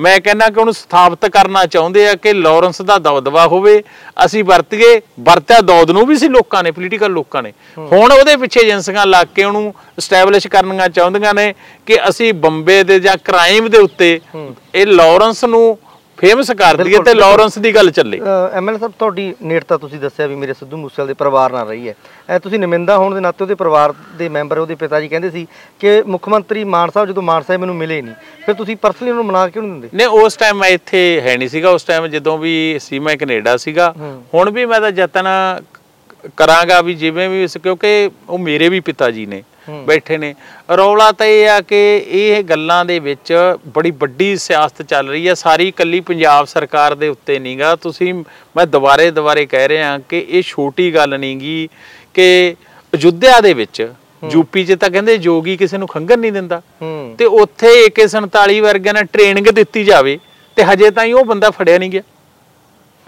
ਮੈਂ 0.00 0.18
ਕਹਿੰਦਾ 0.20 0.48
ਕਿ 0.48 0.60
ਉਹਨੂੰ 0.60 0.74
ਸਥਾਪਿਤ 0.74 1.26
ਕਰਨਾ 1.32 1.64
ਚਾਹੁੰਦੇ 1.66 2.06
ਆ 2.08 2.14
ਕਿ 2.14 2.32
ਲਾਰੈਂਸ 2.32 2.80
ਦਾ 2.82 2.96
ਦਬਦਬਾ 2.98 3.46
ਹੋਵੇ। 3.46 3.82
ਅਸੀਂ 4.24 4.44
ਵਰਤੀਏ 4.44 5.00
ਵਰਤਿਆ 5.20 5.60
ਦੌਦ 5.60 5.90
ਨੂੰ 5.90 6.06
ਵੀ 6.06 6.16
ਸੀ 6.16 6.28
ਲੋਕਾਂ 6.28 6.62
ਨੇ 6.62 6.70
ਪੋਲੀਟੀਕਲ 6.70 7.12
ਲੋਕਾਂ 7.12 7.42
ਨੇ। 7.42 7.52
ਹੁਣ 7.92 8.12
ਉਹਦੇ 8.12 8.36
ਪਿੱਛੇ 8.36 8.60
ਏਜੰਸੀਆਂ 8.60 9.06
ਲੱਗ 9.06 9.26
ਕੇ 9.34 9.44
ਉਹਨੂੰ 9.44 9.74
ਸਟੈਬਲਿਸ਼ 10.00 10.46
ਕਰਨੀਆਂ 10.48 10.88
ਚਾਹੁੰਦੀਆਂ 10.88 11.34
ਨੇ 11.34 11.52
ਕਿ 11.86 11.98
ਅਸੀਂ 12.08 12.32
ਬੰਬੇ 12.46 12.82
ਦੇ 12.84 12.98
ਜਾਂ 13.00 13.16
ਕ੍ਰਾਈਮ 13.24 13.68
ਦੇ 13.70 13.78
ਉੱਤੇ 13.78 14.18
ਇਹ 14.74 14.86
ਲਾਰੈਂਸ 14.86 15.44
ਨੂੰ 15.44 15.78
ਫੇਮਸ 16.20 16.50
ਕਰ 16.50 16.76
ਦਈਏ 16.76 16.98
ਤੇ 17.04 17.12
ਲਾਰੈਂਸ 17.14 17.58
ਦੀ 17.58 17.74
ਗੱਲ 17.74 17.90
ਚੱਲੇ 17.90 18.20
ਐਮਐਲ 18.54 18.78
ਸਾਹਿਬ 18.78 18.92
ਤੁਹਾਡੀ 18.98 19.34
ਨੇੜਤਾ 19.42 19.76
ਤੁਸੀਂ 19.76 19.98
ਦੱਸਿਆ 20.00 20.26
ਵੀ 20.26 20.34
ਮੇਰੇ 20.34 20.54
ਸਿੱਧੂ 20.54 20.76
ਮੂਸੇਵਾਲ 20.76 21.06
ਦੇ 21.06 21.14
ਪਰਿਵਾਰ 21.14 21.52
ਨਾਲ 21.52 21.68
ਰਹੀ 21.68 21.88
ਹੈ 21.88 21.94
ਐ 22.30 22.38
ਤੁਸੀਂ 22.38 22.58
ਨੁਮਾਇੰਦਾ 22.58 22.96
ਹੋਣ 22.98 23.14
ਦੇ 23.14 23.20
ਨਾਤੇ 23.20 23.44
ਉਹਦੇ 23.44 23.54
ਪਰਿਵਾਰ 23.54 23.94
ਦੇ 24.18 24.28
ਮੈਂਬਰ 24.28 24.58
ਉਹਦੇ 24.58 24.74
ਪਿਤਾ 24.74 25.00
ਜੀ 25.00 25.08
ਕਹਿੰਦੇ 25.08 25.30
ਸੀ 25.30 25.46
ਕਿ 25.80 26.02
ਮੁੱਖ 26.06 26.28
ਮੰਤਰੀ 26.28 26.64
ਮਾਨ 26.74 26.90
ਸਾਹਿਬ 26.90 27.08
ਜਦੋਂ 27.08 27.22
ਮਾਨ 27.22 27.42
ਸਾਹਿਬ 27.42 27.60
ਮੈਨੂੰ 27.60 27.76
ਮਿਲੇ 27.76 28.00
ਨਹੀਂ 28.02 28.14
ਫਿਰ 28.46 28.54
ਤੁਸੀਂ 28.54 28.76
ਪਰਸਨਲੀ 28.76 29.10
ਉਹਨੂੰ 29.10 29.24
ਮਨਾ 29.26 29.46
ਕਿਉਂ 29.48 29.64
ਨਹੀਂ 29.64 29.80
ਦਿੰਦੇ 29.80 29.96
ਨੇ 29.96 30.06
ਉਸ 30.22 30.36
ਟਾਈਮ 30.36 30.56
ਮੈਂ 30.56 30.68
ਇੱਥੇ 30.70 31.20
ਹੈ 31.24 31.36
ਨਹੀਂ 31.36 31.48
ਸੀਗਾ 31.48 31.70
ਉਸ 31.70 31.84
ਟਾਈਮ 31.84 32.06
ਜਦੋਂ 32.06 32.38
ਵੀ 32.38 32.78
ਸੀ 32.82 32.98
ਮੈਂ 32.98 33.16
ਕੈਨੇਡਾ 33.16 33.56
ਸੀਗਾ। 33.56 33.94
ਹੁਣ 34.34 34.50
ਵੀ 34.50 34.64
ਮੈਂ 34.66 34.80
ਤਾਂ 34.80 34.90
ਯਤਨ 34.96 35.26
ਕਰਾਂਗਾ 36.36 36.80
ਵੀ 36.80 36.94
ਜਿਵੇਂ 36.94 37.28
ਵੀ 37.28 37.46
ਕਿਉਂਕਿ 37.62 38.10
ਉਹ 38.28 38.38
ਮੇਰੇ 38.38 38.68
ਵੀ 38.68 38.80
ਪਿਤਾ 38.80 39.10
ਜੀ 39.10 39.26
ਨੇ। 39.26 39.42
ਬੈਠੇ 39.84 40.18
ਨੇ। 40.18 40.34
ਰੌਲਾ 40.76 41.12
ਤਾਂ 41.12 41.26
ਇਹ 41.26 41.48
ਆ 41.48 41.60
ਕਿ 41.60 42.04
ਇਹ 42.06 42.42
ਗੱਲਾਂ 42.44 42.84
ਦੇ 42.84 42.98
ਵਿੱਚ 42.98 43.32
ਬੜੀ 43.68 43.90
ਵੱਡੀ 43.90 44.36
ਸਿਆਸਤ 44.36 44.82
ਚੱਲ 44.82 45.08
ਰਹੀ 45.08 45.28
ਹੈ 45.28 45.34
ਸਾਰੀ 45.34 45.68
ਇਕੱਲੀ 45.68 46.00
ਪੰਜਾਬ 46.00 46.46
ਸਰਕਾਰ 46.46 46.94
ਦੇ 46.94 47.08
ਉੱਤੇ 47.08 47.38
ਨਹੀਂਗਾ 47.38 47.76
ਤੁਸੀਂ 47.76 48.14
ਮੈਂ 48.56 48.66
ਦੁਬਾਰੇ 48.66 49.10
ਦੁਬਾਰੇ 49.10 49.46
ਕਹਿ 49.46 49.68
ਰਿਹਾ 49.68 49.98
ਕਿ 49.98 50.26
ਇਹ 50.28 50.42
ਛੋਟੀ 50.42 50.94
ਗੱਲ 50.94 51.20
ਨਹੀਂਗੀ 51.20 51.68
ਕਿ 52.14 52.54
ਅਯੁੱਧਿਆ 52.94 53.40
ਦੇ 53.40 53.54
ਵਿੱਚ 53.54 53.88
ਯੂਪੀ 54.32 54.64
'ਚ 54.64 54.72
ਤਾਂ 54.72 54.90
ਕਹਿੰਦੇ 54.90 55.18
ਜੋਗੀ 55.18 55.56
ਕਿਸੇ 55.56 55.78
ਨੂੰ 55.78 55.88
ਖੰਗਣ 55.88 56.18
ਨਹੀਂ 56.18 56.32
ਦਿੰਦਾ। 56.32 56.62
ਤੇ 57.18 57.24
ਉੱਥੇ 57.24 57.86
AK47 57.86 58.60
ਵਰਗਿਆਂ 58.60 58.94
ਨੇ 58.94 59.02
ਟ੍ਰੇਨਿੰਗ 59.02 59.46
ਦਿੱਤੀ 59.46 59.84
ਜਾਵੇ 59.84 60.18
ਤੇ 60.56 60.64
ਹਜੇ 60.64 60.90
ਤਾਈਂ 60.90 61.14
ਉਹ 61.14 61.24
ਬੰਦਾ 61.24 61.50
ਫੜਿਆ 61.50 61.78
ਨਹੀਂ 61.78 61.90
ਗਿਆ। 61.90 62.02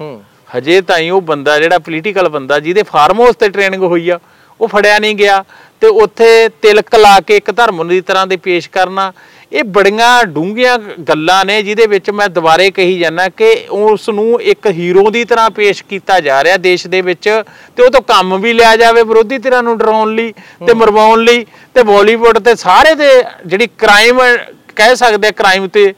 ਹੂੰ। 0.00 0.22
ਹਜੇ 0.58 0.80
ਤਾਈਂ 0.80 1.10
ਉਹ 1.12 1.22
ਬੰਦਾ 1.22 1.60
ਜਿਹੜਾ 1.60 1.78
ਪੋਲੀਟੀਕਲ 1.78 2.28
ਬੰਦਾ 2.28 2.58
ਜਿਹਦੇ 2.60 2.82
ਫਾਰਮ 2.82 3.20
ਹਾਊਸ 3.20 3.36
ਤੇ 3.36 3.48
ਟ੍ਰੇਨਿੰਗ 3.48 3.82
ਹੋਈ 3.82 4.08
ਆ 4.08 4.18
ਉਹ 4.60 4.68
ਫੜਿਆ 4.68 4.98
ਨਹੀਂ 4.98 5.14
ਗਿਆ। 5.14 5.44
ਤੇ 5.82 5.88
ਉੱਥੇ 6.02 6.48
ਤਿਲਕ 6.62 6.94
ਲਾ 6.94 7.18
ਕੇ 7.20 7.36
ਇੱਕ 7.36 7.50
ਧਰਮ 7.50 7.86
ਦੀ 7.88 8.00
ਤਰ੍ਹਾਂ 8.00 8.26
ਦੇ 8.26 8.36
ਪੇਸ਼ 8.36 8.68
ਕਰਨਾ 8.70 9.12
ਇਹ 9.52 9.64
ਬੜੀਆਂ 9.64 10.10
ਡੂੰਘੀਆਂ 10.24 10.76
ਗੱਲਾਂ 11.08 11.44
ਨੇ 11.44 11.62
ਜਿਹਦੇ 11.62 11.86
ਵਿੱਚ 11.86 12.10
ਮੈਂ 12.10 12.28
ਦੁਬਾਰੇ 12.28 12.70
ਕਹੀ 12.70 12.98
ਜਾਂਦਾ 12.98 13.28
ਕਿ 13.28 13.50
ਉਸ 13.70 14.08
ਨੂੰ 14.08 14.40
ਇੱਕ 14.42 14.66
ਹੀਰੋ 14.66 15.10
ਦੀ 15.10 15.24
ਤਰ੍ਹਾਂ 15.24 15.48
ਪੇਸ਼ 15.50 15.82
ਕੀਤਾ 15.84 16.18
ਜਾ 16.20 16.42
ਰਿਹਾ 16.44 16.56
ਦੇਸ਼ 16.56 16.86
ਦੇ 16.86 17.00
ਵਿੱਚ 17.00 17.28
ਤੇ 17.76 17.82
ਉਹ 17.82 17.90
ਤੋਂ 17.90 18.00
ਕੰਮ 18.02 18.36
ਵੀ 18.40 18.52
ਲਿਆ 18.52 18.76
ਜਾਵੇ 18.76 19.02
ਵਿਰੋਧੀ 19.02 19.38
ਧਿਰਾਂ 19.38 19.62
ਨੂੰ 19.62 19.76
ਡਰਾਉਣ 19.78 20.14
ਲਈ 20.14 20.32
ਤੇ 20.66 20.74
ਮਰਵਾਉਣ 20.74 21.24
ਲਈ 21.24 21.44
ਤੇ 21.74 21.82
ਬਾਲੀਵੁੱਡ 21.82 22.38
ਤੇ 22.38 22.54
ਸਾਰੇ 22.54 22.94
ਦੇ 22.94 23.10
ਜਿਹੜੀ 23.46 23.66
ਕ੍ਰਾਈਮ 23.78 24.20
ਕਹਿ 24.76 24.96
ਸਕਦੇ 24.96 25.28
ਆ 25.28 25.30
ਕ੍ਰਾਈਮ 25.30 25.68
ਤੇ 25.68 25.92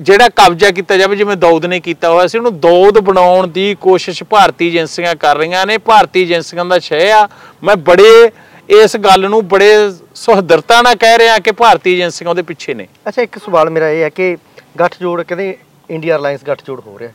ਜਿਹੜਾ 0.00 0.28
ਕਬਜ਼ਾ 0.36 0.70
ਕੀਤਾ 0.70 0.96
ਜਾਵੇ 0.96 1.16
ਜਿਵੇਂ 1.16 1.36
ਦੌਦ 1.36 1.66
ਨੇ 1.66 1.78
ਕੀਤਾ 1.80 2.08
ਹੋਇਆ 2.10 2.26
ਸੀ 2.26 2.38
ਉਹਨੂੰ 2.38 2.58
ਦੌਦ 2.60 2.98
ਬਣਾਉਣ 3.00 3.46
ਦੀ 3.48 3.74
ਕੋਸ਼ਿਸ਼ 3.80 4.22
ਭਾਰਤੀ 4.30 4.66
ਏਜੰਸੀਆਂ 4.68 5.14
ਕਰ 5.16 5.36
ਰਹੀਆਂ 5.36 5.66
ਨੇ। 5.66 5.76
ਭਾਰਤੀ 5.78 6.22
ਏਜੰਸੀਆਂ 6.22 6.64
ਦਾ 6.64 6.78
ਸ਼ੈ 6.78 7.10
ਆ। 7.12 7.28
ਮੈਂ 7.64 7.76
ਬੜੇ 7.88 8.30
ਇਸ 8.68 8.96
ਗੱਲ 8.96 9.28
ਨੂੰ 9.30 9.46
ਬੜੇ 9.48 9.72
ਸੁਹਦਰਤਾ 10.14 10.80
ਨਾਲ 10.82 10.94
ਕਹਿ 10.96 11.18
ਰਿਹਾ 11.18 11.38
ਕਿ 11.38 11.52
ਭਾਰਤੀ 11.52 11.92
ਏਜੰਸੀਆਂ 11.94 12.30
ਉਹਦੇ 12.30 12.42
ਪਿੱਛੇ 12.42 12.74
ਨੇ। 12.74 12.86
ਅੱਛਾ 13.08 13.22
ਇੱਕ 13.22 13.38
ਸਵਾਲ 13.38 13.70
ਮੇਰਾ 13.70 13.88
ਇਹ 13.90 14.02
ਹੈ 14.02 14.08
ਕਿ 14.08 14.36
ਗੱਠਜੋੜ 14.80 15.22
ਕਹਿੰਦੇ 15.22 15.56
ਇੰਡੀਆ 15.90 16.16
ਅਲਾਈਅੰਸ 16.16 16.44
ਗੱਠਜੋੜ 16.44 16.80
ਹੋ 16.86 16.98
ਰਿਹਾ। 16.98 17.10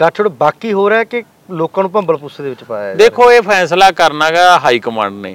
ਗੱਠਜੋੜ 0.00 0.28
ਬਾਕੀ 0.28 0.72
ਹੋ 0.72 0.88
ਰਿਹਾ 0.90 1.04
ਕਿ 1.04 1.22
ਲੋਕਾਂ 1.50 1.82
ਨੂੰ 1.82 1.90
ਭੰਬਲ 1.92 2.16
ਪੁੱਸੇ 2.16 2.42
ਦੇ 2.42 2.48
ਵਿੱਚ 2.48 2.64
ਪਾਇਆ 2.64 2.94
ਦੇਖੋ 2.94 3.30
ਇਹ 3.32 3.40
ਫੈਸਲਾ 3.42 3.90
ਕਰਨਾਗਾ 3.90 4.58
ਹਾਈ 4.58 4.78
ਕਮਾਂਡ 4.78 5.12
ਨੇ 5.12 5.34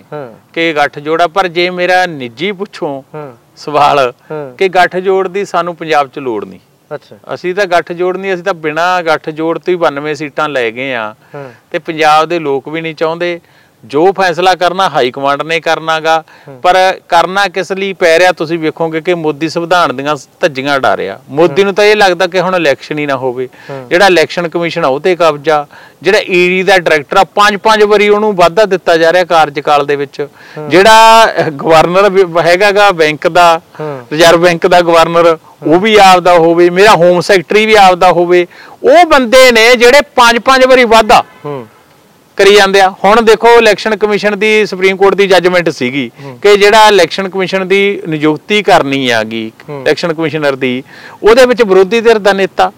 ਕਿ 0.54 0.74
ਗੱਠ 0.74 1.00
ਜੋੜਾ 1.00 1.28
ਪਰ 1.28 1.48
ਜੇ 1.48 1.70
ਮੇਰਾ 1.70 2.06
ਨਿੱਜੀ 2.06 2.52
ਪੁੱਛੋ 2.52 3.04
ਸਵਾਲ 3.58 4.12
ਕਿ 4.58 4.68
ਗੱਠ 4.70 4.96
ਜੋੜ 4.98 5.28
ਦੀ 5.28 5.46
ਸਾਨੂੰ 5.46 5.76
ਪੰਜਾਬ 5.76 6.08
'ਚ 6.08 6.20
ਲੋੜ 6.20 6.44
ਨਹੀਂ। 6.46 6.60
ਅੱਛਾ। 6.96 7.16
ਅਸੀਂ 7.34 7.54
ਤਾਂ 7.56 7.66
ਗੱਠ 7.66 7.92
ਜੋੜ 7.92 8.16
ਨਹੀਂ 8.18 8.34
ਅਸੀਂ 8.34 8.44
ਤਾਂ 8.44 8.54
ਬਿਨਾ 8.54 9.02
ਗੱਠ 9.02 9.30
ਜੋੜ 9.30 9.58
ਤੋਂ 9.60 9.74
ਹੀ 9.74 9.78
92 9.80 10.14
ਸੀਟਾਂ 10.16 10.48
ਲੈ 10.50 10.70
ਗਏ 10.72 10.94
ਆ। 10.94 11.14
ਤੇ 11.72 11.80
ਪੰਜਾਬ 11.80 12.26
ਦੇ 12.26 12.40
ਲੋਕ 12.40 12.70
ਵੀ 12.70 12.82
ਨਹੀਂ 12.82 12.96
ਚਾਹੁੰਦੇ। 12.96 13.40
ਜੋ 13.84 14.12
ਫੈਸਲਾ 14.18 14.54
ਕਰਨਾ 14.56 14.88
ਹਾਈ 14.90 15.12
ਕਮਾਂਡ 15.12 15.42
ਨੇ 15.44 15.60
ਕਰਨਾਗਾ। 15.60 16.24
ਪਰ 16.64 16.76
ਕਰਨਾ 17.10 17.48
ਕਿਸ 17.48 17.72
ਲਈ 17.72 17.92
ਪੈ 17.94 18.18
ਰਿਹਾ 18.20 18.32
ਤੁਸੀਂ 18.32 18.60
ਵੇਖੋਗੇ 18.60 19.02
ਕਿ 19.02 19.14
ਮੋਦੀ 19.16 19.50
ਸੰਵਿਧਾਨ 19.50 19.96
ਦੀਆਂ 19.96 20.16
ਧੱਜੀਆਂ 20.42 20.76
ਉਡਾ 20.76 20.96
ਰਿਹਾ। 20.98 21.20
ਮੋਦੀ 21.30 21.64
ਨੂੰ 21.64 21.74
ਤਾਂ 21.74 21.86
ਇਹ 21.86 21.96
ਲੱਗਦਾ 21.96 22.28
ਕਿ 22.28 22.40
ਹੁਣ 22.42 22.56
ਇਲੈਕਸ਼ਨ 22.56 23.00
ਹੀ 23.00 23.06
ਨਾ 23.06 23.16
ਹੋਵੇ। 23.18 23.48
ਜਿਹੜਾ 23.90 24.08
ਇਲੈਕਸ਼ਨ 24.08 24.48
ਕਮਿਸ਼ਨ 24.50 24.86
ਆ 24.86 24.88
ਉਹ 24.88 25.00
ਤੇ 25.00 25.16
ਕਬਜ਼ਾ। 25.16 25.66
ਜਿਹੜਾ 26.02 26.20
ਈਡੀ 26.20 26.62
ਦਾ 26.64 26.78
ਡਾਇਰੈਕਟਰ 26.78 27.18
ਆ 27.18 27.24
ਪੰਜ 27.36 27.56
ਪੰਜ 27.64 27.84
ਵਾਰੀ 27.84 28.10
ਉਹਨੂੰ 28.10 28.34
ਵਾਧਾ 28.36 28.66
ਦਿੱਤਾ 28.66 28.98
ਜਾ 28.98 29.12
ਰਿਹਾ 29.14 29.24
ਕਾਰਜਕਾਲ 29.26 29.86
ਦੇ 29.86 29.96
ਵਿੱਚ। 29.96 30.22
ਜਿਹੜਾ 30.70 31.50
ਗਵਰਨਰ 31.54 32.42
ਹੈਗਾਗਾ 32.46 32.90
ਬੈਂਕ 32.94 33.28
ਦਾ 33.30 33.60
ਰਿਜ਼ਰਵ 33.82 34.42
ਬੈਂਕ 34.42 34.68
ਦਾ 34.68 34.82
ਗਵਰਨਰ 34.82 35.38
ਉਹ 35.64 35.80
ਵੀ 35.80 35.96
ਆਪਦਾ 36.04 36.34
ਹੋਵੇ। 36.38 36.70
ਮੇਰਾ 36.70 36.96
ਹੋਮ 36.96 37.22
ਸੈਕਟਰੀ 37.22 37.66
ਵੀ 37.66 37.76
ਆਪਦਾ 37.80 38.12
ਹੋਵੇ। 38.12 38.46
ਉਹ 38.84 39.06
ਬੰਦੇ 39.10 39.52
ਨੇ 39.52 39.76
ਜਿਹੜੇ 39.76 40.02
ਪੰਜ 40.16 40.38
ਪੰਜ 40.46 40.66
ਵਾਰੀ 40.66 40.84
ਵਾਧਾ 40.86 41.24
ਕਰੀ 42.38 42.56
ਜਾਂਦੇ 42.56 42.82
ਆ। 42.82 42.90
ਹੁਣ 43.04 43.22
ਦੇਖੋ 43.22 43.50
ਇਲੈਕਸ਼ਨ 43.58 43.96
ਕਮਿਸ਼ਨ 43.96 44.38
ਦੀ 44.40 44.66
ਸੁਪਰੀਮ 44.66 44.98
ਕੋਰਟ 44.98 45.16
ਦੀ 45.16 45.28
ਜੱਜਮੈਂਟ 45.28 45.70
ਸੀਗੀ 45.70 46.10
ਕਿ 46.42 46.56
ਜਿਹੜਾ 46.58 46.88
ਇਲੈਕਸ਼ਨ 46.88 47.30
ਕਮਿਸ਼ਨ 47.30 47.68
ਦੀ 47.68 48.02
ਨਿਯੁਕਤੀ 48.10 48.62
ਕਰਨੀ 48.64 49.10
ਆਗੀ 49.12 49.46
ਇਲੈਕਸ਼ਨ 49.70 50.14
ਕਮਿਸ਼ਨਰ 50.14 50.56
ਦੀ 50.56 50.84
ਉਹਦੇ 51.24 51.46
ਵਿੱਚ 51.46 51.62
ਵਿਰੋਧੀ 51.64 52.02
ਧਿਰ 52.02 52.20
ਦਾ 52.20 52.34
ਨੇਤਾ 52.34 52.72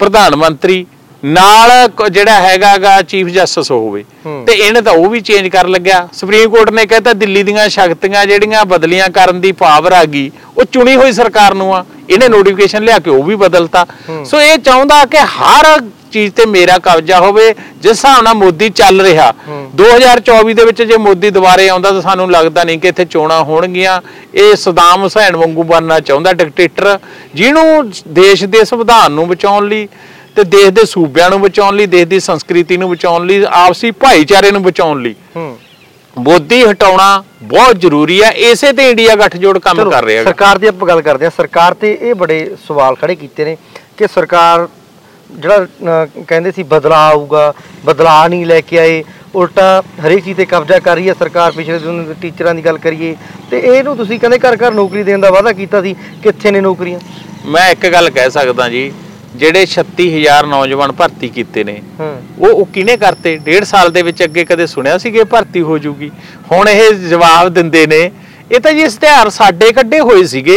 ਪ੍ਰਧਾਨ 0.00 0.36
ਮੰਤਰੀ 0.36 0.84
ਨਾਲ 1.24 1.70
ਜਿਹੜਾ 2.12 2.40
ਹੈਗਾਗਾ 2.40 3.00
ਚੀਫ 3.02 3.28
ਜਸਟਿਸ 3.28 3.70
ਹੋਵੇ। 3.70 4.04
ਤੇ 4.46 4.52
ਇਹਨੇ 4.54 4.80
ਤਾਂ 4.80 4.92
ਉਹ 4.92 5.08
ਵੀ 5.10 5.20
ਚੇਂਜ 5.20 5.46
ਕਰਨ 5.48 5.70
ਲੱਗਿਆ। 5.70 6.08
ਸੁਪਰੀਮ 6.12 6.50
ਕੋਰਟ 6.50 6.70
ਨੇ 6.70 6.84
ਕਹਿਤਾ 6.86 7.12
ਦਿੱਲੀ 7.12 7.42
ਦੀਆਂ 7.42 7.68
ਸ਼ਕਤੀਆਂ 7.68 8.24
ਜਿਹੜੀਆਂ 8.26 8.64
ਬਦਲੀਆਂ 8.64 9.08
ਕਰਨ 9.10 9.40
ਦੀ 9.40 9.52
ਪਾਵਰ 9.60 9.92
ਆ 9.92 10.04
ਗਈ 10.04 10.30
ਉਹ 10.58 10.64
ਚੁਣੀ 10.64 10.96
ਹੋਈ 10.96 11.12
ਸਰਕਾਰ 11.12 11.54
ਨੂੰ 11.54 11.74
ਆ। 11.76 11.84
ਇਹਨੇ 12.10 12.28
ਨੋਟੀਫਿਕੇਸ਼ਨ 12.28 12.84
ਲਿਆ 12.84 12.98
ਕੇ 12.98 13.10
ਉਹ 13.10 13.22
ਵੀ 13.22 13.34
ਬਦਲਤਾ। 13.36 13.86
ਸੋ 14.24 14.40
ਇਹ 14.40 14.56
ਚਾਹੁੰਦਾ 14.58 15.04
ਕਿ 15.04 15.18
ਹਰ 15.18 15.80
ਚੀਜ਼ 16.14 16.32
ਤੇ 16.34 16.46
ਮੇਰਾ 16.46 16.78
ਕਬਜ਼ਾ 16.78 17.18
ਹੋਵੇ 17.20 17.48
ਜਿਸ 17.52 17.90
ਹਿਸਾਬ 17.90 18.22
ਨਾਲ 18.22 18.34
ਮੋਦੀ 18.34 18.68
ਚੱਲ 18.72 19.00
ਰਿਹਾ। 19.00 19.32
2024 19.76 20.54
ਦੇ 20.54 20.64
ਵਿੱਚ 20.64 20.82
ਜੇ 20.82 20.96
ਮੋਦੀ 20.98 21.30
ਦੁਬਾਰੇ 21.30 21.68
ਆਉਂਦਾ 21.68 21.90
ਤਾਂ 21.90 22.02
ਸਾਨੂੰ 22.02 22.30
ਲੱਗਦਾ 22.30 22.64
ਨਹੀਂ 22.64 22.78
ਕਿ 22.78 22.88
ਇੱਥੇ 22.88 23.04
ਚੋਣਾਂ 23.06 23.42
ਹੋਣਗੀਆਂ। 23.44 24.00
ਇਹ 24.34 24.54
ਸਦਾਮ 24.56 25.02
ਹੁਸੈਨ 25.02 25.36
ਵਾਂਗੂ 25.36 25.62
ਬਣਨਾ 25.64 26.00
ਚਾਹੁੰਦਾ 26.00 26.32
ਡਿਕਟੇਟਰ 26.32 26.98
ਜਿਹਨੂੰ 27.34 27.90
ਦੇਸ਼ 28.14 28.44
ਦੇ 28.46 28.64
ਸੰਵਿਧਾਨ 28.64 29.12
ਨੂੰ 29.12 29.28
ਬਚਾਉਣ 29.28 29.68
ਲਈ 29.68 29.88
ਤੇ 30.36 30.44
ਦੇਸ਼ 30.46 30.70
ਦੇ 30.70 30.84
ਸੂਬਿਆਂ 30.86 31.28
ਨੂੰ 31.30 31.40
ਬਚਾਉਣ 31.40 31.76
ਲਈ 31.76 31.86
ਦੇਸ਼ 31.86 32.08
ਦੀ 32.08 32.20
ਸੰਸਕ੍ਰਿਤੀ 32.20 32.76
ਨੂੰ 32.76 32.90
ਬਚਾਉਣ 32.90 33.26
ਲਈ 33.26 33.44
ਆਪਸੀ 33.50 33.90
ਭਾਈਚਾਰੇ 34.00 34.50
ਨੂੰ 34.50 34.62
ਬਚਾਉਣ 34.62 35.02
ਲਈ। 35.02 35.14
ਮੋਦੀ 36.16 36.62
ਹਟਾਉਣਾ 36.64 37.22
ਬਹੁਤ 37.42 37.80
ਜ਼ਰੂਰੀ 37.80 38.22
ਹੈ। 38.22 38.30
ਇਸੇ 38.48 38.72
ਤੇ 38.72 38.88
ਇੰਡੀਆ 38.90 39.14
ਗੱਠਜੋੜ 39.16 39.58
ਕੰਮ 39.58 39.90
ਕਰ 39.90 40.04
ਰਿਹਾ 40.04 40.18
ਹੈ 40.18 40.24
ਸਰਕਾਰ 40.24 40.58
ਦੀ 40.58 40.66
ਆਪਾਂ 40.66 40.88
ਗੱਲ 40.88 41.00
ਕਰਦੇ 41.02 41.24
ਹਾਂ। 41.24 41.30
ਸਰਕਾਰ 41.36 41.74
ਤੇ 41.74 41.96
ਇਹ 42.00 42.14
ਬੜੇ 42.14 42.38
ਸਵਾਲ 42.66 42.94
ਖੜੇ 42.94 43.14
ਕੀਤੇ 43.14 43.44
ਨੇ 43.44 43.56
ਕਿ 43.96 44.06
ਸਰਕਾਰ 44.14 44.66
ਜਿਹੜਾ 45.30 46.06
ਕਹਿੰਦੇ 46.18 46.50
ਸੀ 46.52 46.62
ਬਦਲਾ 46.62 46.96
ਆਊਗਾ 47.08 47.52
ਬਦਲਾ 47.84 48.26
ਨਹੀਂ 48.28 48.46
ਲੈ 48.46 48.60
ਕੇ 48.60 48.78
ਆਏ 48.78 49.02
ਉਲਟਾ 49.34 49.82
ਹਰੇਕ 50.06 50.24
ਚੀਜ਼ 50.24 50.36
ਤੇ 50.36 50.44
ਕਬਜ਼ਾ 50.46 50.78
ਕਰ 50.78 50.94
ਰਹੀ 50.96 51.08
ਹੈ 51.08 51.14
ਸਰਕਾਰ 51.18 51.52
ਪਿਛਲੇ 51.52 51.78
ਦਿਨ 51.78 52.14
ਟੀਚਰਾਂ 52.20 52.54
ਦੀ 52.54 52.64
ਗੱਲ 52.64 52.78
ਕਰੀਏ 52.78 53.14
ਤੇ 53.50 53.58
ਇਹਨੂੰ 53.60 53.96
ਤੁਸੀਂ 53.96 54.18
ਕਹਿੰਦੇ 54.20 54.38
ਘਰ 54.38 54.56
ਘਰ 54.56 54.72
ਨੌਕਰੀ 54.74 55.02
ਦੇਣ 55.02 55.20
ਦਾ 55.20 55.30
ਵਾਅਦਾ 55.30 55.52
ਕੀਤਾ 55.52 55.80
ਸੀ 55.82 55.94
ਕਿੱਥੇ 56.22 56.50
ਨੇ 56.50 56.60
ਨੌਕਰੀਆਂ? 56.60 56.98
ਮੈਂ 57.46 57.70
ਇੱਕ 57.70 57.86
ਗੱਲ 57.92 58.10
ਕਹਿ 58.10 58.30
ਸਕਦਾ 58.30 58.68
ਜੀ 58.68 58.90
ਜਿਹੜੇ 59.36 59.64
36000 59.68 60.46
ਨੌਜਵਾਨ 60.48 60.92
ਭਰਤੀ 60.98 61.28
ਕੀਤੇ 61.30 61.64
ਨੇ 61.64 61.80
ਉਹ 62.00 62.48
ਉਹ 62.48 62.64
ਕਿਹਨੇ 62.66 62.96
ਕਰਤੇ? 62.96 63.36
ਡੇਢ 63.44 63.64
ਸਾਲ 63.64 63.90
ਦੇ 63.90 64.02
ਵਿੱਚ 64.02 64.22
ਅੱਗੇ 64.24 64.44
ਕਦੇ 64.44 64.66
ਸੁਣਿਆ 64.66 64.98
ਸੀ 64.98 65.10
ਕਿ 65.10 65.24
ਭਰਤੀ 65.32 65.62
ਹੋ 65.62 65.78
ਜੂਗੀ? 65.78 66.10
ਹੁਣ 66.52 66.68
ਇਹ 66.68 66.92
ਜਵਾਬ 67.08 67.48
ਦਿੰਦੇ 67.54 67.86
ਨੇ 67.86 68.00
ਇਹ 68.52 68.60
ਤਾਂ 68.60 68.72
ਜੀ 68.72 68.82
ਇਸ਼ਤਿਹਾਰ 68.82 69.28
ਸਾਡੇ 69.30 69.70
ਕੱਢੇ 69.72 70.00
ਹੋਏ 70.00 70.24
ਸੀਗੇ। 70.26 70.56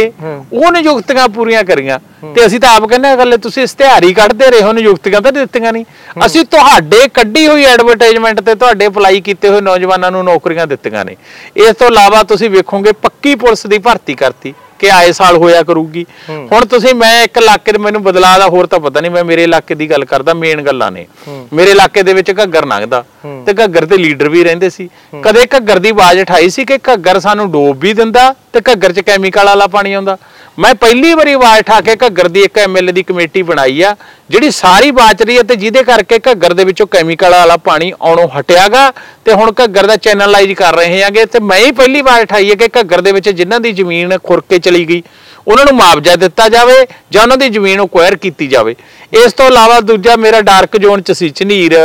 ਉਹ 0.52 0.72
ਨਿਯੁਕਤੀਆਂ 0.72 1.28
ਪੂਰੀਆਂ 1.28 1.62
ਕਰੀਆਂ। 1.64 1.98
ਤੇ 2.34 2.44
ਅਸੀਂ 2.46 2.60
ਤਾਂ 2.60 2.74
ਆਪ 2.76 2.84
ਕਹਿੰਦੇ 2.88 3.16
ਗੱਲ 3.18 3.36
ਤੁਸੀਂ 3.38 3.62
ਇਸ਼ਤਿਹਾਰ 3.62 4.04
ਹੀ 4.04 4.12
ਕੱਢਦੇ 4.14 4.50
ਰਹੇ 4.50 4.62
ਹੋ 4.62 4.72
ਨਿਯੁਕਤੀਆਂ 4.72 5.20
ਤਾਂ 5.20 5.32
ਦਿੱਤੀਆਂ 5.32 5.72
ਨਹੀਂ। 5.72 5.84
ਅਸੀਂ 6.26 6.44
ਤੁਹਾਡੇ 6.44 7.08
ਕੱਢੀ 7.14 7.46
ਹੋਈ 7.46 7.64
ਐਡਵਰਟਾਈਜ਼ਮੈਂਟ 7.64 8.40
ਤੇ 8.40 8.54
ਤੁਹਾਡੇ 8.54 8.86
ਅਪਲਾਈ 8.86 9.20
ਕੀਤੇ 9.20 9.48
ਹੋਏ 9.48 9.60
ਨੌਜਵਾਨਾਂ 9.60 10.10
ਨੂੰ 10.10 10.24
ਨੌਕਰੀਆਂ 10.24 10.66
ਦਿੱਤੀਆਂ 10.66 11.04
ਨੇ। 11.04 11.16
ਇਸ 11.56 11.76
ਤੋਂ 11.76 11.88
ਇਲਾਵਾ 11.88 12.22
ਤੁਸੀਂ 12.22 12.50
ਵੇਖੋਗੇ 12.50 12.92
ਪੱਕੀ 13.02 13.34
ਪੁਲਿਸ 13.34 13.66
ਦੀ 13.66 13.78
ਭਰਤੀ 13.78 14.14
ਕਰਤੀ। 14.14 14.54
ਕਿ 14.78 14.90
ਆਏ 14.90 15.12
ਸਾਲ 15.12 15.36
ਹੋਇਆ 15.36 15.62
ਕਰੂਗੀ। 15.62 16.04
ਹੁਣ 16.52 16.64
ਤੁਸੀਂ 16.66 16.94
ਮੈਂ 16.94 17.12
ਇੱਕ 17.24 17.36
ਇਲਾਕੇ 17.38 17.72
ਦੇ 17.72 17.78
ਮੈਨੂੰ 17.78 18.02
ਬਦਲਾਅ 18.02 18.38
ਦਾ 18.38 18.46
ਹੋਰ 18.48 18.66
ਤਾਂ 18.66 18.80
ਪਤਾ 18.80 19.00
ਨਹੀਂ 19.00 19.10
ਮੈਂ 19.10 19.24
ਮੇਰੇ 19.24 19.44
ਇਲਾਕੇ 19.44 19.74
ਦੀ 19.74 19.90
ਗੱਲ 19.90 20.04
ਕਰਦਾ 20.04 20.34
ਮੇਨ 20.34 20.62
ਗੱਲਾਂ 20.62 20.90
ਨੇ। 20.92 21.06
ਮੇਰੇ 21.52 21.70
ਇਲਾਕੇ 21.70 22.02
ਦੇ 22.02 22.12
ਵਿੱਚ 22.14 22.30
ਘੱਗਰ 22.42 22.66
ਲੰਘਦਾ 22.66 23.04
ਤੇ 23.46 23.54
ਘੱਗਰ 23.54 23.84
ਦੇ 23.84 23.96
ਲੀਡਰ 23.98 24.28
ਵੀ 24.28 24.44
ਰਹਿੰਦੇ 24.44 24.70
ਸੀ। 24.70 24.88
ਕਦੇ 25.24 25.46
ਘੱਗਰ 25.56 25.78
ਦੀ 25.78 25.90
ਆਵਾਜ਼ 25.90 26.20
ਉਠਾਈ 26.20 26.48
ਸੀ 26.50 26.64
ਕਿ 26.64 26.78
ਘੱਗਰ 26.92 27.20
ਸਾਨੂੰ 27.20 27.50
ਡੋਬ 27.52 27.78
ਵੀ 27.80 27.92
ਦਿੰਦਾ 27.94 28.32
ਤੇ 28.52 28.60
ਘੱਗਰ 28.70 28.92
'ਚ 28.92 29.00
ਕੈਮੀਕਲ 29.06 29.46
ਵਾਲਾ 29.46 29.66
ਪਾਣੀ 29.68 29.92
ਆਉਂਦਾ। 29.92 30.16
ਮੈਂ 30.58 30.74
ਪਹਿਲੀ 30.74 31.12
ਵਾਰੀ 31.14 31.32
ਆਵਾਜ਼ 31.32 31.60
ਉਠਾ 31.60 31.80
ਕੇ 31.80 31.96
ਘੱਗਰ 32.04 32.28
ਦੀ 32.28 32.40
ਇੱਕ 32.42 32.58
ਐਮਐਲਏ 32.58 32.92
ਦੀ 32.92 33.02
ਕਮੇਟੀ 33.02 33.42
ਬਣਾਈ 33.42 33.82
ਆ 33.82 33.94
ਜਿਹੜੀ 34.30 34.50
ਸਾਰੀ 34.50 34.90
ਬਾਚ 34.90 35.22
ਰਹੀ 35.22 35.36
ਹੈ 35.36 35.42
ਤੇ 35.42 35.56
ਜਿਹਦੇ 35.56 35.82
ਕਰਕੇ 35.82 36.18
ਘੱਗਰ 36.30 36.54
ਦੇ 36.54 36.64
ਵਿੱਚੋਂ 36.64 36.86
ਕੈਮੀਕਲ 36.86 37.32
ਵਾਲਾ 37.32 37.56
ਪਾਣੀ 37.64 37.92
ਆਉਣੋਂ 38.00 38.28
ਹਟਿਆਗਾ 38.38 38.90
ਤੇ 39.24 39.32
ਹੁਣ 39.32 39.52
ਘੱਗਰ 39.62 39.86
ਦਾ 39.86 39.96
ਚੈਨਲਾਈਜ਼ 39.96 40.52
ਕਰ 40.54 40.74
ਰਹੇ 40.76 41.02
ਹਾਂਗੇ। 41.02 41.24
ਤੇ 41.24 41.40
ਮੈਂ 41.40 41.58
ਹੀ 41.58 41.70
ਪਹਿਲੀ 41.72 42.02
ਵਾਰ 42.02 42.22
ਉਠਾਈ 42.22 42.50
ਹੈ 42.50 42.54
ਕਿ 42.54 42.68
ਘੱਗਰ 42.78 43.00
ਦੇ 43.00 43.12
ਵਿੱਚ 43.12 43.28
ਜਿਨ੍ਹਾਂ 43.30 43.60
ਦੀ 43.60 43.72
ਜ਼ਮੀਨ 43.72 44.18
ਖੁਰ 44.18 44.42
ਕੇ 44.50 44.58
ਚਲੀ 44.58 44.84
ਗਈ 44.88 45.02
ਉਹਨਾਂ 45.46 45.64
ਨੂੰ 45.64 45.74
ਮੁਆਵਜ਼ਾ 45.74 46.14
ਦਿੱਤਾ 46.16 46.48
ਜਾਵੇ 46.48 46.74
ਜਾਂ 47.12 47.22
ਉਹਨਾਂ 47.22 47.36
ਦੀ 47.36 47.48
ਜ਼ਮੀਨ 47.48 47.82
ਅਕਵਾਇਰ 47.84 48.14
ਕੀਤੀ 48.16 48.46
ਜਾਵੇ। 48.46 48.74
ਇਸ 49.18 49.32
ਤੋਂ 49.32 49.46
ਇਲਾਵਾ 49.46 49.78
ਦੂਜਾ 49.80 50.16
ਮੇਰਾ 50.16 50.40
ਡਾਰਕ 50.40 50.76
ਜ਼ੋਨ 50.76 51.02
ਚ 51.02 51.12
ਸੀ 51.12 51.28
ਝਨੀਰ 51.36 51.76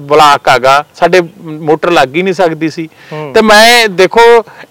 ਬਲਾਕ 0.00 0.48
ਆਗਾ 0.48 0.84
ਸਾਡੇ 1.00 1.20
ਮੋਟਰ 1.42 1.90
ਲੱਗ 1.90 2.16
ਹੀ 2.16 2.22
ਨਹੀਂ 2.22 2.34
ਸਕਦੀ 2.34 2.70
ਸੀ। 2.70 2.88
ਤੇ 3.34 3.42
ਮੈਂ 3.42 3.88
ਦੇਖੋ 3.88 4.22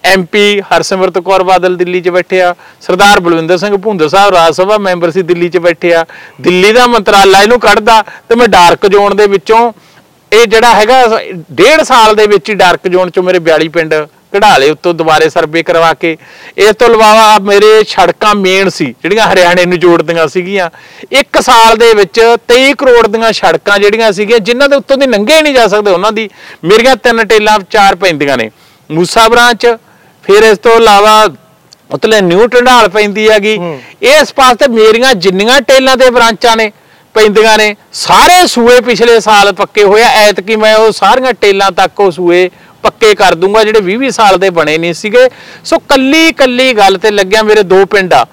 ਐਮਪੀ 0.04 0.60
ਹਰਸਿਮਰਤ 0.72 1.18
ਕੌਰ 1.18 1.42
ਬਾਦਲ 1.42 1.76
ਦਿੱਲੀ 1.76 2.00
'ਚ 2.00 2.08
ਬੈਠੇ 2.08 2.40
ਆ 2.42 2.54
ਸਰਦਾਰ 2.80 3.20
ਬਲਵਿੰਦਰ 3.20 3.58
ਸਿੰਘ 3.58 3.76
ਭੁੰਦਰ 3.76 4.08
ਸਾਹਿਬ 4.08 4.34
ਰਾਜ 4.34 4.54
ਸਭਾ 4.54 4.78
ਮੈਂਬਰ 4.78 5.10
ਸੀ 5.10 5.22
ਦਿੱਲੀ 5.22 5.48
'ਚ 5.48 5.58
ਬੈਠੇ 5.58 5.94
ਆ। 5.94 6.04
ਦਿੱਲੀ 6.40 6.72
ਦਾ 6.72 6.86
ਮੰਤਰਾਲਾ 7.22 7.42
ਇਹਨੂੰ 7.42 7.58
ਕੱਢਦਾ 7.60 8.02
ਤੇ 8.28 8.34
ਮੈਂ 8.34 8.48
ਡਾਰਕ 8.48 8.86
ਜ਼ੋਨ 8.86 9.16
ਦੇ 9.16 9.26
ਵਿੱਚੋਂ 9.26 9.72
ਇਹ 10.32 10.46
ਜਿਹੜਾ 10.46 10.72
ਹੈਗਾ 10.74 11.20
ਡੇਢ 11.52 11.82
ਸਾਲ 11.84 12.14
ਦੇ 12.16 12.26
ਵਿੱਚ 12.26 12.48
ਹੀ 12.50 12.54
ਡਾਰਕ 12.54 12.88
ਜ਼ੋਨ 12.88 13.10
ਚੋਂ 13.10 13.22
ਮੇਰੇ 13.22 13.38
42 13.48 13.68
ਪਿੰਡ 13.68 13.94
ਕਢਾ 14.34 14.56
ਲਏ 14.58 14.70
ਉੱਤੋਂ 14.70 14.92
ਦੁਬਾਰੇ 14.94 15.28
ਸਰਵੇ 15.30 15.62
ਕਰਵਾ 15.62 15.92
ਕੇ। 15.94 16.16
ਇਸ 16.58 16.76
ਤੋਂ 16.78 16.88
ਇਲਾਵਾ 16.88 17.38
ਮੇਰੇ 17.42 17.82
ਸੜਕਾਂ 17.88 18.34
ਮੇਨ 18.34 18.68
ਸੀ 18.70 18.86
ਜਿਹੜੀਆਂ 19.02 19.26
ਹਰਿਆਣੇ 19.32 19.64
ਨੂੰ 19.66 19.78
ਜੋੜਦੀਆਂ 19.78 20.26
ਸੀਗੀਆਂ। 20.28 20.68
ਇੱਕ 21.12 21.40
ਸਾਲ 21.42 21.76
ਦੇ 21.76 21.92
ਵਿੱਚ 21.94 22.20
23 22.48 22.72
ਕਰੋੜ 22.78 23.06
ਦੀਆਂ 23.06 23.32
ਸੜਕਾਂ 23.32 23.78
ਜਿਹੜੀਆਂ 23.78 24.12
ਸੀਗੀਆਂ 24.12 24.38
ਜਿਨ੍ਹਾਂ 24.48 24.68
ਦੇ 24.68 24.76
ਉੱਤੋਂ 24.76 24.96
ਦੀ 24.96 25.06
ਲੰਘੇ 25.06 25.40
ਨਹੀਂ 25.40 25.54
ਜਾ 25.54 25.66
ਸਕਦੇ 25.68 25.90
ਉਹਨਾਂ 25.90 26.12
ਦੀ 26.12 26.28
ਮੇਰੀਆਂ 26.64 26.96
ਤਿੰਨ 26.96 27.24
ਟੇਲਾਂ 27.26 27.58
ਚਾਰ 27.70 27.94
ਪੈਂਦੀਆਂ 27.96 28.36
ਨੇ। 28.36 28.50
ਮੂਸਾ 28.90 29.28
ਬ੍ਰਾਂਚ 29.28 29.66
ਫਿਰ 30.24 30.42
ਇਸ 30.42 30.58
ਤੋਂ 30.58 30.76
ਇਲਾਵਾ 30.76 31.14
ਉਤਲੇ 31.90 32.20
ਨਿਊ 32.22 32.46
ਢੰਡਾਲ 32.46 32.88
ਪੈਂਦੀ 32.88 33.28
ਹੈਗੀ। 33.30 33.58
ਇਸ 34.10 34.32
ਪਾਸੇ 34.34 34.68
ਮੇਰੀਆਂ 34.70 35.14
ਜਿੰਨੀਆਂ 35.14 35.60
ਟੇਲਾਂ 35.60 35.96
ਤੇ 35.96 36.10
ਬ੍ਰਾਂਚਾਂ 36.10 36.56
ਨੇ 36.56 36.70
ਪੈਂਦੀਆਂ 37.14 37.58
ਨੇ। 37.58 37.76
ਸਾਰੇ 37.92 38.46
ਸੂਏ 38.46 38.80
ਪਿਛਲੇ 38.80 39.20
ਸਾਲ 39.20 39.52
ਪੱਕੇ 39.52 39.84
ਹੋਏ 39.84 40.02
ਆ। 40.02 40.08
ਐਤਕੀ 40.08 40.56
ਮੈਂ 40.56 40.76
ਉਹ 40.76 40.92
ਸਾਰੀਆਂ 40.92 41.32
ਟੇਲਾਂ 41.32 41.70
ਤੱਕ 41.70 42.00
ਉਹ 42.00 42.10
ਸੂਏ 42.10 42.50
ਪੱਕੇ 42.82 43.14
ਕਰ 43.14 43.34
ਦੂੰਗਾ, 43.34 43.64
ਜਿਹੜੇ 43.64 43.80
20 43.80 43.96
20 43.96 44.10
ਸਾਲ 44.10 44.38
ਦੇ 44.38 44.50
ਬਣੇ 44.50 44.78
ਨਹੀਂ 44.78 44.94
ਸੀਗੇ। 44.94 45.28
ਸੋ 45.64 45.78
ਕੱਲੀ 45.78 46.32
ਕੱਲੀ 46.32 46.72
ਗੱਲ 46.72 46.98
ਤੇ 46.98 47.10
ਲੱਗਿਆ 47.10 47.42
ਮੇਰੇ 47.42 47.62
ਦੋ 47.62 47.86
ਪਿੰਡ 47.86 48.14
ਆ। 48.14 48.26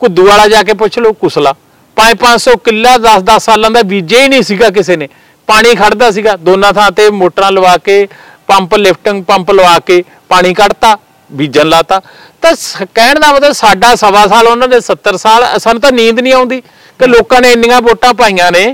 ਕੁੱਦੂ 0.00 0.26
ਵਾਲਾ 0.26 0.48
ਜਾ 0.48 0.62
ਕੇ 0.62 0.72
ਪੁੱਛ 0.72 0.98
ਲਓ, 0.98 1.12
ਕੁਸਲਾ। 1.12 1.54
5-500 1.96 2.56
ਕਿੱਲਾ 2.56 2.98
10-10 2.98 3.42
ਸਾਲਾਂ 3.42 3.70
ਦਾ 3.70 3.82
ਬੀਜੇ 3.82 4.22
ਹੀ 4.22 4.28
ਨਹੀਂ 4.28 4.42
ਸੀਗਾ 4.42 4.70
ਕਿਸੇ 4.70 4.96
ਨੇ। 4.96 5.08
ਪਾਣੀ 5.46 5.74
ਖੜਦਾ 5.74 6.10
ਸੀਗਾ। 6.10 6.36
ਦੋਨਾਂ 6.36 6.72
ਥਾਂ 6.72 6.90
ਤੇ 6.90 7.10
ਮੋਟਰਾਂ 7.10 7.52
ਲਵਾ 7.52 7.76
ਕੇ, 7.76 8.08
ਪੰਪ 8.46 8.74
ਲਿਫਟਿੰਗ 8.74 9.24
ਪੰਪ 9.24 9.50
ਲਵਾ 9.50 9.78
ਕੇ 9.78 10.04
ਪਾਣੀ 10.28 10.54
ਕੱਢਤਾ, 10.54 10.98
ਬੀਜਣ 11.32 11.68
ਲਾਤਾ। 11.68 12.00
ਤਾਂ 12.42 12.54
ਸ- 12.54 12.82
ਕਹਿਣ 12.94 13.20
ਦਾ 13.20 13.32
ਮਤਲਬ 13.32 13.52
ਸਾਡਾ 13.52 13.94
ਸਵਾ 13.94 14.26
ਸਾਲ, 14.26 14.46
ਉਹਨਾਂ 14.46 14.68
ਦੇ 14.68 14.80
70 14.80 15.16
ਸਾਲ, 15.16 15.58
ਸਾਨੂੰ 15.58 15.82
ਤਾਂ 15.82 15.92
ਨੀਂਦ 15.92 16.20
ਨਹੀਂ 16.20 16.32
ਆਉਂਦੀ। 16.32 16.62
ਕਿ 17.00 17.06
ਲੋਕਾਂ 17.06 17.40
ਨੇ 17.40 17.52
ਇੰਨੀਆਂ 17.52 17.80
ਵੋਟਾਂ 17.82 18.12
ਪਾਈਆਂ 18.14 18.50
ਨੇ 18.52 18.64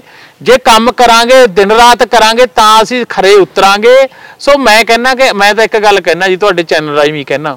ਜੇ 0.43 0.57
ਕੰਮ 0.65 0.91
ਕਰਾਂਗੇ 0.93 1.47
ਦਿਨ 1.49 1.73
ਰਾਤ 1.73 2.03
ਕਰਾਂਗੇ 2.07 2.47
ਤਾਂ 2.55 2.83
ਅਸੀਂ 2.83 3.05
ਖਰੇ 3.09 3.35
ਉਤਰਾਂਗੇ। 3.37 3.97
ਸੋ 4.41 4.57
ਮੈਂ 4.59 4.85
ਕਹਿੰਨਾ 4.85 5.15
ਕਿ 5.15 5.33
ਮੈਂ 5.33 5.55
ਤਾਂ 5.55 5.65
ਇੱਕ 5.65 5.77
ਗੱਲ 5.79 6.01
ਕਹਿਣਾ 6.01 6.29
ਜੀ 6.29 6.37
ਤੁਹਾਡੇ 6.37 6.63
ਚੈਨਲ 6.63 6.97
ਰਾਹੀਂ 6.97 7.13
ਵੀ 7.13 7.25
ਕਹਿਣਾ 7.25 7.57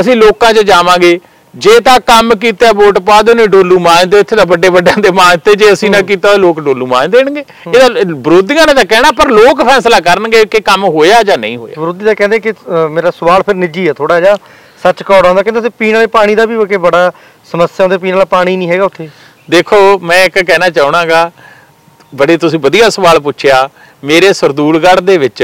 ਅਸੀਂ 0.00 0.16
ਲੋਕਾਂ 0.16 0.52
'ਚ 0.52 0.62
ਜਾਵਾਂਗੇ। 0.66 1.18
ਜੇ 1.54 1.78
ਤਾਂ 1.80 1.98
ਕੰਮ 2.00 2.34
ਕੀਤਾ 2.42 2.70
ਵੋਟ 2.72 2.98
ਪਾ 3.06 3.20
ਦਿਓ 3.22 3.34
ਨੇ 3.34 3.46
ਡੋਲੂ 3.46 3.78
ਮਾਂਜਦੇ 3.80 4.18
ਇੱਥੇ 4.20 4.36
ਤਾਂ 4.36 4.44
ਵੱਡੇ 4.46 4.68
ਵੱਡਿਆਂ 4.68 4.98
ਦੇ 5.02 5.10
ਮਾਂਜਦੇ 5.12 5.54
ਜੇ 5.54 5.72
ਅਸੀਂ 5.72 5.90
ਨਾ 5.90 6.00
ਕੀਤਾ 6.02 6.34
ਲੋਕ 6.36 6.60
ਡੋਲੂ 6.60 6.86
ਮਾਂਜ 6.86 7.10
ਦੇਣਗੇ। 7.12 7.44
ਇਹਦਾ 7.66 7.88
ਵਿਰੋਧੀਆਂ 7.88 8.66
ਨੇ 8.66 8.74
ਤਾਂ 8.74 8.84
ਕਹਿਣਾ 8.84 9.10
ਪਰ 9.18 9.30
ਲੋਕ 9.30 9.62
ਫੈਸਲਾ 9.68 9.98
ਕਰਨਗੇ 10.00 10.44
ਕਿ 10.44 10.60
ਕੰਮ 10.60 10.84
ਹੋਇਆ 10.86 11.22
ਜਾਂ 11.22 11.38
ਨਹੀਂ 11.38 11.56
ਹੋਇਆ। 11.56 11.74
ਵਿਰੋਧੀ 11.78 12.04
ਤਾਂ 12.04 12.14
ਕਹਿੰਦੇ 12.14 12.38
ਕਿ 12.38 12.52
ਮੇਰਾ 12.90 13.10
ਸਵਾਲ 13.10 13.42
ਫਿਰ 13.42 13.54
ਨਿੱਜੀ 13.54 13.88
ਹੈ 13.88 13.92
ਥੋੜਾ 13.92 14.20
ਜਿਹਾ। 14.20 14.36
ਸੱਚ 14.82 15.02
ਕੌੜ 15.02 15.24
ਆਉਂਦਾ 15.26 15.42
ਕਹਿੰਦੇ 15.42 15.60
ਤੇ 15.60 15.68
ਪੀਣ 15.78 15.94
ਵਾਲੇ 15.94 16.06
ਪਾਣੀ 16.14 16.34
ਦਾ 16.34 16.44
ਵੀ 16.46 16.64
ਕਿ 16.66 16.76
ਬੜਾ 16.78 17.10
ਸਮੱਸਿਆ 17.52 17.84
ਹੁੰਦੀ 17.84 17.98
ਪੀਣ 17.98 18.14
ਵਾਲਾ 18.14 18.24
ਪਾਣੀ 18.30 18.56
ਨਹੀਂ 18.56 18.70
ਹੈਗਾ 18.70 18.84
ਉੱਥੇ। 18.84 19.08
ਦੇਖੋ 19.52 19.78
ਮੈਂ 20.00 20.24
ਇੱਕ 20.24 20.38
ਕਹਿਣਾ 20.40 20.68
ਚਾਹਣਾਗਾ 20.70 21.30
ਬੜੇ 22.12 22.36
ਤੁਸੀਂ 22.36 22.58
ਵਧੀਆ 22.58 22.88
ਸਵਾਲ 22.90 23.20
ਪੁੱਛਿਆ 23.20 23.68
ਮੇਰੇ 24.04 24.32
ਸਰਦੂਲਗੜ੍ਹ 24.32 25.00
ਦੇ 25.02 25.16
ਵਿੱਚ 25.18 25.42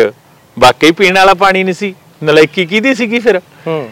ਵਾਕਈ 0.57 0.91
ਪੀਣ 0.93 1.15
ਵਾਲਾ 1.15 1.35
ਪਾਣੀ 1.37 1.63
ਨਹੀਂ 1.65 1.75
ਸੀ 1.75 1.95
ਨਲਾਇਕੀ 2.25 2.65
ਕਿਹਦੀ 2.67 2.95
ਸੀਗੀ 2.95 3.19
ਫਿਰ? 3.19 3.41
ਹੂੰ। 3.67 3.89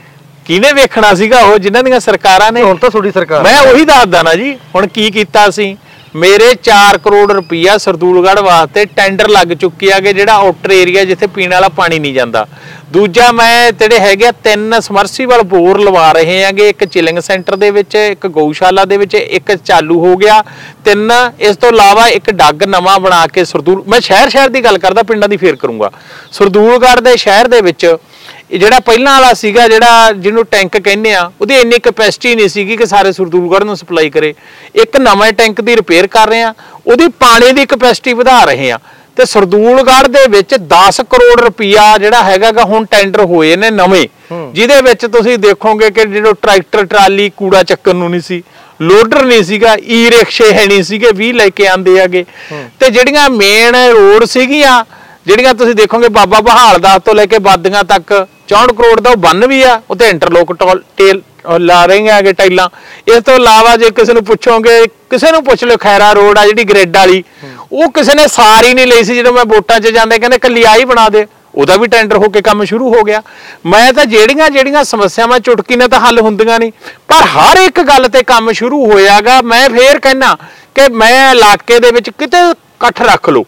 ਕਿਹਨੇ 0.46 0.72
ਵੇਖਣਾ 0.72 1.12
ਸੀਗਾ 1.14 1.40
ਉਹ 1.42 1.56
ਜਿਨ੍ਹਾਂ 1.58 1.82
ਦੀਆਂ 1.82 2.00
ਸਰਕਾਰਾਂ 2.00 2.50
ਨੇ? 2.52 2.62
ਹੁਣ 2.62 2.76
ਤਾਂ 2.76 2.90
ਤੁਹਾਡੀ 2.90 3.10
ਸਰਕਾਰ 3.10 3.42
ਮੈਂ 3.42 3.58
ਉਹੀ 3.62 3.84
ਦੱਸਦਾ 3.84 4.22
ਨਾ 4.22 4.34
ਜੀ 4.34 4.52
ਹੁਣ 4.74 4.86
ਕੀ 4.88 5.10
ਕੀਤਾ 5.10 5.48
ਸੀ 5.50 5.76
ਮੇਰੇ 6.16 6.52
4 6.64 6.96
ਕਰੋੜ 7.04 7.30
ਰੁਪਈਆ 7.32 7.76
ਸਰਦੂਲਗੜ੍ਹ 7.78 8.40
ਵਾਸਤੇ 8.42 8.84
ਟੈਂਡਰ 8.96 9.28
ਲੱਗ 9.28 9.52
ਚੁੱਕੀ 9.60 9.88
ਆਗੇ 9.90 10.12
ਜਿਹੜਾ 10.12 10.34
ਆਊਟਰ 10.34 10.70
ਏਰੀਆ 10.72 11.04
ਜਿੱਥੇ 11.04 11.26
ਪੀਣ 11.26 11.50
ਵਾਲਾ 11.52 11.68
ਪਾਣੀ 11.68 11.98
ਨਹੀਂ 11.98 12.12
ਜਾਂਦਾ। 12.14 12.46
ਦੂਜਾ 12.92 13.30
ਮੈਂ 13.32 13.72
ਜਿਹੜੇ 13.72 13.98
ਹੈਗੇ 13.98 14.26
ਆ 14.26 14.30
ਤਿੰਨ 14.44 14.78
ਸਮਰਸੀਬਲ 14.80 15.42
ਬੋਰ 15.44 15.80
ਲਵਾ 15.80 16.10
ਰਹੇ 16.12 16.42
ਆਂਗੇ 16.44 16.68
ਇੱਕ 16.68 16.84
ਚਿਲਿੰਗ 16.84 17.18
ਸੈਂਟਰ 17.20 17.56
ਦੇ 17.56 17.70
ਵਿੱਚ, 17.70 17.94
ਇੱਕ 17.94 18.26
ਗਊਸ਼ਾਲਾ 18.28 18.84
ਦੇ 18.84 18.96
ਵਿੱਚ, 18.96 19.14
ਇੱਕ 19.14 19.52
ਚਾਲੂ 19.54 19.98
ਹੋ 20.00 20.16
ਗਿਆ। 20.16 20.42
ਤਿੰਨ, 20.84 21.12
ਇਸ 21.40 21.56
ਤੋਂ 21.56 21.68
ਇਲਾਵਾ 21.68 22.06
ਇੱਕ 22.08 22.30
ਡੱਗ 22.32 22.62
ਨਵਾਂ 22.68 22.98
ਬਣਾ 23.00 23.26
ਕੇ 23.26 23.44
ਸਰਦੂਲ 23.44 23.82
ਮੈਂ 23.88 24.00
ਸ਼ਹਿਰ 24.00 24.28
ਸ਼ਹਿਰ 24.28 24.48
ਦੀ 24.48 24.64
ਗੱਲ 24.64 24.78
ਕਰਦਾ, 24.78 25.02
ਪਿੰਡਾਂ 25.02 25.28
ਦੀ 25.28 25.36
ਫੇਰ 25.36 25.56
ਕਰੂੰਗਾ। 25.56 25.90
ਸਰਦੂਲਗੜ੍ਹ 26.32 27.00
ਦੇ 27.00 27.16
ਸ਼ਹਿਰ 27.16 27.48
ਦੇ 27.48 27.60
ਵਿੱਚ 27.60 27.86
ਇਹ 28.50 28.58
ਜਿਹੜਾ 28.58 28.78
ਪਹਿਲਾਂ 28.80 29.12
ਵਾਲਾ 29.12 29.32
ਸੀਗਾ 29.34 29.66
ਜਿਹੜਾ 29.68 30.12
ਜਿਹਨੂੰ 30.12 30.44
ਟੈਂਕ 30.50 30.76
ਕਹਿੰਦੇ 30.76 31.12
ਆ 31.14 31.30
ਉਹਦੀ 31.40 31.54
ਇੰਨੀ 31.60 31.78
ਕੈਪੈਸਿਟੀ 31.82 32.34
ਨਹੀਂ 32.34 32.48
ਸੀਗੀ 32.48 32.76
ਕਿ 32.76 32.86
ਸਾਰੇ 32.86 33.12
ਸਰਦੂਲਗੜ੍ਹ 33.12 33.64
ਨੂੰ 33.64 33.76
ਸਪਲਾਈ 33.76 34.10
ਕਰੇ। 34.10 34.34
ਇੱਕ 34.74 34.96
ਨਵੇਂ 35.00 35.32
ਟੈਂਕ 35.32 35.60
ਦੀ 35.60 35.74
ਰਿਪੇਅਰ 35.76 36.06
ਕਰ 36.06 36.28
ਰਹੇ 36.28 36.42
ਆ 36.42 36.52
ਉਹਦੀ 36.86 37.08
ਪਾਣੀ 37.20 37.50
ਦੀ 37.52 37.64
ਕੈਪੈਸਿਟੀ 37.66 38.12
ਵਧਾ 38.12 38.42
ਰਹੇ 38.44 38.70
ਆ। 38.72 38.78
ਤੇ 39.16 39.24
ਸਰਦੂਲਗੜ੍ਹ 39.24 40.08
ਦੇ 40.08 40.26
ਵਿੱਚ 40.30 40.54
10 40.72 41.02
ਕਰੋੜ 41.10 41.40
ਰੁਪਇਆ 41.40 41.96
ਜਿਹੜਾ 41.98 42.22
ਹੈਗਾਗਾ 42.22 42.64
ਹੁਣ 42.64 42.84
ਟੈਂਡਰ 42.90 43.24
ਹੋਏ 43.24 43.54
ਨੇ 43.56 43.70
ਨਵੇਂ। 43.70 44.06
ਜਿਹਦੇ 44.54 44.80
ਵਿੱਚ 44.82 45.06
ਤੁਸੀਂ 45.06 45.38
ਦੇਖੋਗੇ 45.38 45.90
ਕਿ 45.90 46.04
ਜਿਹੜਾ 46.06 46.32
ਟਰੈਕਟਰ 46.42 46.84
ਟਰਾਲੀ 46.86 47.30
ਕੂੜਾ 47.36 47.62
ਚੱਕਣ 47.62 47.96
ਨੂੰ 47.96 48.10
ਨਹੀਂ 48.10 48.20
ਸੀ 48.20 48.42
ਲੋਡਰ 48.82 49.24
ਨਹੀਂ 49.24 49.42
ਸੀਗਾ 49.44 49.74
ਈ 49.88 50.08
ਰਿਕਸ਼ੇ 50.10 50.52
ਹੈ 50.52 50.66
ਨਹੀਂ 50.66 50.82
ਸੀਗੇ 50.82 51.10
20 51.20 51.32
ਲੈ 51.32 51.48
ਕੇ 51.48 51.66
ਆਂਦੇ 51.68 52.00
ਆਗੇ 52.00 52.24
ਤੇ 52.80 52.90
ਜਿਹੜੀਆਂ 52.90 53.28
ਮੇਨ 53.30 53.76
ਰੋਡ 53.92 54.24
ਸੀਗੀਆਂ 54.28 54.82
ਜਿਹੜੀਆਂ 55.26 55.54
ਤੁਸੀਂ 55.54 55.74
ਦੇਖੋਗੇ 55.74 56.08
ਬਾਬਾ 56.08 56.40
ਬਹਾਲ 56.40 56.78
ਦਾਸ 56.78 57.02
ਤੋਂ 57.04 57.14
ਲੈ 57.14 57.24
ਕੇ 57.26 57.38
ਬਾਦੀਆਂ 57.38 57.82
ਤੱਕ 57.84 58.12
64 58.48 58.74
ਕਰੋੜ 58.74 59.00
ਦਾ 59.00 59.10
ਉਹ 59.10 59.16
ਬੰਨ 59.18 59.46
ਵੀ 59.46 59.62
ਆ 59.62 59.80
ਉੱਤੇ 59.90 60.08
ਇੰਟਰਲੋਕ 60.08 60.52
ਟੋਲ 60.56 60.82
ਟੇਲ 60.96 61.22
ਉਹ 61.46 61.58
ਲਾ 61.60 61.84
ਰਹੇ 61.86 62.10
ਆਗੇ 62.10 62.32
ਟਾਈਲਾਂ। 62.32 62.68
ਇਸ 63.08 63.22
ਤੋਂ 63.24 63.34
ਇਲਾਵਾ 63.34 63.76
ਜੇ 63.76 63.90
ਕਿਸੇ 63.90 64.12
ਨੂੰ 64.12 64.24
ਪੁੱਛੋਗੇ, 64.24 64.86
ਕਿਸੇ 65.10 65.30
ਨੂੰ 65.30 65.42
ਪੁੱਛ 65.44 65.64
ਲਿਓ 65.64 65.76
ਖੈਰਾ 65.76 66.12
ਰੋਡ 66.12 66.38
ਆ 66.38 66.44
ਜਿਹੜੀ 66.46 66.64
ਗ੍ਰਿਡ 66.64 66.96
ਵਾਲੀ, 66.96 67.22
ਉਹ 67.72 67.90
ਕਿਸੇ 67.90 68.14
ਨੇ 68.14 68.26
ਸਾਰੀ 68.28 68.74
ਨਹੀਂ 68.74 68.86
ਲਈ 68.86 69.04
ਸੀ 69.04 69.16
ਜਦੋਂ 69.16 69.32
ਮੈਂ 69.32 69.44
ਵੋਟਾਂ 69.44 69.80
'ਚ 69.80 69.86
ਜਾਂਦੇ, 69.88 70.18
ਕਹਿੰਦੇ 70.18 70.38
ਕੱਲੀ 70.38 70.62
ਆਹੀ 70.64 70.84
ਬਣਾ 70.84 71.08
ਦੇ। 71.08 71.26
ਉਹਦਾ 71.54 71.76
ਵੀ 71.76 71.86
ਟੈਂਡਰ 71.88 72.16
ਹੋ 72.16 72.28
ਕੇ 72.28 72.40
ਕੰਮ 72.42 72.64
ਸ਼ੁਰੂ 72.64 72.92
ਹੋ 72.94 73.02
ਗਿਆ। 73.02 73.22
ਮੈਂ 73.66 73.92
ਤਾਂ 73.92 74.04
ਜਿਹੜੀਆਂ 74.06 74.48
ਜਿਹੜੀਆਂ 74.50 74.82
ਸਮੱਸਿਆਵਾਂ 74.84 75.38
ਚੁਟਕੀ 75.40 75.76
ਨਾਲ 75.76 75.88
ਤਾਂ 75.88 76.00
ਹੱਲ 76.00 76.18
ਹੁੰਦੀਆਂ 76.20 76.58
ਨਹੀਂ। 76.58 76.72
ਪਰ 77.08 77.22
ਹਰ 77.26 77.56
ਇੱਕ 77.58 77.80
ਗੱਲ 77.82 78.08
ਤੇ 78.08 78.22
ਕੰਮ 78.22 78.52
ਸ਼ੁਰੂ 78.52 78.84
ਹੋਇਆਗਾ, 78.90 79.40
ਮੈਂ 79.42 79.68
ਫੇਰ 79.70 79.98
ਕਹਿਣਾ 79.98 80.36
ਕਿ 80.74 80.88
ਮੈਂ 80.92 81.30
ਇਲਾਕੇ 81.30 81.78
ਦੇ 81.80 81.90
ਵਿੱਚ 81.90 82.10
ਕਿਤੇ 82.10 82.40
ਇਕੱਠ 82.50 83.02
ਰੱਖ 83.02 83.30
ਲਓ। 83.30 83.44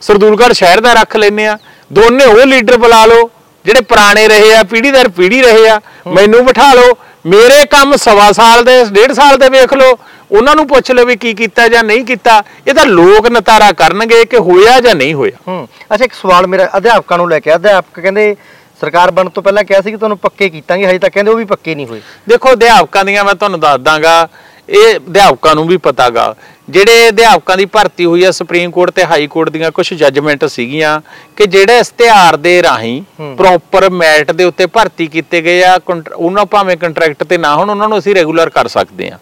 ਸਰਦੂਲਗੜ੍ਹ 0.00 0.52
ਸ਼ਹਿਰ 0.52 0.80
ਦਾ 0.80 0.92
ਰੱਖ 0.92 1.16
ਲੈਨੇ 1.16 1.46
ਆ 1.46 1.56
ਦੋਨੇ 1.92 2.24
ਉਹ 2.24 2.46
ਲੀਡਰ 2.46 2.76
ਬੁਲਾ 2.76 3.04
ਲਓ। 3.06 3.30
ਜਿਹੜੇ 3.66 3.80
ਪੁਰਾਣੇ 3.80 4.28
ਰਹੇ 4.28 4.54
ਆ 4.54 4.62
ਪੀੜ੍ਹੀ 4.62 4.90
ਦਰ 4.90 5.08
ਪੀੜ੍ਹੀ 5.08 5.42
ਰਹੇ 5.42 5.68
ਆ 5.68 5.80
ਮੈਨੂੰ 6.06 6.44
ਬਿਠਾ 6.46 6.72
ਲਓ 6.74 6.96
ਮੇਰੇ 7.26 7.64
ਕੰਮ 7.66 7.96
ਸਵਾ 7.96 8.32
ਸਾਲ 8.32 8.64
ਦੇ 8.64 8.84
ਡੇਢ 8.84 9.12
ਸਾਲ 9.12 9.36
ਦੇ 9.36 9.48
ਵੇਖ 9.48 9.74
ਲਓ। 9.74 9.98
ਉਹਨਾਂ 10.32 10.54
ਨੂੰ 10.54 10.66
ਪੁੱਛ 10.66 10.90
ਲਓ 10.90 11.04
ਵੀ 11.04 11.16
ਕੀ 11.16 11.34
ਕੀਤਾ 11.34 11.68
ਜਾਂ 11.68 11.82
ਨਹੀਂ 11.84 12.04
ਕੀਤਾ। 12.04 12.42
ਇਹ 12.66 12.74
ਤਾਂ 12.74 12.84
ਲੋਕ 12.86 13.26
ਨਤਾਰਾ 13.26 13.72
ਕਰਨਗੇ 13.72 14.24
ਕਿ 14.24 14.36
ਹੋਇਆ 14.36 14.80
ਜਾਂ 14.80 14.94
ਨਹੀਂ 14.94 15.14
ਹੋਇਆ। 15.14 15.36
ਹੂੰ। 15.48 15.68
ਅੱਛਾ 15.94 16.04
ਇੱਕ 16.04 16.12
ਸਵਾਲ 16.12 16.46
ਮੇਰਾ 16.46 16.70
ਅਧਿਆਪਕਾਂ 16.76 17.18
ਨੂੰ 17.18 17.28
ਲੈ 17.30 17.40
ਕੇ। 17.40 17.54
ਅਧਿਆਪਕ 17.54 18.00
ਕਹਿੰਦੇ 18.00 18.36
ਸਰਕਾਰ 18.80 19.10
ਬਣਨ 19.10 19.28
ਤੋਂ 19.28 19.42
ਪਹਿਲਾਂ 19.42 19.64
ਕਿਹਾ 19.64 19.80
ਸੀ 19.80 19.90
ਕਿ 19.90 19.96
ਤੁਹਾਨੂੰ 19.96 20.18
ਪੱਕੇ 20.18 20.48
ਕੀਤਾਂਗੇ 20.48 20.86
ਹਜੇ 20.86 20.98
ਤੱਕ 20.98 21.14
ਕਹਿੰਦੇ 21.14 21.30
ਉਹ 21.30 21.36
ਵੀ 21.36 21.44
ਪੱਕੇ 21.44 21.74
ਨਹੀਂ 21.74 21.86
ਹੋਏ। 21.86 22.00
ਦੇਖੋ 22.28 22.52
ਅਧਿਆਪਕਾਂ 22.52 23.04
ਦੀਆਂ 23.04 23.24
ਮੈਂ 23.24 23.34
ਤੁਹਾਨੂੰ 23.34 23.60
ਦੱਸ 23.60 23.80
ਦਾਂਗਾ 23.80 24.28
ਇਹ 24.68 24.96
ਅਧਿਆਪਕਾਂ 24.96 25.54
ਨੂੰ 25.54 25.66
ਵੀ 25.68 25.76
ਪਤਾਗਾ। 25.76 26.34
ਜਿਹੜੇ 26.68 27.08
ਅਧਿਆਪਕਾਂ 27.08 27.56
ਦੀ 27.56 27.64
ਭਰਤੀ 27.64 28.04
ਹੋਈ 28.04 28.24
ਆ 28.24 28.30
ਸੁਪਰੀਮ 28.30 28.70
ਕੋਰਟ 28.70 28.90
ਤੇ 28.90 29.04
ਹਾਈ 29.04 29.26
ਕੋਰਟ 29.26 29.48
ਦੀਆਂ 29.50 29.70
ਕੁਝ 29.70 29.92
ਜੱਜਮੈਂਟ 29.94 30.44
ਸੀਗੀਆਂ 30.44 31.00
ਕਿ 31.36 31.46
ਜਿਹੜੇ 31.46 31.78
ਇਸ਼ਤਿਹਾਰ 31.78 32.36
ਦੇ 32.36 32.62
ਰਾਹੀਂ 32.62 33.02
ਪ੍ਰੋਪਰ 33.36 33.88
ਮੈਰਿਟ 33.90 34.30
ਦੇ 34.32 34.44
ਉੱਤੇ 34.44 34.66
ਭਰਤੀ 34.66 35.06
ਕੀਤੇ 35.06 35.40
ਗਏ 35.42 35.62
ਆ 35.62 35.78
ਉਹਨਾਂ 36.16 36.44
ਭਾਵੇਂ 36.46 36.76
ਕੰਟਰੈਕਟ 36.76 37.24
ਤੇ 37.24 37.38
ਨਾ 37.38 37.54
ਹੋਣ 37.56 37.70
ਉਹਨਾਂ 37.70 37.88
ਨੂੰ 37.88 37.98
ਅਸੀਂ 37.98 38.14
ਰੈਗੂਲਰ 38.14 38.50
ਕਰ 38.50 38.68
ਸਕਦੇ 38.68 39.08
ਆ। 39.10 39.18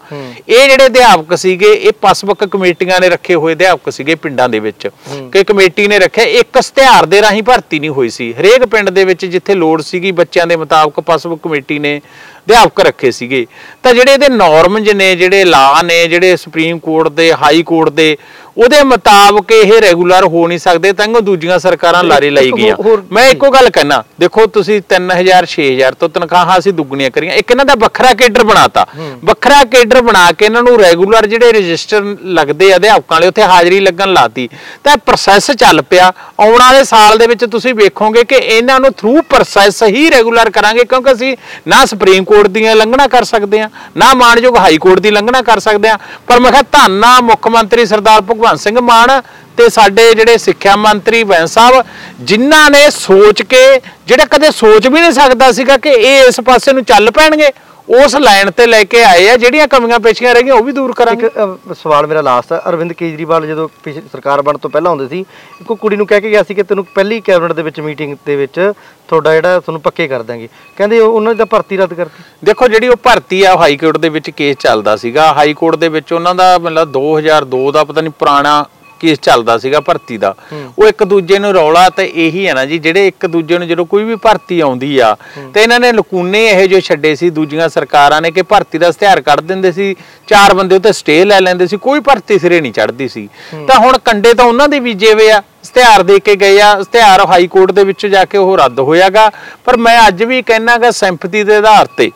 ਇਹ 0.49 0.69
ਜਿਹੜੇ 0.69 0.85
ਅਧਿਆਪਕ 0.85 1.35
ਸੀਗੇ 1.37 1.73
ਇਹ 1.73 1.91
ਪਸਬਕ 2.01 2.43
ਕਮੇਟੀਆਂ 2.45 2.99
ਨੇ 3.01 3.09
ਰੱਖੇ 3.09 3.35
ਹੋਏ 3.35 3.53
ਅਧਿਆਪਕ 3.53 3.91
ਸੀਗੇ 3.93 4.15
ਪਿੰਡਾਂ 4.15 4.49
ਦੇ 4.49 4.59
ਵਿੱਚ। 4.59 4.87
ਕਿ 5.33 5.43
ਕਮੇਟੀ 5.43 5.87
ਨੇ 5.87 5.99
ਰੱਖਿਆ 5.99 6.23
ਇੱਕ 6.39 6.57
ਇਸ਼ਤਿਹਾਰ 6.59 7.05
ਦੇ 7.05 7.21
ਰਾਹੀਂ 7.21 7.43
ਭਰਤੀ 7.43 7.79
ਨਹੀਂ 7.79 7.89
ਹੋਈ 7.89 8.09
ਸੀ। 8.09 8.33
ਹਰੇਕ 8.33 8.65
ਪਿੰਡ 8.65 8.89
ਦੇ 8.89 9.05
ਵਿੱਚ 9.05 9.25
ਜਿੱਥੇ 9.25 9.55
ਲੋੜ 9.55 9.81
ਸੀਗੀ 9.81 10.11
ਬੱਚਿਆਂ 10.21 10.47
ਦੇ 10.47 10.55
ਮੁਤਾਬਕ 10.55 10.99
ਪਸਬਕ 10.99 11.39
ਕਮੇਟੀ 11.43 11.79
ਨੇ 11.79 11.99
ਅਧਿਆਪਕ 12.47 12.79
ਰੱਖੇ 12.79 13.11
ਸੀਗੇ। 13.11 13.45
ਤਾਂ 13.83 13.93
ਜਿਹੜੇ 13.93 14.13
ਇਹਦੇ 14.13 14.29
ਨਾਰਮਸ 14.29 14.93
ਨੇ, 14.93 15.15
ਜਿਹੜੇ 15.15 15.45
ਲਾ 15.45 15.81
ਨੇ, 15.81 16.07
ਜਿਹੜੇ 16.07 16.35
ਸੁਪਰੀਮ 16.35 16.79
ਕੋਰਟ 16.79 17.07
ਦੇ 17.07 17.33
ਹਾਈ 17.33 17.63
ਕੋਰਟ 17.63 17.89
ਦੇ 17.89 18.17
ਉਹਦੇ 18.57 18.81
ਮੁਤਾਬਕ 18.83 19.51
ਇਹ 19.51 19.71
ਰੈਗੂਲਰ 19.81 20.25
ਹੋ 20.33 20.45
ਨਹੀਂ 20.47 20.59
ਸਕਦੇ 20.59 20.91
ਤਾਂ 20.99 21.07
ਉਹ 21.07 21.21
ਦੂਜੀਆਂ 21.21 21.57
ਸਰਕਾਰਾਂ 21.59 22.03
ਲਾਰੇ 22.03 22.29
ਲਾਈ 22.29 22.51
ਗਈਆਂ। 22.57 22.75
ਮੈਂ 23.13 23.27
ਇੱਕੋ 23.29 23.49
ਗੱਲ 23.51 23.69
ਕਹਿਣਾ 23.69 24.01
ਦੇਖੋ 24.19 24.45
ਤੁਸੀਂ 24.57 24.77
3000 24.93 25.47
6000 25.53 25.97
ਤੋਂ 25.99 26.09
ਤਨਖਾਹਾਂ 26.17 26.57
ਅਸੀਂ 26.59 26.73
ਦੁੱਗਣੀਆਂ 26.73 27.09
ਕਰੀਆਂ। 27.17 27.33
ਇੱਕ 27.41 27.51
ਇਹਨਾਂ 27.51 27.65
ਦਾ 27.65 27.75
ਵੱਖਰਾ 27.81 28.13
ਕੇਡਰ 28.21 28.43
ਬਣਾਤਾ। 28.51 28.85
ਵੱਖਰਾ 29.25 29.63
ਕੇਡਰ 29.73 30.01
ਬਣਾ 30.01 30.21
ਕੇ 30.37 30.45
ਇਹਨਾਂ 30.45 30.61
ਨੂੰ 30.63 30.77
ਰੈਗੂਲਰ 30.79 31.25
ਜਿਹੜੇ 31.33 31.51
ਰਜਿਸਟਰ 31.51 32.05
ਲੱਗਦੇ 32.37 32.69
ਅਧਿਆਪਕਾਂ 32.75 33.15
ਵਾਲੇ 33.15 33.27
ਉੱਥੇ 33.27 33.43
ਹਾਜ਼ਰੀ 33.53 33.79
ਲੱਗਣ 33.79 34.13
ਲਾਤੀ। 34.13 34.47
ਤਾਂ 34.83 34.95
ਪ੍ਰੋਸੈਸ 35.05 35.51
ਚੱਲ 35.51 35.81
ਪਿਆ। 35.89 36.11
ਆਉਣ 36.39 36.57
ਵਾਲੇ 36.59 36.83
ਸਾਲ 36.83 37.17
ਦੇ 37.17 37.27
ਵਿੱਚ 37.27 37.45
ਤੁਸੀਂ 37.45 37.73
ਵੇਖੋਗੇ 37.73 38.23
ਕਿ 38.23 38.35
ਇਹਨਾਂ 38.35 38.79
ਨੂੰ 38.79 38.91
ਥਰੂ 38.93 39.21
ਪ੍ਰੋਸੈਸ 39.29 39.81
ਹੀ 39.83 40.09
ਰੈਗੂਲਰ 40.11 40.49
ਕਰਾਂਗੇ 40.49 40.83
ਕਿਉਂਕਿ 40.85 41.11
ਅਸੀਂ 41.11 41.35
ਨਾ 41.67 41.83
ਸੁਪਰੀਮ 41.85 42.23
ਕੋਰਟ 42.23 42.47
ਦੀਆਂ 42.57 42.75
ਲੰਘਣਾ 42.75 43.07
ਕਰ 43.07 43.23
ਸਕਦੇ 43.23 43.59
ਆ 43.61 43.69
ਨਾ 43.97 44.13
ਮਾਨਯੋਗ 44.13 44.57
ਹਾਈ 44.57 44.77
ਕੋਰਟ 44.77 44.99
ਦੀ 44.99 45.11
ਲੰਘਣਾ 45.11 45.41
ਕਰ 45.41 45.59
ਸਕਦੇ 45.59 45.89
ਆ 45.89 45.97
ਪਰ 46.27 46.39
ਮੈਂ 46.39 46.51
ਕਿਹਾ 46.51 46.61
ਧੰਨਾ 46.71 47.19
ਮੁੱਖ 47.21 47.47
ਮੰਤਰੀ 47.47 47.85
ਸਰਦਾਰ 47.85 48.21
ਭਗਵੰਤ 48.21 48.43
ਸਿੰਘ 48.55 48.79
ਮਾਨ 48.79 49.21
ਤੇ 49.57 49.69
ਸਾਡੇ 49.69 50.13
ਜਿਹੜੇ 50.13 50.37
ਸਿੱਖਿਆ 50.37 50.75
ਮੰਤਰੀ 50.75 51.23
ਵੈਂ 51.23 51.45
ਸਾਹਿਬ, 51.47 51.83
ਜਿਨ੍ਹਾਂ 52.21 52.69
ਨੇ 52.71 52.89
ਸੋਚ 52.89 53.41
ਕੇ, 53.41 53.81
ਜਿਹੜਾ 54.07 54.25
ਕਦੇ 54.25 54.51
ਸੋਚ 54.51 54.87
ਵੀ 54.87 54.99
ਨਹੀਂ 54.99 55.11
ਸਕਦਾ 55.11 55.51
ਸੀਗਾ 55.51 55.77
ਕਿ 55.77 55.89
ਇਹ 55.89 56.27
ਇਸ 56.27 56.39
ਪਾਸੇ 56.41 56.73
ਨੂੰ 56.73 56.83
ਚੱਲ 56.83 57.11
ਪੈਣਗੇ 57.11 57.49
ਉਸ 57.87 58.15
ਲਾਈਨ 58.15 58.49
ਤੇ 58.51 58.65
ਲੈ 58.65 58.83
ਕੇ 58.83 59.03
ਆਏ 59.03 59.27
ਆ 59.29 59.35
ਜਿਹੜੀਆਂ 59.37 59.67
ਕਮੀਆਂ 59.67 59.99
ਪੇਸ਼ੀਆਂ 59.99 60.33
ਰਹਿ 60.33 60.43
ਗਈਆਂ 60.43 60.53
ਉਹ 60.55 60.63
ਵੀ 60.63 60.71
ਦੂਰ 60.71 60.93
ਕਰਾਂਗੇ। 60.93 61.25
ਇੱਕ 61.25 61.73
ਸਵਾਲ 61.73 62.07
ਮੇਰਾ 62.07 62.21
ਲਾਸਟ 62.21 62.51
ਹੈ 62.53 62.59
ਅਰਵਿੰਦ 62.69 62.93
ਕੇਜਰੀਵਾਲ 62.93 63.45
ਜਦੋਂ 63.47 63.67
ਪਿਛ- 63.83 64.01
ਸਰਕਾਰ 64.11 64.41
ਬਣਨ 64.41 64.57
ਤੋਂ 64.57 64.69
ਪਹਿਲਾਂ 64.69 64.91
ਹੁੰਦੇ 64.91 65.07
ਸੀ 65.07 65.19
ਇੱਕੋ 65.61 65.75
ਕੁੜੀ 65.75 65.95
ਨੂੰ 65.95 66.07
ਕਹਿ 66.07 66.21
ਕੇ 66.21 66.29
ਗਿਆ 66.29 66.43
ਸੀ 66.43 66.53
ਕਿ 66.53 66.63
ਤੈਨੂੰ 66.63 66.85
ਪਹਿਲੀ 66.95 67.19
ਕੈਬਨਿਟ 67.21 67.53
ਦੇ 67.53 67.61
ਵਿੱਚ 67.61 67.79
ਮੀਟਿੰਗ 67.79 68.15
ਦੇ 68.25 68.35
ਵਿੱਚ 68.35 68.59
ਤੁਹਾਡਾ 69.07 69.33
ਜਿਹੜਾ 69.35 69.59
ਤੁਹਾਨੂੰ 69.59 69.81
ਪੱਕੇ 69.81 70.07
ਕਰ 70.07 70.23
ਦਾਂਗੇ 70.23 70.47
ਕਹਿੰਦੇ 70.77 70.99
ਉਹ- 70.99 71.11
ਉਹਨਾਂ 71.13 71.33
ਦੀ 71.33 71.37
ਤਾਂ 71.37 71.45
ਭਰਤੀ 71.45 71.77
ਰੱਦ 71.77 71.93
ਕਰਤੀ। 71.93 72.23
ਦੇਖੋ 72.43 72.67
ਜਿਹੜੀ 72.67 72.87
ਉਹ 72.87 72.95
ਭਰਤੀ 73.03 73.43
ਆ 73.43 73.55
ਹਾਈ 73.55 73.77
ਕੋਰਟ 73.77 73.97
ਦੇ 73.97 74.09
ਵਿੱਚ 74.09 74.29
ਕੇਸ 74.29 74.57
ਚੱਲਦਾ 74.59 74.95
ਸੀਗਾ 74.95 75.31
ਹਾਈ 75.33 75.53
ਕੋਰਟ 75.53 75.75
ਦੇ 75.75 75.87
ਵਿੱਚ 75.89 76.13
ਉਹਨਾਂ 76.13 76.35
ਦਾ 76.35 76.57
ਮਤਲਬ 76.57 76.91
2002 76.91 77.71
ਦਾ 77.71 77.83
ਪਤਾ 77.83 78.01
ਨਹੀਂ 78.01 78.11
ਪੁਰਾਣਾ 78.19 78.63
ਕੇਸ 78.99 79.19
ਚੱਲਦਾ 79.21 79.57
ਸੀਗਾ 79.57 79.79
ਭਰਤੀ 79.79 80.17
ਦਾ। 80.17 80.33
ਉਹ 80.79 80.87
ਇੱਕ 80.87 81.03
ਦੂਜੇ 81.03 81.39
ਨੂੰ 81.39 81.53
ਰੌਲਾ 81.53 81.87
ਤੇ 81.89 82.05
ਇਹੀ 82.15 82.47
ਹੈ 82.47 82.53
ਨਾ 82.53 82.65
ਜੀ 82.65 82.77
ਜਿਹੜੇ 82.79 83.07
ਇੱਕ 83.07 83.25
ਦੂਜੇ 83.27 83.57
ਨੂੰ 83.57 83.67
ਜਦੋਂ 83.67 83.85
ਕੋਈ 83.85 84.03
ਵੀ 84.03 84.15
ਭਰਤੀ 84.23 84.59
ਆਉਂਦੀ 84.59 84.97
ਆ 84.99 85.15
ਤੇ 85.53 85.63
ਇਹਨਾਂ 85.63 85.79
ਨੇ 85.79 85.91
ਲਕੂਨੇ 85.91 86.45
ਇਹੋ 86.45 86.65
ਜਿਹੇ 86.65 86.81
ਛੱਡੇ 86.81 87.15
ਸੀ 87.15 87.29
ਦੂਜੀਆਂ 87.29 87.69
ਸਰਕਾਰਾਂ 87.69 88.21
ਨੇ 88.21 88.31
ਕਿ 88.31 88.41
ਭਰਤੀ 88.43 88.77
ਦਾ 88.77 88.87
ਇਸ਼ਤਿਹਾਰ 88.87 89.21
ਕੱਢ 89.21 89.41
ਦਿੰਦੇ 89.41 89.71
ਸੀ 89.71 89.95
ਚਾਰ 90.27 90.53
ਬੰਦੇ 90.53 90.75
ਉੱਤੇ 90.75 90.91
ਸਟੇ 90.93 91.23
ਲੈ 91.25 91.39
ਲੈਂਦੇ 91.41 91.67
ਸੀ 91.67 91.77
ਕੋਈ 91.77 91.99
ਭਰਤੀ 91.99 92.39
ਸਿਰੇ 92.39 92.61
ਨਹੀਂ 92.61 92.73
ਚੜਦੀ 92.73 93.07
ਸੀ। 93.07 93.27
ਤਾਂ 93.67 93.79
ਹੁਣ 93.79 93.97
ਕੰਡੇ 94.05 94.33
ਤਾਂ 94.33 94.45
ਉਹਨਾਂ 94.45 94.67
ਦੇ 94.69 94.79
ਬੀਜੇ 94.79 95.13
ਹੋਏ 95.13 95.29
ਆ 95.31 95.41
ਇਸ਼ਤਿਹਾਰ 95.63 96.03
ਦੇ 96.03 96.19
ਕੇ 96.19 96.35
ਗਏ 96.35 96.59
ਆ 96.61 96.71
ਇਸ਼ਤਿਹਾਰ 96.81 97.25
ਹਾਈ 97.27 97.47
ਕੋਰਟ 97.47 97.71
ਦੇ 97.71 97.83
ਵਿੱਚ 97.83 98.05
ਜਾ 98.05 98.23
ਕੇ 98.25 98.37
ਉਹ 98.37 98.57
ਰੱਦ 98.57 98.79
ਹੋਇਆਗਾ। 98.79 99.29
ਪਰ 99.65 99.77
ਮੈਂ 99.77 99.97
ਅੱਜ 100.07 100.23
ਵੀ 100.23 100.41
ਕਹਿਣਾਗਾ 100.41 100.91
ਸਿੰਪਥੀ 100.91 101.43
ਦੇ 101.43 101.55
ਆਧਾਰ 101.55 101.87
ਤੇ 101.97 102.11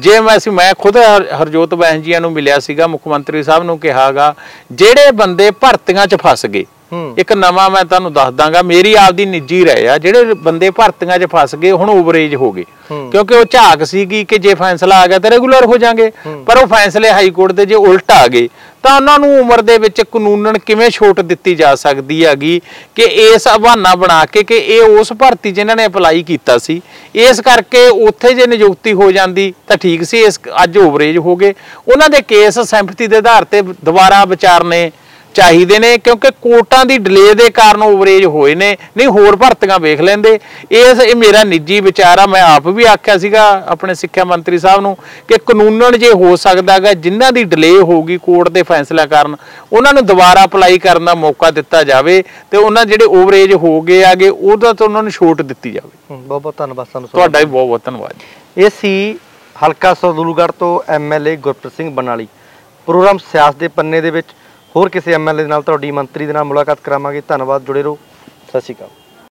ਜੇ 0.00 0.20
ਮੈਂ 0.20 0.36
ਅਸੀਂ 0.36 0.52
ਮੈਂ 0.52 0.74
ਖੁਦ 0.78 0.96
ਹਰ- 0.96 1.42
ਹਰਜੋਤ 1.42 1.74
ਬੈਂਸ 1.74 2.02
ਜੀਆਂ 2.02 2.20
ਨੂੰ 2.20 2.32
ਮਿਲਿਆ 2.32 2.58
ਸੀਗਾ, 2.58 2.86
ਮੁੱਖ 2.86 3.08
ਮੰਤਰੀ 3.08 3.42
ਸਾਹਿਬ 3.42 3.62
ਨੂੰ 3.62 3.78
ਕਿਹਾਗਾ, 3.78 4.34
ਜਿਹੜੇ 4.72 5.10
ਬੰਦੇ 5.10 5.50
ਭਰਤੀਆਂ 5.50 6.06
'ਚ 6.06 6.14
ਫਸ 6.14 6.46
ਗਏ 6.46 6.64
ਹੂੰ। 6.64 6.73
ਇੱਕ 7.18 7.32
ਨਵਾਂ 7.32 7.68
ਮੈਂ 7.70 7.84
ਤੁਹਾਨੂੰ 7.84 8.12
ਦੱਸ 8.12 8.32
ਦਾਂਗਾ 8.34 8.62
ਮੇਰੀ 8.62 8.94
ਆਪਦੀ 8.94 9.24
ਨਿੱਜੀ 9.26 9.64
ਰਾਏ 9.66 9.86
ਆ 9.88 9.96
ਜਿਹੜੇ 9.98 10.34
ਬੰਦੇ 10.42 10.70
ਭਰਤੀਆਂ 10.70 11.18
'ਚ 11.18 11.26
ਫਸ 11.32 11.54
ਗਏ 11.54 11.70
ਹੁਣ 11.72 11.90
ਓਵਰੇਜ 11.90 12.34
ਹੋ 12.34 12.50
ਗਏ। 12.52 12.64
ਕਿਉਂਕਿ 12.90 13.34
ਉਹ 13.34 13.44
ਝਾਕ 13.50 13.84
ਸੀਗੀ 13.84 14.24
ਕਿ 14.24 14.38
ਜੇ 14.38 14.54
ਫੈਸਲਾ 14.54 15.00
ਆ 15.02 15.06
ਗਿਆ 15.06 15.18
ਤਾਂ 15.18 15.30
ਰੈਗੂਲਰ 15.30 15.64
ਹੋ 15.66 15.76
ਜਾਾਂਗੇ। 15.76 16.10
ਪਰ 16.46 16.58
ਉਹ 16.58 16.66
ਫੈਸਲੇ 16.66 17.10
ਹਾਈ 17.10 17.30
ਕੋਰਟ 17.30 17.52
ਦੇ 17.52 17.66
ਜੇ 17.66 17.74
ਉਲਟ 17.74 18.10
ਆ 18.12 18.26
ਗਏ 18.28 18.48
ਤਾਂ 18.84 18.94
ਉਹਨਾਂ 18.96 19.18
ਨੂੰ 19.18 19.38
ਉਮਰ 19.40 19.60
ਦੇ 19.62 19.76
ਵਿੱਚ 19.78 20.00
ਕਾਨੂੰਨਨ 20.02 20.58
ਕਿਵੇਂ 20.58 20.88
ਛੋਟ 20.90 21.20
ਦਿੱਤੀ 21.20 21.54
ਜਾ 21.54 21.74
ਸਕਦੀ 21.74 22.24
ਹੈਗੀ 22.24 22.60
ਕਿ 22.96 23.02
ਇਸ 23.02 23.48
ਬਹਾਨਾ 23.50 23.94
ਬਣਾ 23.94 24.24
ਕੇ 24.32 24.42
ਕਿ 24.42 24.56
ਇਹ 24.56 24.98
ਉਸ 24.98 25.12
ਭਰਤੀ 25.20 25.52
ਜਿਨ੍ਹਾਂ 25.52 25.76
ਨੇ 25.76 25.86
ਅਪਲਾਈ 25.86 26.22
ਕੀਤਾ 26.22 26.56
ਸੀ। 26.58 26.80
ਇਸ 27.16 27.40
ਕਰਕੇ 27.40 27.86
ਉੱਥੇ 28.08 28.32
ਜੇ 28.34 28.46
ਨਿਯੁਕਤੀ 28.46 28.92
ਹੋ 28.92 29.10
ਜਾਂਦੀ 29.12 29.52
ਤਾਂ 29.68 29.76
ਠੀਕ 29.76 30.02
ਸੀ 30.04 30.20
ਇਸ 30.22 30.38
ਅੱਜ 30.62 30.78
ਓਵਰੇਜ 30.78 31.18
ਹੋ 31.18 31.36
ਗਏ। 31.36 31.54
ਉਹਨਾਂ 31.88 32.08
ਦੇ 32.10 32.20
ਕੇਸ 32.28 32.58
ਸਿੰਪਥੀ 32.60 33.06
ਦੇ 33.06 33.16
ਆਧਾਰ 33.16 33.44
ਤੇ 33.44 33.62
ਦੁਬਾਰਾ 33.62 34.24
ਵਿਚਾਰਨੇ 34.24 34.90
ਚਾਹੀਦੇ 35.34 35.78
ਨੇ 35.78 35.96
ਕਿਉਂਕਿ 35.98 36.30
ਕੋਰਟਾਂ 36.42 36.84
ਦੀ 36.86 36.98
ਡਿਲੇ 36.98 37.34
ਦੇ 37.34 37.48
ਕਾਰਨ 37.50 37.82
ਓਵਰੇਜ 37.82 38.24
ਹੋਏ 38.26 38.54
ਨੇ। 38.54 38.76
ਨਹੀਂ 38.96 39.06
ਹੋਰ 39.08 39.36
ਭਰਤੀਆਂ 39.36 39.78
ਵੇਖ 39.80 40.00
ਲੈਂਦੇ। 40.00 40.38
ਇਸ 40.72 41.00
ਇਹ 41.00 41.14
ਮੇਰਾ 41.16 41.42
ਨਿੱਜੀ 41.44 41.80
ਵਿਚਾਰ 41.80 42.18
ਆ 42.18 42.26
ਮੈਂ 42.26 42.42
ਆਪ 42.44 42.66
ਵੀ 42.68 42.84
ਆਖਿਆ 42.84 43.16
ਸੀਗਾ 43.18 43.42
ਆਪਣੇ 43.68 43.94
ਸਿੱਖਿਆ 43.94 44.24
ਮੰਤਰੀ 44.24 44.58
ਸਾਹਿਬ 44.58 44.80
ਨੂੰ 44.80 44.96
ਕਿ 45.28 45.38
ਕਾਨੂੰਨਨ 45.46 45.98
ਜੇ 45.98 46.10
ਹੋ 46.12 46.34
ਸਕਦਾਗਾ 46.36 46.92
ਜਿਨ੍ਹਾਂ 47.04 47.32
ਦੀ 47.32 47.44
ਡਿਲੇ 47.44 47.70
ਹੋਊਗੀ 47.70 48.18
ਕੋਰਟ 48.18 48.48
ਦੇ 48.48 48.62
ਫੈਸਲਾ 48.62 49.06
ਕਾਰਨ 49.06 49.36
ਉਹਨਾਂ 49.72 49.92
ਨੂੰ 49.92 50.04
ਦੁਬਾਰਾ 50.06 50.44
ਅਪਲਾਈ 50.44 50.78
ਕਰਨ 50.78 51.04
ਦਾ 51.04 51.14
ਮੌਕਾ 51.14 51.50
ਦਿੱਤਾ 51.50 51.82
ਜਾਵੇ 51.82 52.22
ਤੇ 52.50 52.56
ਉਹਨਾਂ 52.56 52.84
ਜਿਹੜੇ 52.84 53.04
ਓਵਰੇਜ 53.20 53.54
ਹੋ 53.54 53.80
ਗਏ 53.80 54.02
ਆਗੇ 54.04 54.28
ਉਹਦਾ 54.28 54.72
ਤੋਂ 54.72 54.86
ਉਹਨਾਂ 54.86 55.02
ਨੂੰ 55.02 55.12
ਛੋਟ 55.12 55.42
ਦਿੱਤੀ 55.42 55.70
ਜਾਵੇ। 55.70 55.90
ਬਹੁਤ 56.10 56.42
ਬਹੁਤ 56.42 56.54
ਧੰਨਵਾਦ 56.58 56.86
ਤੁਹਾਨੂੰ 56.86 57.08
ਤੁਹਾਡਾ 57.08 57.38
ਵੀ 57.38 57.44
ਬਹੁਤ 57.44 57.68
ਬਹੁਤ 57.68 57.84
ਧੰਨਵਾਦ 57.84 58.14
ਇਹ 58.58 58.70
ਸੀ 58.80 59.18
ਹਲਕਾ 59.56 59.94
ਸਰਦੂਲਗੜ੍ਹ 59.94 60.52
ਤੋਂ 60.58 60.80
ਐਮਐਲਏ 60.92 61.36
ਗੁਰਪ੍ਰੀਤ 61.36 61.72
ਸਿੰਘ 61.76 61.90
ਬਨਾਲੀ। 61.90 62.26
ਪ੍ਰੋਗਰਾਮ 62.88 63.18
ਸਿਆਸਤ 63.32 63.58
ਦੇ 63.58 63.68
ਪੰਨੇ 63.68 64.00
ਦੇ 64.00 64.10
ਵਿੱਚ 64.10 64.26
ਹੋਰ 64.76 64.88
ਕਿਸੇ 64.88 65.12
ਐਮਐਲਏ 65.12 65.42
ਦੇ 65.42 65.48
ਨਾਲ 65.48 65.62
ਤੁਹਾਡੀ 65.62 65.90
ਮੰਤਰੀ 65.90 66.26
ਦੇ 66.26 66.32
ਨਾਲ 66.32 66.44
ਮੁਲਾਕਾਤ 66.44 66.78
ਕਰਾਵਾਂਗੇ। 66.84 67.22
ਧੰਨਵਾਦ, 67.28 67.64
ਜੁੜੇ 67.64 67.82
ਰਹੋ। 67.82 67.98
ਸਤਿ 68.48 68.60
ਸ਼੍ਰੀ 68.60 68.74
ਅਕਾਲ। 68.74 69.03